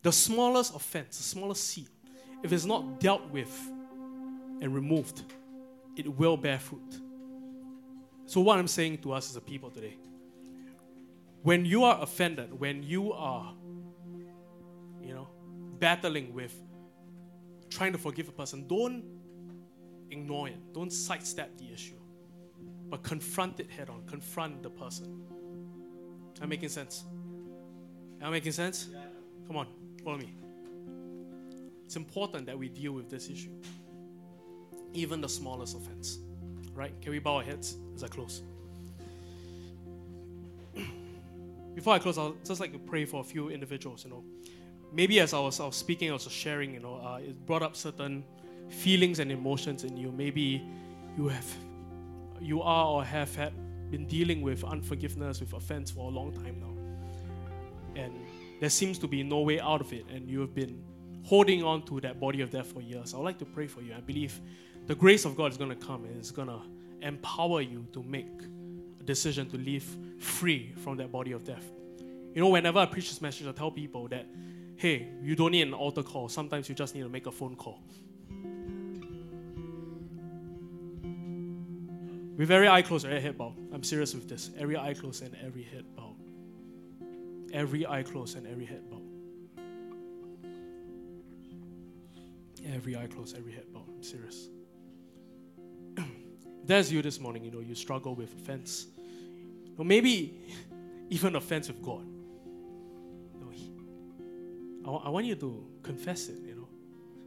The 0.01 0.11
smallest 0.11 0.75
offense, 0.75 1.17
the 1.17 1.23
smallest 1.23 1.67
seed, 1.67 1.89
if 2.43 2.53
it's 2.53 2.65
not 2.65 2.99
dealt 2.99 3.29
with 3.29 3.49
and 4.61 4.73
removed, 4.73 5.23
it 5.95 6.07
will 6.07 6.37
bear 6.37 6.59
fruit. 6.59 7.01
So, 8.25 8.41
what 8.41 8.59
I'm 8.59 8.67
saying 8.67 8.99
to 8.99 9.13
us 9.13 9.29
as 9.29 9.35
a 9.35 9.41
people 9.41 9.69
today, 9.69 9.97
when 11.43 11.65
you 11.65 11.83
are 11.83 12.01
offended, 12.01 12.59
when 12.59 12.83
you 12.83 13.13
are, 13.13 13.53
you 15.01 15.13
know, 15.13 15.27
battling 15.79 16.33
with 16.33 16.53
trying 17.69 17.91
to 17.93 17.97
forgive 17.97 18.27
a 18.27 18.31
person, 18.31 18.67
don't 18.67 19.03
ignore 20.11 20.47
it. 20.47 20.73
Don't 20.73 20.91
sidestep 20.91 21.57
the 21.57 21.71
issue, 21.71 21.99
but 22.89 23.03
confront 23.03 23.59
it 23.59 23.69
head 23.69 23.89
on. 23.89 24.03
Confront 24.05 24.63
the 24.63 24.69
person. 24.69 25.21
Am 26.37 26.43
I 26.43 26.45
making 26.45 26.69
sense? 26.69 27.03
Am 28.21 28.27
I 28.27 28.31
making 28.31 28.51
sense? 28.51 28.87
Yeah. 28.91 28.99
Come 29.47 29.57
on, 29.57 29.67
follow 30.03 30.17
me. 30.17 30.33
It's 31.85 31.95
important 31.95 32.45
that 32.45 32.57
we 32.57 32.69
deal 32.69 32.91
with 32.91 33.09
this 33.09 33.29
issue, 33.29 33.51
even 34.93 35.21
the 35.21 35.29
smallest 35.29 35.75
offense. 35.75 36.19
Right? 36.73 36.93
Can 37.01 37.11
we 37.11 37.19
bow 37.19 37.37
our 37.37 37.43
heads 37.43 37.77
as 37.95 38.03
I 38.03 38.07
close? 38.07 38.41
Before 41.75 41.93
I 41.93 41.99
close, 41.99 42.17
I'll 42.17 42.35
just 42.43 42.61
like 42.61 42.71
to 42.73 42.79
pray 42.79 43.05
for 43.05 43.21
a 43.21 43.23
few 43.23 43.49
individuals. 43.49 44.03
You 44.03 44.11
know, 44.11 44.23
maybe 44.93 45.19
as 45.19 45.33
I 45.33 45.39
was, 45.39 45.59
I 45.59 45.65
was 45.65 45.75
speaking, 45.75 46.09
I 46.09 46.13
was 46.13 46.23
sharing. 46.31 46.73
You 46.73 46.79
know, 46.79 46.95
uh, 46.95 47.19
it 47.21 47.45
brought 47.45 47.61
up 47.61 47.75
certain 47.75 48.23
feelings 48.69 49.19
and 49.19 49.31
emotions 49.31 49.83
in 49.83 49.97
you. 49.97 50.11
Maybe 50.11 50.61
you 51.17 51.27
have, 51.27 51.55
you 52.39 52.61
are 52.61 52.85
or 52.87 53.03
have 53.03 53.35
had 53.35 53.53
been 53.91 54.05
dealing 54.05 54.41
with 54.41 54.63
unforgiveness, 54.63 55.39
with 55.39 55.53
offense 55.53 55.91
for 55.91 56.09
a 56.09 56.13
long 56.13 56.31
time 56.31 56.59
now. 56.59 58.01
And 58.01 58.13
there 58.59 58.69
seems 58.69 58.99
to 58.99 59.07
be 59.07 59.23
no 59.23 59.39
way 59.41 59.59
out 59.59 59.81
of 59.81 59.91
it, 59.93 60.05
and 60.13 60.29
you 60.29 60.39
have 60.41 60.53
been 60.53 60.83
holding 61.23 61.63
on 61.63 61.83
to 61.83 61.99
that 62.01 62.19
body 62.19 62.41
of 62.41 62.49
death 62.49 62.71
for 62.71 62.81
years. 62.81 63.13
I 63.13 63.17
would 63.17 63.23
like 63.23 63.39
to 63.39 63.45
pray 63.45 63.67
for 63.67 63.81
you. 63.81 63.93
I 63.93 63.99
believe 63.99 64.39
the 64.89 64.95
grace 64.95 65.23
of 65.23 65.37
God 65.37 65.51
is 65.51 65.57
going 65.57 65.69
to 65.69 65.75
come 65.75 66.03
and 66.05 66.17
it's 66.17 66.31
going 66.31 66.47
to 66.47 66.59
empower 67.03 67.61
you 67.61 67.85
to 67.93 68.01
make 68.01 68.25
a 68.99 69.03
decision 69.03 69.47
to 69.51 69.57
live 69.57 69.85
free 70.17 70.73
from 70.83 70.97
that 70.97 71.11
body 71.11 71.31
of 71.31 71.43
death. 71.43 71.63
You 72.33 72.41
know, 72.41 72.49
whenever 72.49 72.79
I 72.79 72.87
preach 72.87 73.07
this 73.07 73.21
message, 73.21 73.45
I 73.45 73.51
tell 73.51 73.69
people 73.69 74.07
that, 74.07 74.25
hey, 74.77 75.09
you 75.21 75.35
don't 75.35 75.51
need 75.51 75.67
an 75.67 75.75
altar 75.75 76.01
call. 76.01 76.27
Sometimes 76.27 76.69
you 76.69 76.73
just 76.73 76.95
need 76.95 77.03
to 77.03 77.09
make 77.09 77.27
a 77.27 77.31
phone 77.31 77.55
call. 77.55 77.83
With 82.35 82.49
every 82.49 82.67
eye 82.67 82.81
closed, 82.81 83.05
every 83.05 83.21
head 83.21 83.37
bowed. 83.37 83.57
I'm 83.71 83.83
serious 83.83 84.15
with 84.15 84.27
this. 84.27 84.49
Every 84.57 84.75
eye 84.75 84.95
closed 84.95 85.21
and 85.21 85.35
every 85.45 85.61
head 85.61 85.85
bowed. 85.95 86.15
Every 87.53 87.85
eye 87.85 88.01
closed 88.01 88.35
and 88.37 88.47
every 88.47 88.65
head 88.65 88.89
bowed. 88.89 89.03
Every 92.73 92.97
eye 92.97 93.05
closed, 93.05 93.37
every 93.37 93.51
head 93.51 93.71
bowed. 93.71 93.87
I'm 93.87 94.01
serious. 94.01 94.49
There's 96.69 96.91
you 96.91 97.01
this 97.01 97.19
morning, 97.19 97.43
you 97.43 97.49
know, 97.49 97.61
you 97.61 97.73
struggle 97.73 98.13
with 98.13 98.31
offense. 98.35 98.85
Or 99.75 99.83
maybe 99.83 100.39
even 101.09 101.35
offense 101.35 101.67
with 101.67 101.81
God. 101.81 102.05
No, 103.41 103.51
I, 104.85 105.07
I 105.07 105.09
want 105.09 105.25
you 105.25 105.33
to 105.33 105.65
confess 105.81 106.27
it, 106.27 106.37
you 106.45 106.53
know. 106.53 106.67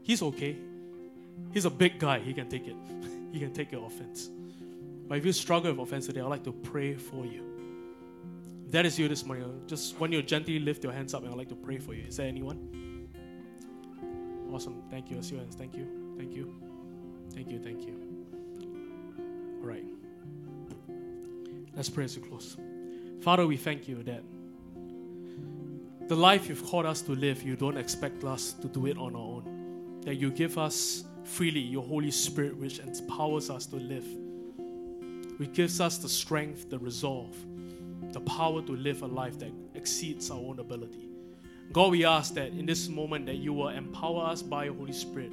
He's 0.05 0.23
okay. 0.23 0.57
He's 1.53 1.65
a 1.65 1.71
big 1.71 1.99
guy. 1.99 2.21
He 2.21 2.33
can 2.33 2.49
take 2.49 2.69
it. 2.69 2.77
he 3.33 3.41
can 3.41 3.53
take 3.53 3.73
your 3.73 3.85
offense. 3.85 4.31
But 5.09 5.19
if 5.19 5.27
you 5.27 5.33
struggle 5.33 5.73
with 5.73 5.89
offense 5.89 6.07
today, 6.07 6.21
I'd 6.21 6.29
like 6.29 6.45
to 6.45 6.53
pray 6.53 6.95
for 6.95 7.27
you. 7.27 7.43
If 8.65 8.71
that 8.71 8.87
is 8.87 8.97
you 8.97 9.09
this 9.09 9.27
morning, 9.27 9.47
uh, 9.47 9.67
just 9.67 9.99
when 9.99 10.13
you 10.13 10.23
gently 10.23 10.61
lift 10.61 10.85
your 10.85 10.93
hands 10.93 11.15
up, 11.15 11.25
and 11.25 11.33
I'd 11.33 11.37
like 11.37 11.49
to 11.49 11.57
pray 11.57 11.79
for 11.79 11.95
you. 11.95 12.05
Is 12.05 12.19
there 12.19 12.29
anyone? 12.29 13.09
Awesome. 14.53 14.85
Thank 14.89 15.11
you. 15.11 15.19
I 15.19 15.21
see 15.21 15.35
your 15.35 15.41
hands. 15.41 15.57
Thank 15.57 15.75
you. 15.75 16.15
Thank 16.17 16.33
you. 16.33 16.55
Thank 17.35 17.51
you. 17.51 17.59
Thank 17.59 17.83
you. 17.89 18.02
All 19.63 19.69
right. 19.69 19.85
Let's 21.75 21.89
pray 21.89 22.05
as 22.05 22.19
we 22.19 22.29
close. 22.29 22.57
Father, 23.23 23.47
we 23.47 23.57
thank 23.57 23.89
you 23.89 24.03
that 24.03 24.23
the 26.09 26.17
life 26.17 26.49
you've 26.49 26.67
called 26.67 26.85
us 26.85 27.01
to 27.03 27.13
live, 27.13 27.43
you 27.43 27.57
don't 27.57 27.79
expect 27.79 28.25
us 28.25 28.53
to 28.55 28.69
do 28.69 28.87
it 28.87 28.99
on 28.99 29.15
our 29.15 29.23
own. 29.23 30.01
That 30.05 30.17
you 30.17 30.31
give 30.31 30.59
us 30.59 31.05
freely 31.25 31.61
your 31.61 31.85
Holy 31.85 32.11
Spirit, 32.11 32.57
which 32.57 32.81
empowers 32.81 33.49
us 33.49 33.67
to 33.67 33.77
live 33.77 34.05
which 35.43 35.55
gives 35.55 35.81
us 35.81 35.99
the 35.99 36.09
strength, 36.09 36.71
the 36.71 36.79
resolve, 36.79 37.35
the 38.13 38.21
power 38.21 38.63
to 38.63 38.77
live 38.77 39.03
a 39.03 39.07
life 39.07 39.41
that 39.41 39.51
exceeds 39.75 40.31
our 40.31 40.39
own 40.39 40.61
ability. 40.61 41.09
God, 41.73 41.91
we 41.91 42.05
ask 42.05 42.35
that 42.35 42.49
in 42.53 42.65
this 42.65 42.89
moment 42.89 43.27
that 43.27 43.39
you 43.39 43.53
will 43.53 43.71
empower 43.71 44.27
us 44.27 44.41
by 44.41 44.67
your 44.67 44.75
Holy 44.75 44.93
Spirit, 44.93 45.33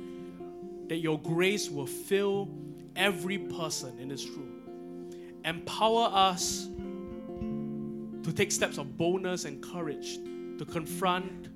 that 0.87 0.97
your 0.97 1.19
grace 1.19 1.69
will 1.69 1.85
fill 1.85 2.49
every 2.99 3.39
person 3.39 3.97
in 3.97 4.09
this 4.09 4.27
room. 4.27 5.09
Empower 5.45 6.11
us 6.13 6.67
to 8.23 8.33
take 8.33 8.51
steps 8.51 8.77
of 8.77 8.97
boldness 8.97 9.45
and 9.45 9.63
courage 9.63 10.17
to 10.57 10.65
confront 10.65 11.49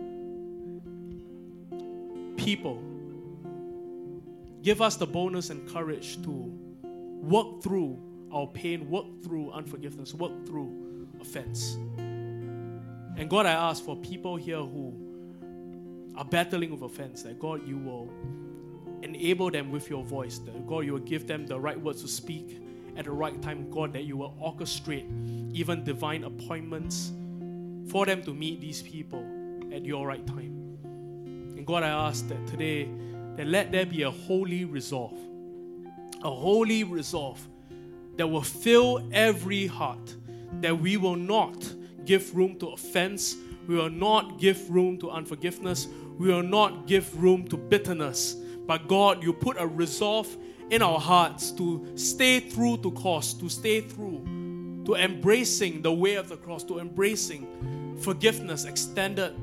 people. 2.37 2.81
Give 4.63 4.81
us 4.81 4.95
the 4.95 5.05
boldness 5.05 5.49
and 5.49 5.69
courage 5.69 6.23
to 6.23 6.31
work 6.31 7.61
through 7.61 7.99
our 8.31 8.47
pain, 8.47 8.89
work 8.89 9.05
through 9.21 9.51
unforgiveness, 9.51 10.13
work 10.13 10.45
through 10.47 11.07
offense. 11.19 11.75
And 13.15 13.29
God, 13.29 13.45
I 13.45 13.51
ask 13.51 13.83
for 13.83 13.97
people 13.97 14.37
here 14.37 14.57
who 14.57 14.95
are 16.15 16.25
battling 16.25 16.71
with 16.71 16.81
offense, 16.81 17.23
that 17.23 17.37
God, 17.39 17.67
you 17.67 17.77
will 17.77 18.09
enable 19.03 19.51
them 19.51 19.71
with 19.71 19.89
your 19.89 20.03
voice, 20.03 20.39
that 20.39 20.65
God, 20.65 20.79
you 20.85 20.93
will 20.93 20.99
give 20.99 21.27
them 21.27 21.45
the 21.45 21.59
right 21.59 21.79
words 21.79 22.01
to 22.01 22.07
speak 22.07 22.61
at 22.95 23.05
the 23.05 23.11
right 23.11 23.41
time, 23.41 23.69
God, 23.69 23.93
that 23.93 24.03
you 24.03 24.17
will 24.17 24.35
orchestrate 24.41 25.53
even 25.53 25.83
divine 25.83 26.23
appointments 26.23 27.11
for 27.89 28.05
them 28.05 28.23
to 28.23 28.33
meet 28.33 28.61
these 28.61 28.81
people 28.81 29.25
at 29.73 29.83
your 29.83 30.07
right 30.07 30.25
time. 30.25 30.77
And 31.55 31.65
God, 31.65 31.83
I 31.83 31.89
ask 31.89 32.27
that 32.29 32.47
today, 32.47 32.89
that 33.35 33.47
let 33.47 33.71
there 33.71 33.85
be 33.85 34.03
a 34.03 34.11
holy 34.11 34.65
resolve, 34.65 35.17
a 36.23 36.29
holy 36.29 36.83
resolve 36.83 37.45
that 38.15 38.27
will 38.27 38.43
fill 38.43 39.07
every 39.11 39.65
heart, 39.65 40.15
that 40.61 40.77
we 40.77 40.97
will 40.97 41.15
not 41.15 41.57
give 42.05 42.35
room 42.35 42.59
to 42.59 42.67
offense, 42.67 43.35
we 43.67 43.75
will 43.75 43.89
not 43.89 44.39
give 44.39 44.69
room 44.69 44.99
to 44.99 45.09
unforgiveness, 45.09 45.87
we 46.19 46.27
will 46.27 46.43
not 46.43 46.85
give 46.85 47.21
room 47.21 47.47
to 47.47 47.57
bitterness. 47.57 48.35
But 48.65 48.87
God, 48.87 49.23
you 49.23 49.33
put 49.33 49.57
a 49.59 49.67
resolve 49.67 50.35
in 50.69 50.81
our 50.81 50.99
hearts 50.99 51.51
to 51.51 51.85
stay 51.95 52.39
through 52.39 52.77
to 52.77 52.91
cause, 52.91 53.33
to 53.35 53.49
stay 53.49 53.81
through, 53.81 54.23
to 54.85 54.95
embracing 54.95 55.81
the 55.81 55.93
way 55.93 56.15
of 56.15 56.29
the 56.29 56.37
cross, 56.37 56.63
to 56.65 56.79
embracing 56.79 57.97
forgiveness 58.01 58.65
extended 58.65 59.35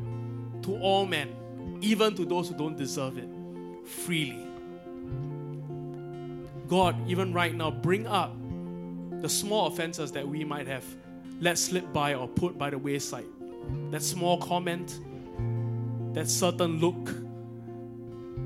to 0.63 0.77
all 0.79 1.07
men, 1.07 1.29
even 1.81 2.15
to 2.15 2.25
those 2.25 2.49
who 2.49 2.57
don't 2.57 2.77
deserve 2.77 3.19
it, 3.19 3.29
freely. 3.87 4.47
God, 6.69 6.97
even 7.09 7.33
right 7.33 7.55
now, 7.55 7.71
bring 7.71 8.07
up 8.07 8.35
the 9.21 9.29
small 9.29 9.67
offenses 9.67 10.13
that 10.13 10.27
we 10.27 10.45
might 10.45 10.67
have 10.67 10.85
let 11.41 11.59
slip 11.59 11.93
by 11.93 12.15
or 12.15 12.29
put 12.29 12.59
by 12.59 12.71
the 12.71 12.79
wayside. 12.79 13.27
That 13.91 14.03
small 14.03 14.39
comment, 14.39 15.01
that 16.15 16.29
certain 16.29 16.79
look, 16.81 17.11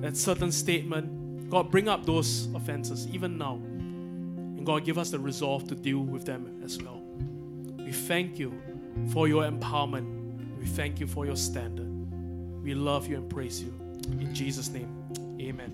that 0.04 0.18
certain 0.18 0.52
statement. 0.52 1.48
God, 1.48 1.70
bring 1.70 1.88
up 1.88 2.04
those 2.04 2.46
offenses 2.54 3.08
even 3.08 3.38
now. 3.38 3.54
And 3.54 4.66
God, 4.66 4.84
give 4.84 4.98
us 4.98 5.08
the 5.08 5.18
resolve 5.18 5.66
to 5.68 5.74
deal 5.74 6.00
with 6.00 6.26
them 6.26 6.60
as 6.62 6.76
well. 6.82 7.00
We 7.78 7.90
thank 7.90 8.38
you 8.38 8.52
for 9.14 9.28
your 9.28 9.44
empowerment. 9.44 10.58
We 10.58 10.66
thank 10.66 11.00
you 11.00 11.06
for 11.06 11.24
your 11.24 11.36
standard. 11.36 11.88
We 12.62 12.74
love 12.74 13.06
you 13.06 13.16
and 13.16 13.30
praise 13.30 13.62
you. 13.62 13.72
In 14.20 14.34
Jesus' 14.34 14.68
name, 14.68 14.90
amen. 15.40 15.72